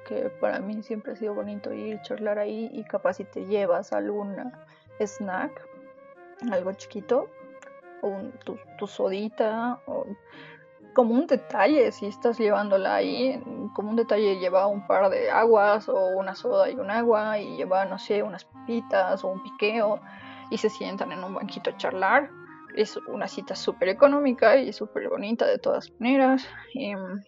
que 0.06 0.28
para 0.40 0.60
mí 0.60 0.82
siempre 0.82 1.12
ha 1.12 1.16
sido 1.16 1.34
bonito 1.34 1.72
ir, 1.72 2.00
charlar 2.02 2.38
ahí 2.38 2.70
y 2.72 2.84
capaz 2.84 3.14
si 3.14 3.24
te 3.24 3.46
llevas 3.46 3.92
algún 3.92 4.52
snack, 5.00 5.66
algo 6.50 6.72
chiquito, 6.74 7.28
o 8.02 8.18
tu, 8.44 8.86
sodita, 8.86 9.80
o 9.86 10.06
como 10.94 11.14
un 11.14 11.26
detalle, 11.26 11.90
si 11.92 12.06
estás 12.06 12.38
llevándola 12.38 12.96
ahí, 12.96 13.42
como 13.74 13.90
un 13.90 13.96
detalle 13.96 14.38
lleva 14.38 14.66
un 14.66 14.86
par 14.86 15.08
de 15.08 15.30
aguas 15.30 15.88
o 15.88 16.08
una 16.08 16.34
soda 16.34 16.68
y 16.68 16.74
un 16.74 16.90
agua 16.90 17.38
y 17.38 17.56
lleva, 17.56 17.86
no 17.86 17.98
sé, 17.98 18.22
unas 18.22 18.44
papitas 18.44 19.24
o 19.24 19.28
un 19.28 19.42
piqueo 19.42 19.98
y 20.50 20.58
se 20.58 20.68
sientan 20.68 21.12
en 21.12 21.24
un 21.24 21.34
banquito 21.34 21.70
a 21.70 21.76
charlar. 21.78 22.30
Es 22.76 22.96
una 23.08 23.28
cita 23.28 23.54
súper 23.54 23.88
económica 23.88 24.56
y 24.56 24.72
súper 24.72 25.08
bonita 25.08 25.46
de 25.46 25.58
todas 25.58 25.92
maneras. 25.98 26.46
Em, 26.74 27.22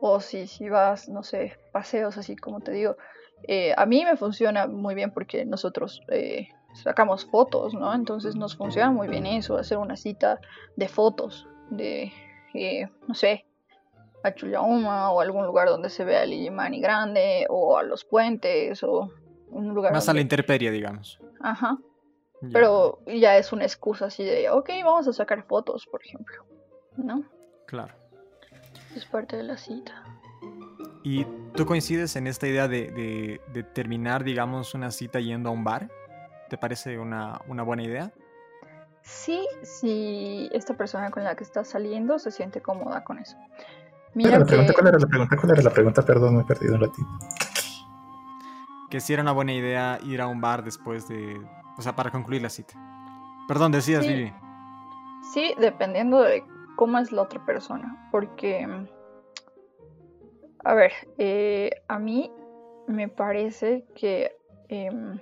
o 0.00 0.20
si, 0.20 0.46
si 0.46 0.68
vas, 0.68 1.08
no 1.08 1.22
sé, 1.22 1.56
paseos 1.72 2.16
así 2.16 2.36
como 2.36 2.60
te 2.60 2.72
digo. 2.72 2.96
Eh, 3.42 3.74
a 3.76 3.86
mí 3.86 4.04
me 4.04 4.16
funciona 4.16 4.66
muy 4.66 4.94
bien 4.94 5.12
porque 5.12 5.44
nosotros 5.44 6.00
eh, 6.08 6.48
sacamos 6.74 7.26
fotos, 7.26 7.74
¿no? 7.74 7.94
Entonces 7.94 8.36
nos 8.36 8.56
funciona 8.56 8.90
muy 8.90 9.08
bien 9.08 9.26
eso, 9.26 9.56
hacer 9.56 9.78
una 9.78 9.96
cita 9.96 10.40
de 10.76 10.88
fotos, 10.88 11.46
de, 11.70 12.12
eh, 12.54 12.88
no 13.06 13.14
sé, 13.14 13.44
a 14.22 14.34
Chullauma 14.34 15.10
o 15.12 15.20
algún 15.20 15.46
lugar 15.46 15.68
donde 15.68 15.90
se 15.90 16.04
vea 16.04 16.24
el 16.24 16.32
Illimani 16.32 16.80
grande 16.80 17.46
o 17.48 17.78
a 17.78 17.82
los 17.82 18.04
puentes 18.04 18.82
o 18.82 19.10
un 19.50 19.74
lugar... 19.74 19.92
Más 19.92 20.08
a 20.08 20.14
la 20.14 20.20
intemperie, 20.20 20.70
digamos. 20.70 21.18
Ajá. 21.40 21.78
Pero 22.52 23.00
ya 23.06 23.38
es 23.38 23.52
una 23.52 23.64
excusa 23.64 24.06
así 24.06 24.24
de, 24.24 24.50
ok, 24.50 24.68
vamos 24.84 25.08
a 25.08 25.12
sacar 25.12 25.42
fotos, 25.44 25.86
por 25.86 26.04
ejemplo, 26.04 26.44
¿no? 26.96 27.24
Claro. 27.66 27.94
Es 28.94 29.04
parte 29.06 29.36
de 29.36 29.42
la 29.42 29.56
cita. 29.56 30.04
¿Y 31.02 31.24
tú 31.54 31.64
coincides 31.66 32.14
en 32.16 32.26
esta 32.26 32.46
idea 32.46 32.68
de, 32.68 33.40
de 33.52 33.62
terminar, 33.62 34.22
digamos, 34.22 34.74
una 34.74 34.90
cita 34.90 35.18
yendo 35.18 35.48
a 35.48 35.52
un 35.52 35.64
bar? 35.64 35.88
¿Te 36.48 36.56
parece 36.56 36.98
una, 36.98 37.40
buena 37.46 37.82
idea? 37.82 38.12
Sí, 39.02 39.46
si 39.62 40.48
esta 40.52 40.74
persona 40.74 41.10
con 41.10 41.24
la 41.24 41.34
que 41.34 41.44
estás 41.44 41.68
saliendo 41.68 42.18
se 42.18 42.30
siente 42.30 42.60
cómoda 42.60 43.04
con 43.04 43.18
eso. 43.18 43.36
Mira 44.14 44.38
¿cuál 44.44 44.86
era 44.88 44.98
la 44.98 45.06
pregunta? 45.06 45.36
¿Cuál 45.36 45.52
era 45.52 45.62
la 45.62 45.70
pregunta? 45.70 46.02
Perdón, 46.02 46.36
me 46.36 46.42
he 46.42 46.44
perdido 46.44 46.74
un 46.74 46.80
ratito. 46.80 47.08
Que 48.90 49.00
si 49.00 49.12
era 49.12 49.22
una 49.22 49.32
buena 49.32 49.52
idea 49.52 49.98
ir 50.04 50.20
a 50.20 50.26
un 50.26 50.40
bar 50.40 50.64
después 50.64 51.08
de... 51.08 51.40
O 51.78 51.82
sea, 51.82 51.94
para 51.94 52.10
concluir 52.10 52.42
la 52.42 52.50
cita. 52.50 52.74
Perdón, 53.48 53.72
decías, 53.72 54.04
sí. 54.04 54.12
Vivi. 54.12 54.32
Sí, 55.32 55.54
dependiendo 55.58 56.20
de 56.22 56.44
cómo 56.76 56.98
es 56.98 57.12
la 57.12 57.22
otra 57.22 57.44
persona. 57.44 58.08
Porque... 58.10 58.66
A 60.64 60.74
ver, 60.74 60.92
eh, 61.18 61.70
a 61.88 61.98
mí 61.98 62.30
me 62.86 63.08
parece 63.08 63.84
que... 63.94 64.36
Em, 64.68 65.20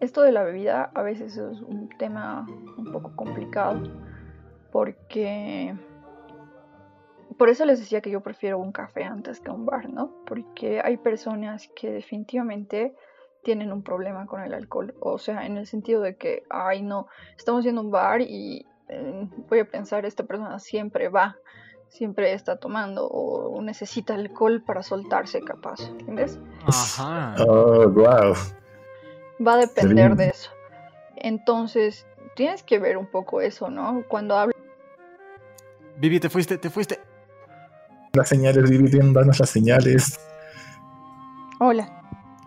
esto 0.00 0.22
de 0.22 0.32
la 0.32 0.42
bebida 0.42 0.90
a 0.94 1.02
veces 1.02 1.36
es 1.36 1.60
un 1.60 1.88
tema 1.98 2.46
un 2.76 2.92
poco 2.92 3.16
complicado 3.16 3.82
porque 4.70 5.74
por 7.38 7.48
eso 7.48 7.64
les 7.64 7.78
decía 7.78 8.02
que 8.02 8.10
yo 8.10 8.20
prefiero 8.20 8.58
un 8.58 8.72
café 8.72 9.04
antes 9.04 9.40
que 9.40 9.50
un 9.50 9.64
bar, 9.64 9.88
¿no? 9.88 10.12
Porque 10.26 10.82
hay 10.84 10.98
personas 10.98 11.68
que 11.74 11.90
definitivamente 11.90 12.94
tienen 13.46 13.70
un 13.70 13.84
problema 13.84 14.26
con 14.26 14.42
el 14.42 14.52
alcohol, 14.52 14.92
o 14.98 15.18
sea, 15.18 15.46
en 15.46 15.56
el 15.56 15.68
sentido 15.68 16.02
de 16.02 16.16
que, 16.16 16.42
ay, 16.50 16.82
no, 16.82 17.06
estamos 17.38 17.64
yendo 17.64 17.80
a 17.80 17.84
un 17.84 17.92
bar 17.92 18.20
y 18.20 18.66
eh, 18.88 19.28
voy 19.48 19.60
a 19.60 19.70
pensar, 19.70 20.04
esta 20.04 20.24
persona 20.24 20.58
siempre 20.58 21.08
va, 21.08 21.36
siempre 21.86 22.32
está 22.32 22.56
tomando 22.56 23.06
o 23.06 23.62
necesita 23.62 24.16
alcohol 24.16 24.64
para 24.66 24.82
soltarse 24.82 25.42
capaz, 25.42 25.78
¿entiendes? 25.88 26.40
Ajá. 26.66 27.36
Oh, 27.46 27.88
wow. 27.88 28.34
Va 29.46 29.54
a 29.54 29.58
depender 29.58 30.16
de 30.16 30.30
eso. 30.30 30.50
Entonces, 31.14 32.04
tienes 32.34 32.64
que 32.64 32.80
ver 32.80 32.96
un 32.96 33.06
poco 33.06 33.40
eso, 33.40 33.70
¿no? 33.70 34.02
Cuando 34.08 34.36
hablas... 34.36 34.56
Vivi, 35.98 36.18
te 36.18 36.28
fuiste, 36.28 36.58
te 36.58 36.68
fuiste. 36.68 36.98
Las 38.12 38.28
señales, 38.28 38.68
Vivi, 38.68 38.90
danos 39.12 39.38
las 39.38 39.50
señales. 39.50 40.18
Hola. 41.60 41.95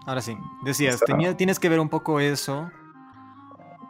Ahora 0.09 0.21
sí, 0.21 0.35
decías, 0.63 0.99
tienes 1.37 1.59
que 1.59 1.69
ver 1.69 1.79
un 1.79 1.87
poco 1.87 2.19
eso. 2.19 2.71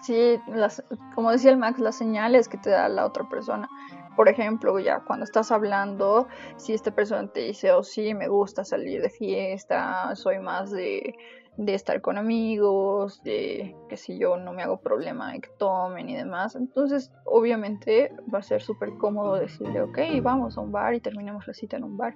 Sí, 0.02 0.38
las, 0.48 0.84
como 1.16 1.32
decía 1.32 1.50
el 1.50 1.58
Max, 1.58 1.80
las 1.80 1.98
señales 1.98 2.50
que 2.50 2.58
te 2.58 2.72
da 2.72 2.90
la 2.90 3.06
otra 3.06 3.30
persona. 3.30 3.70
Por 4.18 4.28
ejemplo, 4.28 4.78
ya 4.80 5.00
cuando 5.00 5.24
estás 5.24 5.50
hablando, 5.50 6.28
si 6.58 6.74
esta 6.74 6.92
persona 6.92 7.30
te 7.30 7.40
dice, 7.40 7.72
oh 7.72 7.84
sí, 7.84 8.14
me 8.14 8.28
gusta 8.28 8.66
salir 8.66 9.02
de 9.02 9.10
fiesta, 9.10 10.14
soy 10.18 10.40
más 10.40 10.72
de 10.72 11.16
de 11.56 11.74
estar 11.74 12.02
con 12.02 12.18
amigos, 12.18 13.22
de 13.24 13.76
que 13.88 13.96
si 13.96 14.18
yo 14.18 14.36
no 14.36 14.52
me 14.54 14.64
hago 14.64 14.82
problema 14.82 15.32
de 15.32 15.40
que 15.40 15.50
tomen 15.58 16.10
y 16.10 16.16
demás. 16.16 16.56
Entonces, 16.56 17.12
obviamente 17.26 18.14
va 18.34 18.40
a 18.40 18.44
ser 18.44 18.62
súper 18.62 18.92
cómodo 18.98 19.36
decirle, 19.36 19.82
ok, 19.82 20.00
vamos 20.22 20.58
a 20.58 20.62
un 20.62 20.72
bar 20.72 20.96
y 20.96 21.02
terminemos 21.02 21.48
la 21.48 21.54
cita 21.54 21.78
en 21.78 21.86
un 21.86 21.98
bar. 21.98 22.16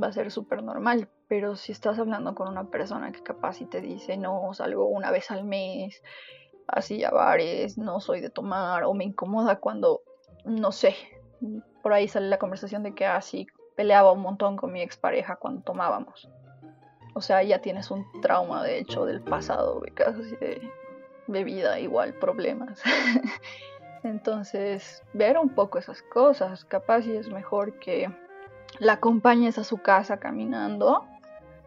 Va 0.00 0.08
a 0.08 0.12
ser 0.12 0.30
súper 0.30 0.62
normal. 0.62 1.08
Pero 1.30 1.56
si 1.56 1.72
estás 1.72 1.98
hablando 1.98 2.34
con 2.34 2.48
una 2.48 2.64
persona 2.64 3.10
que 3.12 3.22
capaz 3.22 3.62
y 3.62 3.64
te 3.64 3.80
dice, 3.80 4.18
no, 4.18 4.52
salgo 4.52 4.84
una 4.86 5.10
vez 5.10 5.30
al 5.30 5.44
mes, 5.44 6.02
así 6.66 7.02
a 7.04 7.10
bares, 7.10 7.78
no 7.78 8.00
soy 8.00 8.20
de 8.20 8.28
tomar, 8.28 8.84
o 8.84 8.92
me 8.92 9.04
incomoda 9.04 9.56
cuando, 9.56 10.02
no 10.44 10.72
sé, 10.72 10.94
por 11.82 11.94
ahí 11.94 12.06
sale 12.06 12.28
la 12.28 12.38
conversación 12.38 12.82
de 12.82 12.94
que 12.94 13.06
así 13.06 13.46
ah, 13.48 13.60
peleaba 13.76 14.12
un 14.12 14.20
montón 14.20 14.58
con 14.58 14.70
mi 14.72 14.82
expareja 14.82 15.36
cuando 15.36 15.62
tomábamos 15.62 16.28
o 17.14 17.20
sea, 17.20 17.42
ya 17.42 17.60
tienes 17.60 17.90
un 17.90 18.06
trauma, 18.20 18.62
de 18.62 18.78
hecho, 18.78 19.04
del 19.04 19.20
pasado, 19.20 19.80
de 19.80 19.92
casos 19.92 20.26
de, 20.40 21.44
vida, 21.44 21.78
igual, 21.78 22.14
problemas. 22.14 22.82
Entonces, 24.02 25.02
ver 25.12 25.38
un 25.38 25.50
poco 25.50 25.78
esas 25.78 26.02
cosas, 26.02 26.64
capaz 26.64 27.06
y 27.06 27.16
es 27.16 27.28
mejor 27.28 27.78
que 27.78 28.10
la 28.78 28.94
acompañes 28.94 29.58
a 29.58 29.64
su 29.64 29.78
casa 29.78 30.18
caminando 30.18 31.06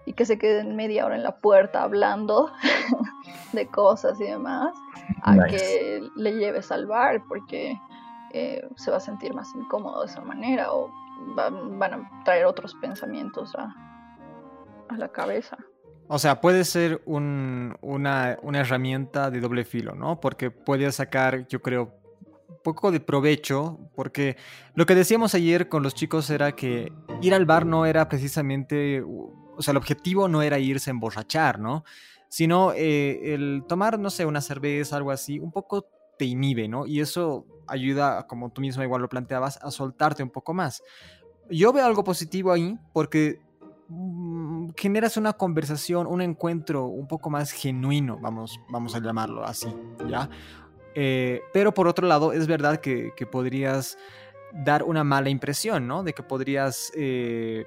y 0.05 0.13
que 0.13 0.25
se 0.25 0.37
quede 0.37 0.63
media 0.63 1.05
hora 1.05 1.15
en 1.15 1.23
la 1.23 1.37
puerta 1.37 1.83
hablando 1.83 2.51
de 3.53 3.67
cosas 3.67 4.19
y 4.19 4.25
demás, 4.25 4.73
a 5.21 5.45
que 5.45 6.01
le 6.15 6.33
lleves 6.33 6.71
al 6.71 6.85
bar 6.85 7.23
porque 7.27 7.79
eh, 8.31 8.67
se 8.75 8.89
va 8.89 8.97
a 8.97 8.99
sentir 8.99 9.33
más 9.33 9.53
incómodo 9.55 10.01
de 10.01 10.07
esa 10.07 10.21
manera 10.21 10.73
o 10.73 10.91
van 11.35 11.93
a 11.93 12.23
traer 12.25 12.45
otros 12.45 12.73
pensamientos 12.75 13.55
a, 13.55 13.75
la 14.97 15.07
cabeza. 15.07 15.57
O 16.07 16.19
sea, 16.19 16.39
puede 16.39 16.65
ser 16.65 17.01
una, 17.05 17.75
herramienta 18.53 19.31
de 19.31 19.39
doble 19.39 19.65
filo, 19.65 19.95
¿no? 19.95 20.19
Porque 20.19 20.51
puede 20.51 20.91
sacar, 20.91 21.47
yo 21.47 21.61
creo, 21.63 21.93
poco 22.63 22.91
de 22.91 22.99
provecho, 22.99 23.79
porque 23.95 24.37
lo 24.75 24.85
que 24.85 24.93
decíamos 24.93 25.33
ayer 25.33 25.69
con 25.69 25.81
los 25.81 25.95
chicos 25.95 26.29
era 26.29 26.51
que 26.51 26.91
ir 27.21 27.33
al 27.33 27.45
bar 27.45 27.65
no 27.65 27.87
era 27.87 28.07
precisamente, 28.07 29.03
o 29.57 29.61
sea, 29.61 29.71
el 29.71 29.77
objetivo 29.77 30.27
no 30.27 30.41
era 30.41 30.59
irse 30.59 30.89
a 30.89 30.93
emborrachar, 30.93 31.59
¿no? 31.59 31.83
Sino 32.29 32.73
eh, 32.73 33.33
el 33.33 33.63
tomar, 33.67 33.99
no 33.99 34.09
sé, 34.09 34.25
una 34.25 34.41
cerveza, 34.41 34.97
algo 34.97 35.11
así, 35.11 35.39
un 35.39 35.51
poco 35.51 35.87
te 36.17 36.25
inhibe, 36.25 36.67
¿no? 36.67 36.85
Y 36.85 36.99
eso 36.99 37.45
ayuda, 37.67 38.27
como 38.27 38.51
tú 38.51 38.61
mismo 38.61 38.83
igual 38.83 39.01
lo 39.01 39.09
planteabas, 39.09 39.57
a 39.61 39.71
soltarte 39.71 40.23
un 40.23 40.29
poco 40.29 40.53
más. 40.53 40.81
Yo 41.49 41.73
veo 41.73 41.85
algo 41.85 42.03
positivo 42.03 42.51
ahí 42.51 42.77
porque 42.93 43.39
Mm, 43.95 44.69
generas 44.77 45.17
una 45.17 45.33
conversación, 45.33 46.07
un 46.07 46.21
encuentro 46.21 46.85
un 46.85 47.07
poco 47.07 47.29
más 47.29 47.51
genuino, 47.51 48.17
vamos, 48.19 48.59
vamos 48.69 48.95
a 48.95 48.99
llamarlo 48.99 49.45
así, 49.45 49.75
¿ya? 50.07 50.29
Eh, 50.95 51.41
pero 51.53 51.73
por 51.73 51.87
otro 51.87 52.07
lado, 52.07 52.33
es 52.33 52.47
verdad 52.47 52.79
que, 52.79 53.11
podrías 53.31 53.97
dar 54.53 54.83
una 54.83 55.03
mala 55.03 55.29
impresión, 55.29 55.87
¿no? 55.87 56.03
De 56.03 56.13
que 56.13 56.23
podrías 56.23 56.91
eh, 56.95 57.65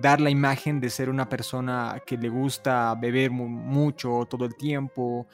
dar 0.00 0.20
la 0.20 0.30
imagen 0.30 0.80
de 0.80 0.90
ser 0.90 1.10
una 1.10 1.28
persona 1.28 2.02
que 2.06 2.16
le 2.16 2.28
gusta 2.28 2.94
beber 2.94 3.30
mucho 3.30 4.26
todo 4.28 4.44
el 4.44 4.56
tiempo, 4.56 5.26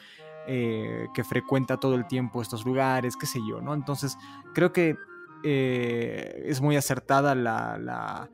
eh, 0.46 1.06
que 1.14 1.24
frecuenta 1.24 1.76
todo 1.76 1.94
el 1.94 2.06
tiempo 2.06 2.42
estos 2.42 2.64
lugares, 2.64 3.16
qué 3.16 3.26
sé 3.26 3.38
yo, 3.48 3.60
¿no? 3.60 3.74
Entonces, 3.74 4.16
creo 4.54 4.72
que 4.72 4.96
es 5.44 6.60
muy 6.60 6.76
acertada 6.76 7.36
la 7.36 8.28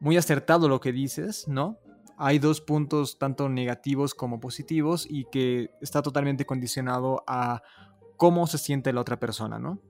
muy 0.00 0.16
acertado 0.16 0.68
lo 0.68 0.80
que 0.80 0.92
dices, 0.92 1.48
¿no? 1.48 1.78
Hay 2.18 2.38
dos 2.38 2.60
puntos 2.60 3.18
tanto 3.18 3.48
negativos 3.48 4.14
como 4.14 4.40
positivos 4.40 5.06
y 5.08 5.26
que 5.30 5.70
está 5.80 6.02
totalmente 6.02 6.46
condicionado 6.46 7.22
a 7.26 7.62
cómo 8.16 8.46
se 8.46 8.58
siente 8.58 8.92
la 8.92 9.00
otra 9.00 9.18
persona, 9.18 9.58
¿no? 9.58 9.80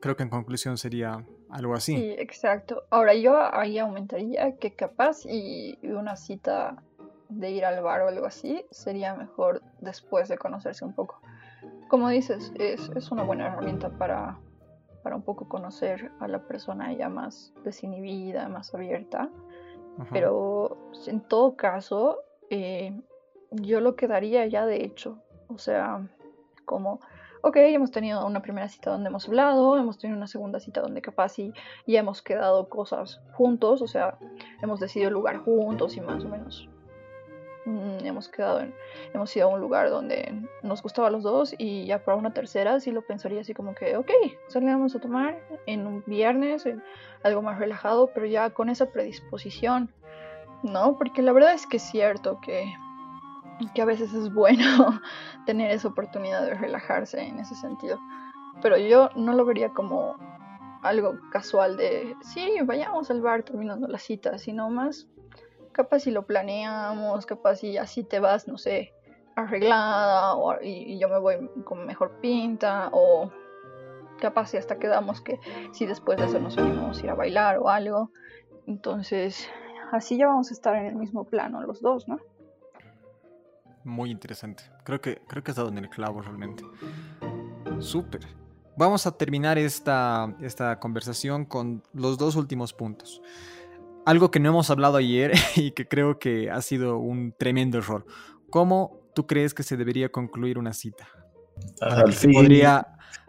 Creo 0.00 0.16
que 0.16 0.24
en 0.24 0.30
conclusión 0.30 0.78
sería 0.78 1.24
algo 1.50 1.74
así. 1.74 1.96
Sí, 1.96 2.14
exacto. 2.18 2.84
Ahora 2.90 3.14
yo 3.14 3.36
ahí 3.54 3.78
aumentaría 3.78 4.56
que 4.56 4.74
capaz 4.74 5.24
y 5.24 5.78
una 5.82 6.16
cita 6.16 6.82
de 7.28 7.50
ir 7.50 7.64
al 7.64 7.82
bar 7.82 8.02
o 8.02 8.08
algo 8.08 8.26
así 8.26 8.64
sería 8.70 9.14
mejor 9.14 9.62
después 9.80 10.28
de 10.28 10.38
conocerse 10.38 10.84
un 10.84 10.94
poco. 10.94 11.20
Como 11.88 12.08
dices, 12.08 12.52
es, 12.56 12.90
es 12.94 13.10
una 13.10 13.22
buena 13.22 13.46
herramienta 13.46 13.90
para 13.90 14.38
para 15.06 15.14
un 15.14 15.22
poco 15.22 15.48
conocer 15.48 16.10
a 16.18 16.26
la 16.26 16.40
persona 16.40 16.92
ya 16.92 17.08
más 17.08 17.54
desinhibida, 17.62 18.48
más 18.48 18.74
abierta. 18.74 19.30
Pero 20.10 20.76
en 21.06 21.20
todo 21.20 21.54
caso, 21.54 22.24
eh, 22.50 23.00
yo 23.52 23.80
lo 23.80 23.94
quedaría 23.94 24.44
ya 24.46 24.66
de 24.66 24.84
hecho. 24.84 25.22
O 25.46 25.58
sea, 25.58 26.04
como, 26.64 26.98
ok, 27.46 27.56
hemos 27.58 27.92
tenido 27.92 28.26
una 28.26 28.42
primera 28.42 28.68
cita 28.68 28.90
donde 28.90 29.08
hemos 29.08 29.28
hablado, 29.28 29.78
hemos 29.78 29.98
tenido 29.98 30.16
una 30.16 30.26
segunda 30.26 30.58
cita 30.58 30.80
donde 30.80 31.00
capaz 31.00 31.38
y 31.38 31.52
ya 31.86 32.00
hemos 32.00 32.20
quedado 32.20 32.68
cosas 32.68 33.20
juntos, 33.34 33.82
o 33.82 33.86
sea, 33.86 34.18
hemos 34.62 34.80
decidido 34.80 35.08
el 35.08 35.14
lugar 35.14 35.36
juntos 35.38 35.96
y 35.96 36.00
más 36.00 36.24
o 36.24 36.28
menos 36.28 36.68
mm, 37.64 38.04
hemos 38.04 38.28
quedado 38.28 38.62
en, 38.62 38.74
hemos 39.14 39.36
ido 39.36 39.48
a 39.48 39.54
un 39.54 39.60
lugar 39.60 39.90
donde 39.90 40.42
nos 40.64 40.82
gustaba 40.82 41.06
a 41.06 41.10
los 41.12 41.22
dos 41.22 41.54
y 41.56 41.86
ya 41.86 42.04
para 42.04 42.16
una 42.16 42.34
tercera 42.34 42.80
sí 42.80 42.90
lo 42.90 43.02
pensaría 43.02 43.42
así 43.42 43.54
como 43.54 43.76
que, 43.76 43.96
ok, 43.96 44.10
salíamos 44.48 44.96
a 44.96 44.98
tomar 44.98 45.40
en 45.66 45.86
un 45.86 46.02
viernes, 46.04 46.66
en 46.66 46.82
algo 47.22 47.42
más 47.42 47.60
relajado, 47.60 48.10
pero 48.12 48.26
ya 48.26 48.50
con 48.50 48.70
esa 48.70 48.86
predisposición, 48.86 49.88
¿no? 50.64 50.98
Porque 50.98 51.22
la 51.22 51.30
verdad 51.30 51.54
es 51.54 51.64
que 51.68 51.76
es 51.76 51.84
cierto 51.84 52.40
que 52.40 52.74
que 53.74 53.82
a 53.82 53.86
veces 53.86 54.12
es 54.12 54.32
bueno 54.32 54.64
tener 55.46 55.70
esa 55.70 55.88
oportunidad 55.88 56.42
de 56.42 56.54
relajarse 56.54 57.20
en 57.20 57.38
ese 57.38 57.54
sentido. 57.54 57.98
Pero 58.62 58.76
yo 58.76 59.10
no 59.16 59.32
lo 59.34 59.44
vería 59.44 59.70
como 59.70 60.16
algo 60.82 61.18
casual 61.30 61.76
de, 61.76 62.14
sí, 62.20 62.58
vayamos 62.64 63.10
al 63.10 63.20
bar 63.20 63.42
terminando 63.42 63.88
la 63.88 63.98
cita, 63.98 64.38
sino 64.38 64.70
más 64.70 65.08
capaz 65.72 66.00
si 66.00 66.10
lo 66.10 66.26
planeamos, 66.26 67.26
capaz 67.26 67.56
si 67.56 67.76
así 67.76 68.02
te 68.02 68.18
vas, 68.18 68.48
no 68.48 68.56
sé, 68.56 68.94
arreglada 69.34 70.34
o, 70.34 70.60
y, 70.62 70.98
yo 70.98 71.08
me 71.08 71.18
voy 71.18 71.50
con 71.64 71.86
mejor 71.86 72.18
pinta 72.20 72.88
o 72.92 73.30
capaz 74.18 74.46
si 74.46 74.56
hasta 74.56 74.78
quedamos 74.78 75.20
que 75.20 75.38
si 75.72 75.84
después 75.84 76.18
de 76.18 76.24
eso 76.24 76.40
nos 76.40 76.56
venimos 76.56 76.98
a 76.98 77.04
ir 77.04 77.10
a 77.10 77.14
bailar 77.14 77.58
o 77.58 77.68
algo. 77.68 78.10
Entonces, 78.66 79.48
así 79.92 80.16
ya 80.16 80.28
vamos 80.28 80.50
a 80.50 80.54
estar 80.54 80.74
en 80.76 80.86
el 80.86 80.96
mismo 80.96 81.24
plano 81.24 81.60
los 81.62 81.82
dos, 81.82 82.08
¿no? 82.08 82.18
Muy 83.86 84.10
interesante. 84.10 84.64
Creo 84.82 85.00
que, 85.00 85.22
creo 85.28 85.44
que 85.44 85.52
has 85.52 85.56
dado 85.56 85.68
en 85.68 85.78
el 85.78 85.88
clavo 85.88 86.20
realmente. 86.20 86.64
Súper. 87.78 88.26
Vamos 88.76 89.06
a 89.06 89.16
terminar 89.16 89.58
esta, 89.58 90.34
esta 90.40 90.80
conversación 90.80 91.44
con 91.44 91.84
los 91.94 92.18
dos 92.18 92.34
últimos 92.34 92.72
puntos. 92.72 93.22
Algo 94.04 94.32
que 94.32 94.40
no 94.40 94.48
hemos 94.48 94.70
hablado 94.70 94.96
ayer 94.96 95.32
y 95.54 95.70
que 95.70 95.86
creo 95.86 96.18
que 96.18 96.50
ha 96.50 96.60
sido 96.62 96.98
un 96.98 97.32
tremendo 97.38 97.78
error. 97.78 98.04
¿Cómo 98.50 99.00
tú 99.14 99.28
crees 99.28 99.54
que 99.54 99.62
se 99.62 99.76
debería 99.76 100.10
concluir 100.10 100.58
una 100.58 100.72
cita? 100.72 101.06
Para, 101.78 102.06
que, 102.06 102.12
se 102.12 102.28
podría, 102.28 102.88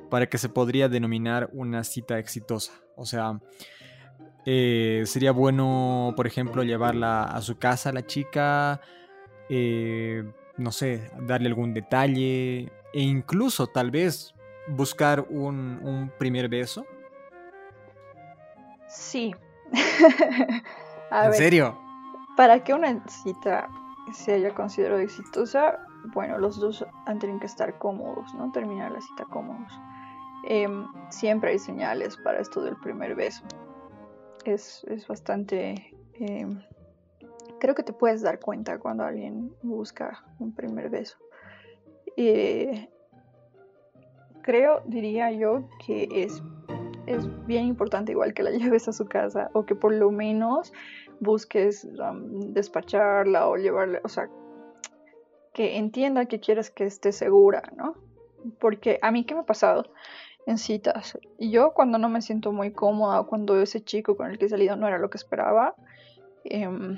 para 0.10 0.28
que 0.28 0.40
se 0.40 0.50
podría 0.50 0.90
denominar 0.90 1.52
una 1.54 1.84
cita 1.84 2.18
exitosa. 2.18 2.74
O 2.96 3.06
sea, 3.06 3.40
eh, 4.44 5.04
sería 5.06 5.34
bueno, 5.34 6.14
por 6.16 6.26
ejemplo, 6.26 6.64
llevarla 6.64 7.26
a 7.26 7.44
su 7.44 7.60
casa 7.60 7.94
la 7.94 8.08
chica, 8.08 8.82
eh, 9.50 10.24
no 10.58 10.72
sé, 10.72 11.12
darle 11.22 11.48
algún 11.48 11.74
detalle 11.74 12.72
e 12.94 13.02
incluso 13.02 13.68
tal 13.68 13.92
vez 13.92 14.34
buscar 14.68 15.26
un, 15.30 16.12
primer 16.18 16.50
beso? 16.50 16.86
Sí. 18.88 19.34
¿En 21.12 21.34
serio? 21.34 21.78
Para 22.36 22.64
que 22.64 22.74
una 22.74 23.06
cita 23.08 23.70
se 24.14 24.34
haya 24.34 24.54
considerado 24.54 25.00
exitosa, 25.00 25.80
bueno, 26.14 26.38
los 26.38 26.60
dos 26.60 26.86
han 27.06 27.20
tenido 27.20 27.40
que 27.40 27.46
estar 27.46 27.78
cómodos, 27.78 28.34
¿no? 28.36 28.52
Terminar 28.52 28.92
la 28.92 29.02
cita 29.02 29.26
cómodos. 29.26 29.72
Em, 30.48 30.88
siempre 31.10 31.52
hay 31.52 31.60
señales 31.60 32.16
para 32.18 32.40
esto 32.40 32.62
del 32.62 32.78
primer 32.78 33.16
beso. 33.16 33.44
Es, 34.46 34.86
bastante 35.08 35.94
em, 36.14 36.62
creo 37.60 37.76
que 37.76 37.84
te 37.84 37.94
puedes 37.94 38.22
dar 38.22 38.40
cuenta 38.40 38.80
cuando 38.80 39.04
alguien 39.04 39.52
busca 39.62 40.24
un 40.40 40.54
primer 40.54 40.90
beso. 40.90 41.18
creo, 44.42 44.82
diría 44.86 45.32
yo, 45.32 45.68
que 45.86 46.08
es, 46.12 46.42
es 47.06 47.28
bien 47.46 47.66
importante 47.66 48.12
igual 48.14 48.34
que 48.34 48.44
la 48.44 48.52
lleves 48.58 48.88
a 48.88 48.94
su 48.94 49.06
casa 49.06 49.50
o 49.54 49.66
que 49.66 49.76
por 49.76 49.94
lo 49.94 50.12
menos 50.12 50.74
busques 51.20 51.86
um, 51.86 52.54
despacharla 52.54 53.48
o 53.48 53.58
llevarla, 53.58 54.00
o 54.04 54.10
sea, 54.10 54.30
que 55.54 55.78
entienda 55.78 56.26
que 56.26 56.40
quieres 56.40 56.70
que 56.70 56.86
esté 56.86 57.12
segura, 57.12 57.64
¿no? 57.76 57.96
Porque 58.60 59.00
a 59.02 59.12
mí, 59.12 59.26
¿qué 59.26 59.34
me 59.34 59.42
ha 59.42 59.46
pasado? 59.46 59.86
en 60.48 60.58
citas. 60.58 61.20
Yo 61.38 61.74
cuando 61.74 61.98
no 61.98 62.08
me 62.08 62.22
siento 62.22 62.54
muy 62.54 62.72
cómoda, 62.72 63.24
cuando 63.24 63.62
ese 63.62 63.84
chico 63.84 64.16
con 64.16 64.32
el 64.32 64.40
que 64.40 64.46
he 64.46 64.50
salido 64.50 64.78
no 64.78 64.88
era 64.88 64.98
lo 64.98 65.10
que 65.10 65.18
esperaba, 65.18 65.76
em, 66.46 66.98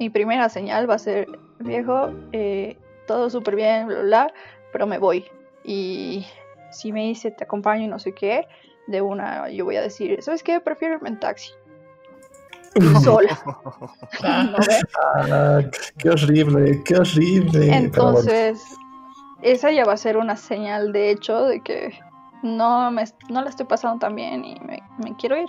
mi 0.00 0.08
primera 0.08 0.48
señal 0.48 0.88
va 0.88 0.94
a 0.94 0.98
ser, 0.98 1.28
viejo, 1.58 2.10
eh, 2.32 2.78
todo 3.06 3.28
súper 3.28 3.54
bien, 3.54 3.86
bla, 3.86 4.00
bla, 4.00 4.32
pero 4.72 4.86
me 4.86 4.98
voy. 4.98 5.26
Y 5.62 6.26
si 6.72 6.90
me 6.90 7.02
dice, 7.02 7.30
te 7.30 7.44
acompaño 7.44 7.84
y 7.84 7.88
no 7.88 7.98
sé 7.98 8.12
qué, 8.12 8.48
de 8.86 9.02
una 9.02 9.50
yo 9.50 9.66
voy 9.66 9.76
a 9.76 9.82
decir, 9.82 10.20
¿sabes 10.22 10.42
qué? 10.42 10.58
Prefiero 10.58 10.94
irme 10.94 11.10
en 11.10 11.20
taxi. 11.20 11.52
Sola. 13.02 13.38
Ah, 14.22 15.60
qué 15.98 16.08
horrible, 16.08 16.82
qué 16.84 16.96
horrible. 16.96 17.76
Entonces, 17.76 18.64
esa 19.42 19.70
ya 19.70 19.84
va 19.84 19.92
a 19.92 19.98
ser 19.98 20.16
una 20.16 20.36
señal 20.36 20.92
de 20.92 21.10
hecho 21.10 21.44
de 21.44 21.60
que 21.60 21.92
no, 22.42 22.90
me, 22.90 23.04
no 23.28 23.42
la 23.42 23.50
estoy 23.50 23.66
pasando 23.66 23.98
tan 23.98 24.14
bien 24.14 24.46
y 24.46 24.58
me, 24.60 24.82
me 25.04 25.14
quiero 25.16 25.36
ir 25.36 25.48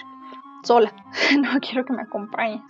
sola. 0.63 0.93
no 1.39 1.57
quiero 1.61 1.85
que 1.85 1.93
me 1.93 2.01
acompañes. 2.01 2.61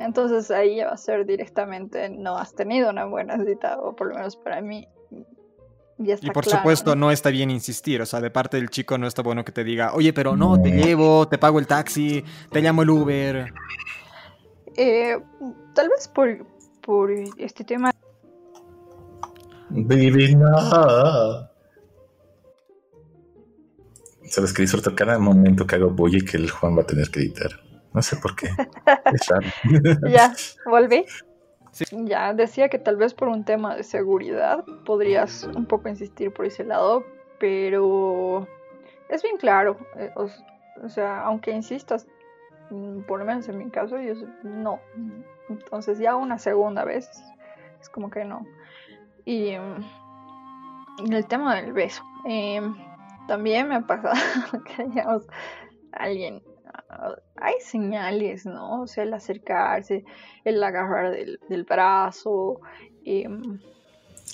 Entonces 0.00 0.50
ahí 0.50 0.76
ya 0.76 0.86
va 0.86 0.92
a 0.92 0.96
ser 0.96 1.26
directamente, 1.26 2.08
no 2.08 2.38
has 2.38 2.54
tenido 2.54 2.88
una 2.88 3.04
buena 3.04 3.36
cita, 3.44 3.78
o 3.78 3.94
por 3.94 4.08
lo 4.08 4.14
menos 4.14 4.34
para 4.34 4.62
mí. 4.62 4.88
Ya 5.98 6.14
está 6.14 6.26
y 6.26 6.30
por 6.30 6.46
supuesto 6.46 6.96
¿no? 6.96 7.10
está 7.10 7.28
bien 7.28 7.50
insistir, 7.50 8.00
o 8.00 8.06
sea, 8.06 8.22
de 8.22 8.30
parte 8.30 8.56
del 8.56 8.70
chico 8.70 8.96
no 8.96 9.06
está 9.06 9.20
bueno 9.20 9.44
que 9.44 9.52
te 9.52 9.62
diga, 9.62 9.92
oye, 9.92 10.14
pero 10.14 10.34
no, 10.34 10.58
te 10.58 10.70
llevo, 10.70 11.28
te 11.28 11.36
pago 11.36 11.58
el 11.58 11.66
taxi, 11.66 12.24
te 12.50 12.62
llamo 12.62 12.80
el 12.82 12.88
Uber. 12.88 13.52
Eh, 14.74 15.18
tal 15.74 15.90
vez 15.90 16.08
por, 16.08 16.46
por 16.80 17.10
este 17.36 17.62
tema. 17.62 17.92
Baby, 19.68 20.34
no. 20.34 21.50
Sabes 24.24 24.54
que 24.54 24.62
disfruto 24.62 24.94
cada 24.96 25.18
momento 25.18 25.66
que 25.66 25.74
hago 25.74 25.94
y 26.08 26.24
que 26.24 26.38
el 26.38 26.50
Juan 26.50 26.78
va 26.78 26.82
a 26.82 26.86
tener 26.86 27.10
que 27.10 27.20
editar. 27.20 27.50
No 27.92 28.02
sé 28.02 28.16
por 28.16 28.36
qué. 28.36 28.48
ya, 30.08 30.34
volví. 30.66 31.06
Ya 31.92 32.34
decía 32.34 32.68
que 32.68 32.78
tal 32.78 32.96
vez 32.96 33.14
por 33.14 33.28
un 33.28 33.44
tema 33.44 33.76
de 33.76 33.84
seguridad 33.84 34.64
podrías 34.84 35.44
un 35.44 35.66
poco 35.66 35.88
insistir 35.88 36.32
por 36.32 36.44
ese 36.46 36.64
lado, 36.64 37.04
pero 37.38 38.46
es 39.08 39.22
bien 39.22 39.36
claro. 39.36 39.76
Eh, 39.96 40.12
o, 40.16 40.88
sea, 40.88 41.22
aunque 41.22 41.52
insistas, 41.52 42.06
mm, 42.70 43.02
por 43.02 43.20
lo 43.20 43.24
menos 43.24 43.48
en 43.48 43.58
mi 43.58 43.70
caso, 43.70 43.98
yo 44.00 44.14
no. 44.42 44.80
Entonces 45.48 45.98
ya 45.98 46.16
una 46.16 46.38
segunda 46.38 46.84
vez 46.84 47.08
es 47.80 47.88
como 47.88 48.10
que 48.10 48.24
no. 48.24 48.46
Y 49.24 49.56
mm, 49.56 51.12
el 51.12 51.26
tema 51.26 51.54
del 51.56 51.72
beso. 51.72 52.02
Em, 52.24 52.76
también 53.28 53.68
me 53.68 53.76
ha 53.76 53.80
pasado 53.80 54.14
que 54.64 54.82
hayamos 54.82 55.26
alguien 55.92 56.42
hay 57.36 57.54
señales, 57.60 58.46
¿no? 58.46 58.82
O 58.82 58.86
sea, 58.86 59.04
el 59.04 59.14
acercarse, 59.14 60.04
el 60.44 60.62
agarrar 60.62 61.12
del, 61.12 61.64
brazo. 61.64 62.60
Em, 63.04 63.58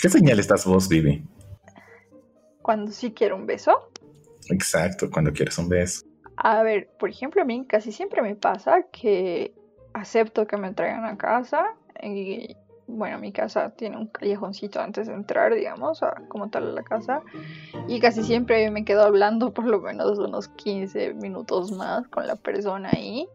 ¿Qué 0.01 0.09
señal 0.09 0.39
estás 0.39 0.66
vos, 0.66 0.89
Vivi? 0.89 1.24
Cuando 2.62 2.93
sí 2.93 3.12
quiero 3.12 3.37
un 3.37 3.47
beso. 3.47 3.91
Exacto, 4.51 5.11
cuando 5.11 5.32
quieres 5.32 5.57
un 5.59 5.68
beso. 5.68 6.05
A 6.37 6.62
ver, 6.62 6.91
por 6.99 7.09
ejemplo, 7.09 7.43
a 7.43 7.45
mí 7.45 7.66
casi 7.66 7.93
siempre 7.93 8.22
me 8.22 8.37
pasa 8.37 8.84
que 8.93 9.55
acepto 9.95 10.47
que 10.47 10.57
me 10.57 10.74
traigan 10.74 11.05
a 11.05 11.16
casa 11.16 11.74
y 12.03 12.55
bueno, 12.87 13.18
mi 13.18 13.32
casa 13.32 13.70
tiene 13.70 13.97
un 13.97 14.07
callejoncito 14.07 14.80
antes 14.80 15.09
de 15.09 15.14
entrar, 15.14 15.55
digamos, 15.55 16.03
a, 16.03 16.22
como 16.28 16.51
tal 16.51 16.68
a 16.68 16.72
la 16.72 16.82
casa. 16.82 17.22
Y 17.89 18.01
casi 18.01 18.22
siempre 18.22 18.70
me 18.70 18.84
quedo 18.84 19.03
hablando 19.03 19.53
por 19.53 19.66
lo 19.66 19.80
menos 19.80 20.18
unos 20.18 20.49
15 20.49 21.14
minutos 21.14 21.72
más 21.72 22.07
con 22.09 22.26
la 22.26 22.37
persona 22.37 22.91
ahí. 22.93 23.28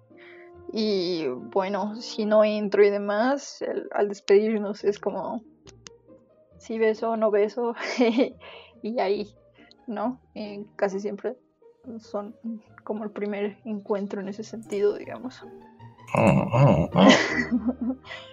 Y 0.73 1.27
bueno, 1.27 1.95
si 1.97 2.25
no 2.25 2.45
entro 2.45 2.83
y 2.83 2.89
demás, 2.89 3.63
al 3.93 4.07
despedirnos 4.07 4.85
es 4.85 4.99
como 4.99 5.43
si 6.57 6.79
beso 6.79 7.11
o 7.11 7.17
no 7.17 7.31
beso. 7.31 7.75
y 8.81 8.99
ahí, 8.99 9.35
¿no? 9.87 10.19
casi 10.77 10.99
siempre 10.99 11.35
son 11.99 12.35
como 12.83 13.03
el 13.03 13.11
primer 13.11 13.57
encuentro 13.65 14.21
en 14.21 14.29
ese 14.29 14.43
sentido, 14.43 14.97
digamos. 14.97 15.43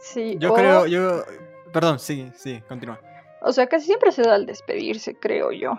Sí. 0.00 0.36
Yo 0.38 0.54
creo, 0.54 0.86
yo. 0.86 1.24
Perdón, 1.72 1.98
sí, 1.98 2.30
sí, 2.34 2.62
continúa. 2.68 3.00
O 3.42 3.52
sea, 3.52 3.66
casi 3.66 3.86
siempre 3.86 4.12
se 4.12 4.22
da 4.22 4.34
al 4.34 4.46
despedirse, 4.46 5.14
creo 5.14 5.52
yo. 5.52 5.74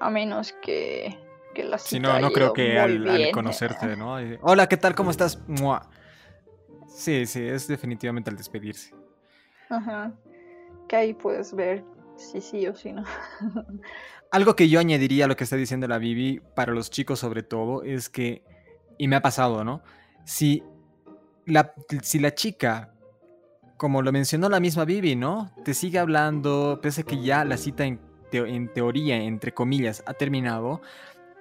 A 0.00 0.10
menos 0.10 0.54
que, 0.62 1.18
que 1.54 1.64
la 1.64 1.78
cita 1.78 1.90
Sí, 1.90 2.00
no, 2.00 2.18
no 2.20 2.30
creo 2.30 2.52
que 2.52 2.78
al, 2.78 3.30
conocerte, 3.32 3.96
¿no? 3.96 4.16
Hola, 4.42 4.68
¿qué 4.68 4.76
tal? 4.76 4.94
¿Cómo 4.94 5.10
estás? 5.10 5.38
Sí, 6.88 7.26
sí, 7.26 7.46
es 7.46 7.68
definitivamente 7.68 8.30
al 8.30 8.36
despedirse. 8.36 8.94
Ajá. 9.70 10.12
Que 10.88 10.96
ahí 10.96 11.14
puedes 11.14 11.54
ver 11.54 11.84
sí, 12.16 12.40
sí 12.40 12.66
o 12.66 12.74
sí 12.74 12.92
no. 12.92 13.04
Algo 14.30 14.56
que 14.56 14.68
yo 14.68 14.80
añadiría 14.80 15.26
a 15.26 15.28
lo 15.28 15.36
que 15.36 15.44
está 15.44 15.56
diciendo 15.56 15.86
la 15.86 15.98
Bibi, 15.98 16.40
para 16.54 16.72
los 16.72 16.90
chicos 16.90 17.20
sobre 17.20 17.42
todo, 17.42 17.82
es 17.82 18.08
que, 18.08 18.42
y 18.98 19.08
me 19.08 19.16
ha 19.16 19.22
pasado, 19.22 19.64
¿no? 19.64 19.82
Si 20.24 20.62
la, 21.46 21.72
si 22.02 22.18
la 22.18 22.34
chica, 22.34 22.92
como 23.76 24.02
lo 24.02 24.12
mencionó 24.12 24.48
la 24.48 24.60
misma 24.60 24.84
Bibi, 24.84 25.16
¿no? 25.16 25.52
Te 25.64 25.74
sigue 25.74 25.98
hablando, 25.98 26.80
pese 26.82 27.02
a 27.02 27.04
que 27.04 27.22
ya 27.22 27.44
la 27.44 27.56
cita 27.56 27.84
en, 27.84 28.00
en 28.32 28.72
teoría, 28.72 29.16
entre 29.16 29.54
comillas, 29.54 30.02
ha 30.06 30.14
terminado, 30.14 30.82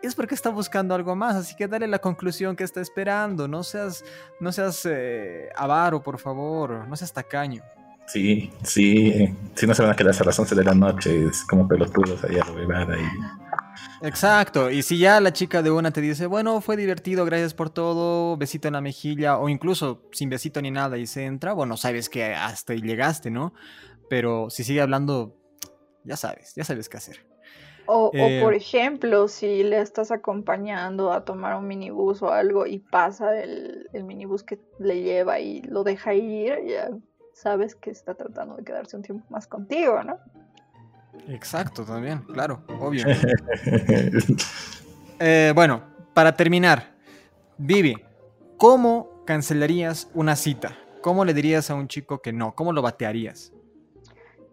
es 0.01 0.15
porque 0.15 0.35
está 0.35 0.49
buscando 0.49 0.93
algo 0.93 1.15
más, 1.15 1.35
así 1.35 1.55
que 1.55 1.67
dale 1.67 1.87
la 1.87 1.99
conclusión 1.99 2.55
que 2.55 2.63
está 2.63 2.81
esperando, 2.81 3.47
no 3.47 3.63
seas, 3.63 4.03
no 4.39 4.51
seas 4.51 4.85
eh, 4.85 5.49
avaro, 5.55 6.01
por 6.03 6.19
favor, 6.19 6.87
no 6.87 6.95
seas 6.95 7.11
tacaño. 7.11 7.63
Sí, 8.07 8.51
sí, 8.63 9.35
si 9.55 9.65
no 9.65 9.73
se 9.73 9.81
van 9.81 9.91
a 9.91 9.95
quedar 9.95 10.11
hasta 10.11 10.23
las 10.23 10.37
11 10.37 10.53
de 10.53 10.63
la 10.63 10.75
noche, 10.75 11.25
es 11.25 11.43
como 11.43 11.67
pelotudos 11.67 12.23
allá, 12.23 12.43
ahí. 12.43 13.03
Exacto, 14.01 14.69
y 14.69 14.81
si 14.81 14.97
ya 14.97 15.19
la 15.19 15.33
chica 15.33 15.61
de 15.61 15.71
una 15.71 15.91
te 15.91 16.01
dice, 16.01 16.25
bueno, 16.27 16.61
fue 16.61 16.77
divertido, 16.77 17.25
gracias 17.25 17.53
por 17.53 17.69
todo, 17.69 18.37
besito 18.37 18.67
en 18.67 18.73
la 18.73 18.81
mejilla, 18.81 19.37
o 19.37 19.49
incluso 19.49 20.03
sin 20.11 20.29
besito 20.29 20.61
ni 20.61 20.71
nada 20.71 20.97
y 20.97 21.07
se 21.07 21.25
entra, 21.25 21.53
bueno, 21.53 21.77
sabes 21.77 22.09
que 22.09 22.33
hasta 22.33 22.73
ahí 22.73 22.81
llegaste, 22.81 23.31
¿no? 23.31 23.53
Pero 24.09 24.49
si 24.49 24.63
sigue 24.63 24.81
hablando, 24.81 25.35
ya 26.03 26.17
sabes, 26.17 26.53
ya 26.55 26.63
sabes 26.63 26.89
qué 26.89 26.97
hacer. 26.97 27.25
O, 27.87 28.07
o, 28.07 28.11
por 28.11 28.53
eh, 28.53 28.57
ejemplo, 28.57 29.27
si 29.27 29.63
le 29.63 29.79
estás 29.79 30.11
acompañando 30.11 31.11
a 31.11 31.23
tomar 31.23 31.55
un 31.55 31.67
minibús 31.67 32.21
o 32.23 32.31
algo 32.31 32.65
y 32.65 32.79
pasa 32.79 33.39
el, 33.39 33.89
el 33.93 34.03
minibús 34.03 34.43
que 34.43 34.59
le 34.79 35.01
lleva 35.01 35.39
y 35.39 35.61
lo 35.61 35.83
deja 35.83 36.13
ir, 36.15 36.57
ya 36.65 36.89
sabes 37.33 37.75
que 37.75 37.91
está 37.91 38.15
tratando 38.15 38.55
de 38.55 38.63
quedarse 38.63 38.95
un 38.95 39.03
tiempo 39.03 39.25
más 39.29 39.45
contigo, 39.45 40.01
¿no? 40.03 40.17
Exacto, 41.27 41.83
también, 41.83 42.19
claro, 42.19 42.63
obvio. 42.79 43.05
Eh, 45.17 45.53
bueno, 45.55 45.81
para 46.13 46.35
terminar, 46.35 46.93
Vivi, 47.57 47.95
¿cómo 48.57 49.23
cancelarías 49.25 50.09
una 50.13 50.35
cita? 50.35 50.77
¿Cómo 51.01 51.23
le 51.23 51.33
dirías 51.33 51.69
a 51.69 51.75
un 51.75 51.87
chico 51.87 52.21
que 52.21 52.33
no? 52.33 52.53
¿Cómo 52.53 52.73
lo 52.73 52.81
batearías? 52.81 53.53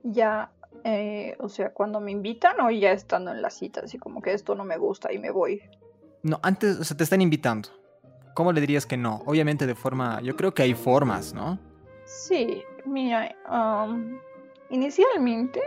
Ya, 0.04 0.52
eh, 0.84 1.36
o 1.40 1.48
sea, 1.48 1.72
cuando 1.72 2.00
me 2.00 2.12
invitan 2.12 2.60
o 2.60 2.70
ya 2.70 2.92
estando 2.92 3.32
en 3.32 3.42
la 3.42 3.50
cita, 3.50 3.80
así 3.84 3.98
como 3.98 4.22
que 4.22 4.32
esto 4.32 4.54
no 4.54 4.64
me 4.64 4.76
gusta 4.76 5.12
y 5.12 5.18
me 5.18 5.30
voy. 5.30 5.62
No, 6.22 6.38
antes, 6.42 6.78
o 6.78 6.84
sea, 6.84 6.96
te 6.96 7.04
están 7.04 7.20
invitando. 7.20 7.68
¿Cómo 8.34 8.52
le 8.52 8.60
dirías 8.60 8.86
que 8.86 8.96
no? 8.96 9.22
Obviamente 9.26 9.66
de 9.66 9.74
forma, 9.74 10.20
yo 10.22 10.36
creo 10.36 10.54
que 10.54 10.62
hay 10.62 10.74
formas, 10.74 11.34
¿no? 11.34 11.58
Sí, 12.04 12.62
mira, 12.86 13.34
inicialmente 14.70 15.60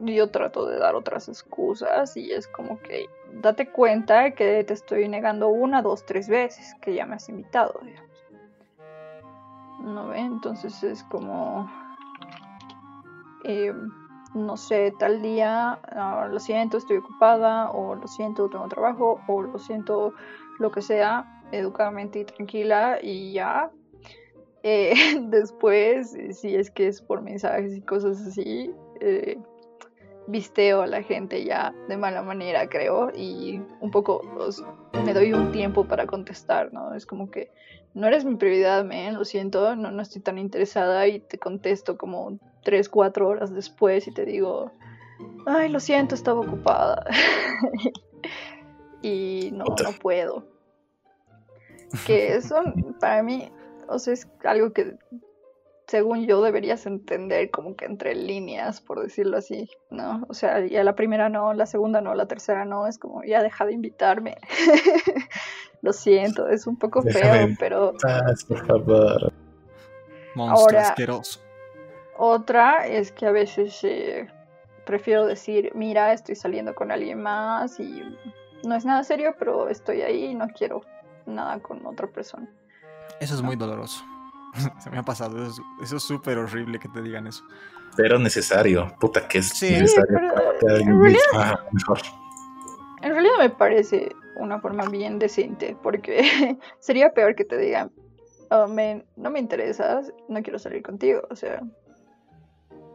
yo 0.00 0.30
trato 0.30 0.66
de 0.66 0.78
dar 0.78 0.94
otras 0.94 1.28
excusas 1.28 2.16
y 2.16 2.32
es 2.32 2.48
como 2.48 2.78
que 2.80 3.08
date 3.34 3.70
cuenta 3.70 4.32
que 4.32 4.64
te 4.64 4.74
estoy 4.74 5.08
negando 5.08 5.48
una, 5.48 5.82
dos, 5.82 6.04
tres 6.04 6.28
veces 6.28 6.74
que 6.80 6.94
ya 6.94 7.06
me 7.06 7.16
has 7.16 7.28
invitado, 7.28 7.78
digamos. 7.82 8.10
¿No 9.82 10.08
ve? 10.08 10.18
Entonces 10.18 10.82
es 10.82 11.04
como, 11.04 11.70
em, 13.44 13.90
no 14.34 14.56
sé, 14.56 14.92
tal 14.98 15.22
día, 15.22 15.78
ah, 15.92 16.28
lo 16.30 16.38
siento, 16.38 16.76
estoy 16.76 16.98
ocupada, 16.98 17.70
o 17.70 17.94
lo 17.94 18.06
siento, 18.06 18.48
tengo 18.48 18.68
trabajo, 18.68 19.20
o 19.26 19.42
lo 19.42 19.58
siento, 19.58 20.14
lo 20.58 20.70
que 20.70 20.82
sea, 20.82 21.42
educadamente 21.52 22.20
y 22.20 22.24
tranquila 22.24 22.98
y 23.02 23.32
ya, 23.32 23.70
eh, 24.62 24.92
después, 25.30 26.16
si 26.32 26.54
es 26.54 26.70
que 26.70 26.88
es 26.88 27.00
por 27.00 27.22
mensajes 27.22 27.76
y 27.76 27.80
cosas 27.80 28.20
así, 28.26 28.74
eh, 29.00 29.38
visteo 30.30 30.82
a 30.82 30.86
la 30.86 31.02
gente 31.02 31.44
ya 31.44 31.74
de 31.88 31.96
mala 31.96 32.22
manera, 32.22 32.68
creo, 32.68 33.10
y 33.14 33.62
un 33.80 33.90
poco 33.90 34.22
me 35.04 35.14
doy 35.14 35.32
un 35.32 35.52
tiempo 35.52 35.84
para 35.84 36.06
contestar, 36.06 36.72
¿no? 36.72 36.94
Es 36.94 37.06
como 37.06 37.30
que 37.30 37.50
no 37.94 38.06
eres 38.06 38.24
mi 38.24 38.36
prioridad, 38.36 38.84
men, 38.84 39.14
lo 39.14 39.24
siento, 39.24 39.74
no, 39.76 39.90
no 39.90 40.02
estoy 40.02 40.22
tan 40.22 40.38
interesada 40.38 41.06
y 41.06 41.20
te 41.20 41.38
contesto 41.38 41.98
como 41.98 42.38
tres, 42.62 42.88
cuatro 42.88 43.28
horas 43.28 43.52
después 43.52 44.06
y 44.06 44.12
te 44.12 44.24
digo, 44.24 44.72
ay, 45.46 45.68
lo 45.68 45.80
siento, 45.80 46.14
estaba 46.14 46.40
ocupada. 46.40 47.04
y 49.02 49.50
no, 49.52 49.64
no 49.64 49.92
puedo. 50.00 50.46
Que 52.06 52.34
eso 52.34 52.62
para 53.00 53.22
mí 53.22 53.50
o 53.90 53.98
sea, 53.98 54.14
es 54.14 54.28
algo 54.44 54.72
que 54.72 54.96
según 55.90 56.24
yo 56.24 56.40
deberías 56.40 56.86
entender 56.86 57.50
como 57.50 57.74
que 57.74 57.84
entre 57.84 58.14
líneas, 58.14 58.80
por 58.80 59.02
decirlo 59.02 59.38
así, 59.38 59.68
¿no? 59.90 60.24
O 60.28 60.34
sea, 60.34 60.64
ya 60.64 60.84
la 60.84 60.94
primera 60.94 61.28
no, 61.28 61.52
la 61.52 61.66
segunda 61.66 62.00
no, 62.00 62.14
la 62.14 62.26
tercera 62.26 62.64
no, 62.64 62.86
es 62.86 62.96
como 62.96 63.24
ya 63.24 63.42
deja 63.42 63.66
de 63.66 63.72
invitarme. 63.72 64.36
Lo 65.82 65.92
siento, 65.92 66.46
es 66.46 66.68
un 66.68 66.76
poco 66.76 67.02
feo, 67.02 67.48
pero... 67.58 67.94
por 68.46 68.66
favor. 68.68 69.32
Monstruo 70.36 70.78
asqueroso. 70.78 71.40
Otra 72.16 72.86
es 72.86 73.10
que 73.10 73.26
a 73.26 73.32
veces 73.32 73.76
eh, 73.82 74.28
prefiero 74.86 75.26
decir, 75.26 75.72
mira, 75.74 76.12
estoy 76.12 76.36
saliendo 76.36 76.72
con 76.76 76.92
alguien 76.92 77.20
más 77.20 77.80
y 77.80 78.00
no 78.62 78.76
es 78.76 78.84
nada 78.84 79.02
serio, 79.02 79.34
pero 79.40 79.68
estoy 79.68 80.02
ahí 80.02 80.26
y 80.26 80.34
no 80.36 80.46
quiero 80.50 80.82
nada 81.26 81.58
con 81.58 81.84
otra 81.84 82.06
persona. 82.06 82.48
Eso 83.18 83.34
es 83.34 83.42
muy 83.42 83.56
doloroso. 83.56 84.04
Se 84.82 84.90
me 84.90 84.98
ha 84.98 85.02
pasado. 85.02 85.36
Eso 85.82 85.96
es 85.96 86.02
súper 86.02 86.38
horrible 86.38 86.78
que 86.78 86.88
te 86.88 87.02
digan 87.02 87.26
eso. 87.26 87.44
Pero 87.96 88.18
necesario. 88.18 88.94
Puta, 89.00 89.26
que 89.26 89.38
es 89.38 89.62
necesario 89.62 90.18
en, 90.62 91.00
realidad, 91.00 91.60
en 93.02 93.12
realidad 93.12 93.34
me 93.38 93.50
parece 93.50 94.14
una 94.36 94.60
forma 94.60 94.84
bien 94.86 95.18
decente. 95.18 95.76
Porque 95.82 96.58
sería 96.78 97.10
peor 97.10 97.34
que 97.34 97.44
te 97.44 97.58
digan, 97.58 97.90
oh, 98.50 98.66
no 98.68 99.30
me 99.30 99.38
interesas, 99.38 100.12
no 100.28 100.42
quiero 100.42 100.58
salir 100.58 100.82
contigo. 100.82 101.22
O 101.30 101.36
sea, 101.36 101.62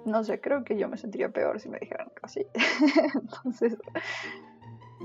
no 0.05 0.23
sé, 0.23 0.39
creo 0.39 0.63
que 0.63 0.77
yo 0.77 0.87
me 0.87 0.97
sentiría 0.97 1.29
peor 1.29 1.59
si 1.59 1.67
me 1.67 1.79
dijeran 1.79 2.11
así. 2.21 2.45
Entonces. 3.13 3.77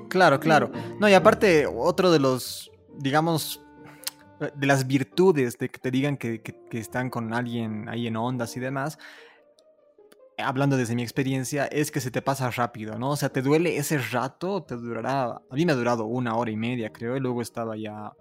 Claro, 0.08 0.38
claro. 0.38 0.70
No, 1.00 1.08
y 1.08 1.14
aparte, 1.14 1.66
otro 1.66 2.12
de 2.12 2.20
los, 2.20 2.70
digamos, 2.98 3.64
de 4.40 4.66
las 4.66 4.86
virtudes 4.86 5.58
de 5.58 5.68
que 5.68 5.78
te 5.78 5.90
digan 5.90 6.16
que, 6.16 6.42
están 6.72 7.10
con 7.10 7.34
alguien 7.34 7.88
ahí 7.88 8.06
en 8.06 8.16
ondas 8.16 8.56
y 8.56 8.60
demás, 8.60 8.98
hablando 10.38 10.78
desde 10.78 10.94
mi 10.94 11.02
experiencia, 11.02 11.66
es 11.66 11.90
que 11.90 12.00
se 12.00 12.10
te 12.10 12.22
pasa 12.22 12.50
rápido, 12.50 12.98
¿no? 12.98 13.10
O 13.10 13.16
sea, 13.16 13.28
te 13.28 13.42
duele 13.42 13.76
ese 13.76 13.98
rato, 13.98 14.62
te 14.62 14.76
durará, 14.76 15.24
a 15.24 15.54
mí 15.54 15.66
me 15.66 15.72
ha 15.72 15.74
durado 15.74 16.06
una 16.06 16.36
hora 16.36 16.50
y 16.50 16.56
media, 16.56 16.90
creo, 16.90 17.16
y 17.16 17.20
luego 17.20 17.42
estaba 17.42 17.76
ya 17.76 18.12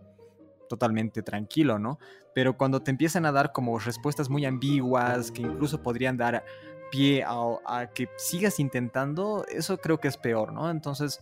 totalmente 0.68 1.24
tranquilo, 1.24 1.80
¿no? 1.80 2.00
Pero 2.36 2.58
cuando 2.58 2.82
te 2.82 2.92
empiezan 2.92 3.26
a 3.26 3.32
dar 3.32 3.54
como 3.54 3.80
respuestas 3.80 4.30
muy 4.30 4.46
ambiguas, 4.46 5.32
que 5.32 5.42
incluso 5.42 5.82
podrían 5.82 6.18
dar 6.18 6.44
pie 6.92 7.24
a, 7.24 7.34
a 7.66 7.88
que 7.88 8.10
sigas 8.18 8.60
intentando, 8.60 9.46
eso 9.50 9.78
creo 9.78 10.00
que 10.00 10.10
es 10.10 10.18
peor, 10.18 10.52
¿no? 10.52 10.70
Entonces, 10.70 11.22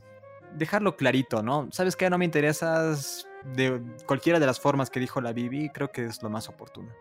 dejarlo 0.55 0.97
clarito, 0.97 1.43
¿no? 1.43 1.69
¿Sabes 1.71 1.95
qué? 1.95 2.09
No 2.09 2.17
me 2.17 2.25
interesas, 2.25 3.26
de 3.43 3.81
cualquiera 4.05 4.39
de 4.39 4.45
las 4.45 4.59
formas 4.59 4.89
que 4.89 4.99
dijo 4.99 5.21
la 5.21 5.33
Bibi, 5.33 5.69
creo 5.69 5.91
que 5.91 6.05
es 6.05 6.21
lo 6.21 6.29
más 6.29 6.49
oportuno. 6.49 6.91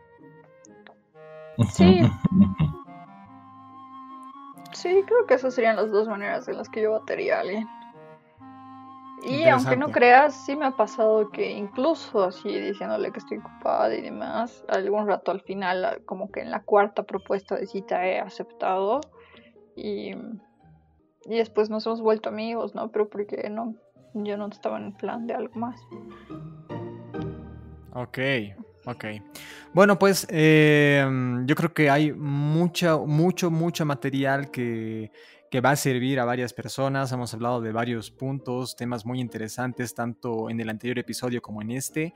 Sí. 1.72 2.00
Sí, 4.72 5.02
creo 5.06 5.26
que 5.26 5.34
esas 5.34 5.54
serían 5.54 5.76
las 5.76 5.90
dos 5.90 6.06
maneras 6.06 6.46
en 6.48 6.58
las 6.58 6.68
que 6.68 6.82
yo 6.82 6.92
batería 6.92 7.38
a 7.38 7.40
alguien. 7.40 7.66
Y 9.22 9.44
aunque 9.48 9.76
no 9.76 9.88
creas, 9.88 10.34
sí 10.44 10.54
me 10.54 10.66
ha 10.66 10.72
pasado 10.72 11.30
que 11.30 11.50
incluso 11.50 12.22
así 12.22 12.60
diciéndole 12.60 13.10
que 13.10 13.18
estoy 13.18 13.38
ocupada 13.38 13.94
y 13.94 14.02
demás, 14.02 14.64
algún 14.68 15.06
rato 15.06 15.30
al 15.30 15.40
final, 15.40 16.02
como 16.04 16.30
que 16.30 16.40
en 16.40 16.50
la 16.50 16.62
cuarta 16.62 17.04
propuesta 17.04 17.56
de 17.56 17.66
cita 17.66 18.06
he 18.06 18.20
aceptado 18.20 19.00
y, 19.74 20.10
y 21.24 21.36
después 21.38 21.70
nos 21.70 21.86
hemos 21.86 22.02
vuelto 22.02 22.28
amigos, 22.28 22.74
¿no? 22.74 22.92
Pero 22.92 23.08
porque 23.08 23.48
no, 23.48 23.74
yo 24.24 24.36
no 24.36 24.48
estaba 24.48 24.78
en 24.78 24.92
plan 24.92 25.26
de 25.26 25.34
algo 25.34 25.54
más. 25.54 25.80
Ok, 27.92 28.18
ok. 28.84 29.04
Bueno, 29.72 29.98
pues 29.98 30.26
em, 30.30 31.46
yo 31.46 31.54
creo 31.54 31.72
que 31.72 31.90
hay 31.90 32.12
mucho, 32.12 33.06
mucho, 33.06 33.50
mucho 33.50 33.84
material 33.86 34.50
que, 34.50 35.10
que 35.50 35.60
va 35.60 35.70
a 35.70 35.76
servir 35.76 36.20
a 36.20 36.24
varias 36.24 36.52
personas. 36.52 37.12
Hemos 37.12 37.32
hablado 37.34 37.60
de 37.60 37.72
varios 37.72 38.10
puntos, 38.10 38.76
temas 38.76 39.06
muy 39.06 39.20
interesantes, 39.20 39.94
tanto 39.94 40.50
en 40.50 40.60
el 40.60 40.68
anterior 40.68 40.98
episodio 40.98 41.40
como 41.40 41.62
en 41.62 41.70
este. 41.70 42.14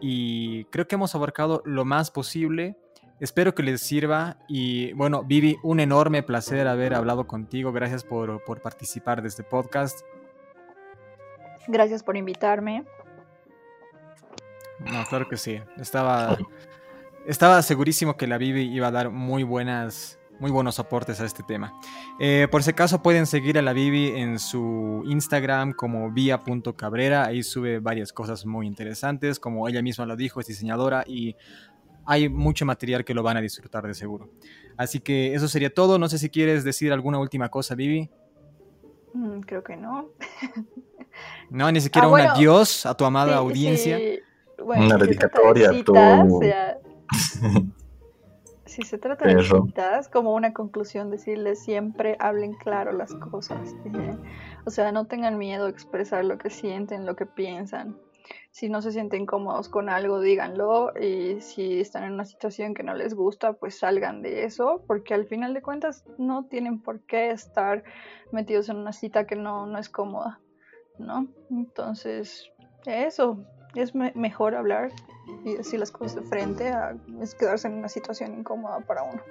Y 0.00 0.64
creo 0.66 0.88
que 0.88 0.94
hemos 0.94 1.14
abarcado 1.14 1.62
lo 1.64 1.84
más 1.84 2.10
posible. 2.10 2.76
Espero 3.20 3.54
que 3.54 3.62
les 3.62 3.82
sirva 3.82 4.38
y 4.48 4.94
bueno, 4.94 5.22
Vivi, 5.24 5.58
un 5.62 5.78
enorme 5.80 6.22
placer 6.22 6.66
haber 6.66 6.94
hablado 6.94 7.26
contigo. 7.26 7.70
Gracias 7.70 8.02
por, 8.02 8.42
por 8.44 8.62
participar 8.62 9.20
de 9.20 9.28
este 9.28 9.42
podcast. 9.42 10.00
Gracias 11.68 12.02
por 12.02 12.16
invitarme. 12.16 12.84
No, 14.80 15.04
claro 15.08 15.28
que 15.28 15.36
sí. 15.36 15.60
Estaba, 15.78 16.38
estaba 17.26 17.62
segurísimo 17.62 18.16
que 18.16 18.26
la 18.26 18.38
Bibi 18.38 18.62
iba 18.62 18.88
a 18.88 18.90
dar 18.90 19.10
muy 19.10 19.42
buenas, 19.42 20.18
muy 20.38 20.50
buenos 20.50 20.78
aportes 20.78 21.20
a 21.20 21.26
este 21.26 21.42
tema. 21.42 21.78
Eh, 22.18 22.48
por 22.50 22.62
ese 22.62 22.74
caso 22.74 23.02
pueden 23.02 23.26
seguir 23.26 23.58
a 23.58 23.62
la 23.62 23.72
Bibi 23.72 24.08
en 24.16 24.38
su 24.38 25.02
Instagram 25.06 25.74
como 25.74 26.10
vía.cabrera, 26.10 27.26
ahí 27.26 27.42
sube 27.42 27.78
varias 27.78 28.12
cosas 28.12 28.46
muy 28.46 28.66
interesantes, 28.66 29.38
como 29.38 29.68
ella 29.68 29.82
misma 29.82 30.06
lo 30.06 30.16
dijo, 30.16 30.40
es 30.40 30.46
diseñadora 30.46 31.04
y 31.06 31.36
hay 32.06 32.28
mucho 32.28 32.64
material 32.64 33.04
que 33.04 33.14
lo 33.14 33.22
van 33.22 33.36
a 33.36 33.40
disfrutar 33.40 33.86
de 33.86 33.94
seguro. 33.94 34.30
Así 34.78 35.00
que 35.00 35.34
eso 35.34 35.46
sería 35.46 35.72
todo, 35.72 35.98
no 35.98 36.08
sé 36.08 36.18
si 36.18 36.30
quieres 36.30 36.64
decir 36.64 36.90
alguna 36.92 37.18
última 37.18 37.50
cosa, 37.50 37.74
Vivi. 37.74 38.08
Mm, 39.12 39.40
creo 39.40 39.62
que 39.62 39.76
no. 39.76 40.08
no, 41.50 41.70
ni 41.72 41.80
siquiera 41.80 42.06
Ah, 42.08 42.10
un 42.10 42.20
adiós 42.20 42.86
a 42.86 42.94
tu 42.96 43.04
amada 43.04 43.32
Sí, 43.32 43.38
audiencia. 43.38 43.98
sí, 43.98 44.20
bueno, 44.62 44.84
Una 44.86 44.94
si 44.94 45.00
se 45.00 45.06
dedicatoria 45.06 45.66
a 45.66 45.70
trata 45.70 45.74
de 45.74 45.84
tu- 45.84 45.92
si 48.66 48.82
se 48.82 48.98
trata 48.98 49.26
de 49.26 49.42
citas, 49.42 50.08
como 50.08 50.32
una 50.34 50.52
conclusión, 50.52 51.10
decirles 51.10 51.62
siempre 51.64 52.16
hablen 52.20 52.54
claro 52.54 52.92
las 52.92 53.14
cosas. 53.16 53.74
¿eh? 53.84 54.16
O 54.64 54.70
sea, 54.70 54.92
no 54.92 55.06
tengan 55.06 55.38
miedo 55.38 55.66
a 55.66 55.70
expresar 55.70 56.24
lo 56.24 56.38
que 56.38 56.50
sienten, 56.50 57.04
lo 57.04 57.16
que 57.16 57.26
piensan. 57.26 57.98
Si 58.52 58.68
no 58.68 58.80
se 58.80 58.92
sienten 58.92 59.26
cómodos 59.26 59.68
con 59.68 59.88
algo, 59.88 60.20
díganlo. 60.20 60.92
Y 61.00 61.40
si 61.40 61.80
están 61.80 62.04
en 62.04 62.12
una 62.12 62.24
situación 62.24 62.74
que 62.74 62.84
no 62.84 62.94
les 62.94 63.14
gusta, 63.14 63.54
pues 63.54 63.78
salgan 63.78 64.22
de 64.22 64.44
eso. 64.44 64.84
Porque 64.86 65.14
al 65.14 65.26
final 65.26 65.52
de 65.52 65.62
cuentas 65.62 66.04
no 66.18 66.44
tienen 66.44 66.80
por 66.80 67.00
qué 67.06 67.30
estar 67.30 67.82
metidos 68.30 68.68
en 68.68 68.76
una 68.76 68.92
cita 68.92 69.26
que 69.26 69.34
no, 69.34 69.66
no 69.66 69.78
es 69.78 69.88
cómoda. 69.88 70.38
¿No? 71.00 71.26
Entonces, 71.50 72.50
eso. 72.86 73.38
Es 73.74 73.94
me- 73.94 74.12
mejor 74.16 74.54
hablar 74.54 74.90
y 75.44 75.54
decir 75.54 75.78
las 75.80 75.90
cosas 75.92 76.16
de 76.16 76.22
frente 76.22 76.68
a 76.70 76.96
es 77.20 77.34
quedarse 77.36 77.68
en 77.68 77.74
una 77.74 77.88
situación 77.88 78.34
incómoda 78.34 78.80
para 78.80 79.02
uno. 79.04 79.22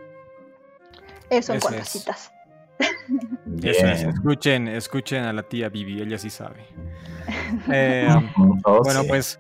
Eso 1.30 1.52
en 1.54 1.58
Eso 1.58 1.70
a 1.70 1.76
es. 1.76 1.90
citas. 1.90 2.32
Eso 3.64 3.86
es, 3.88 4.04
escuchen, 4.04 4.68
escuchen 4.70 5.24
a 5.26 5.34
la 5.34 5.44
tía 5.44 5.68
Vivi, 5.70 6.02
ella 6.02 6.18
sí 6.18 6.30
sabe. 6.30 6.66
Eh, 7.72 8.08
Oh, 8.64 8.82
bueno, 8.84 9.02
sí. 9.04 9.08
pues 9.10 9.40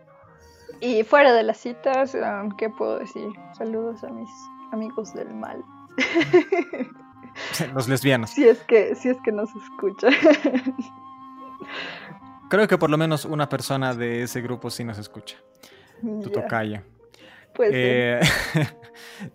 Y 0.82 1.04
fuera 1.04 1.34
de 1.34 1.44
las 1.44 1.58
citas, 1.58 2.14
um, 2.16 2.52
¿qué 2.58 2.70
puedo 2.70 3.00
decir? 3.00 3.28
Saludos 3.58 4.04
a 4.04 4.10
mis 4.10 4.30
amigos 4.74 5.14
del 5.14 5.34
mal. 5.34 5.64
los 7.74 7.88
lesbianos. 7.88 8.30
si 8.32 8.48
es 8.48 8.60
que, 8.64 8.96
si 8.96 9.10
es 9.10 9.18
que 9.24 9.32
nos 9.32 9.50
escucha. 9.56 10.10
Creo 12.50 12.68
que 12.68 12.78
por 12.78 12.89
lo 12.89 12.97
menos 12.97 13.26
una 13.26 13.47
persona 13.47 13.93
de 13.93 14.24
ese 14.24 14.41
grupo 14.41 14.70
sí 14.70 14.84
nos 14.84 14.97
escucha. 14.97 15.38
Tu 16.02 16.24
Ya, 16.24 16.32
tocaya. 16.32 16.84
pues, 17.54 17.72
eh, 17.74 18.20
Eh, 18.22 18.68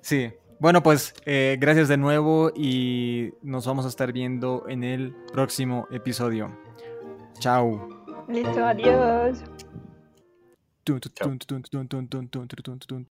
sí. 0.00 0.32
Bueno, 0.60 0.82
pues 0.82 1.14
eh, 1.26 1.56
gracias 1.60 1.88
de 1.88 1.96
nuevo 1.96 2.50
y 2.54 3.32
nos 3.42 3.66
vamos 3.66 3.84
a 3.84 3.88
estar 3.88 4.12
viendo 4.12 4.64
en 4.68 4.82
el 4.84 5.14
próximo 5.32 5.86
episodio. 5.90 6.56
Chao. 7.38 7.88
listo, 8.28 8.64
adiós. 8.64 9.42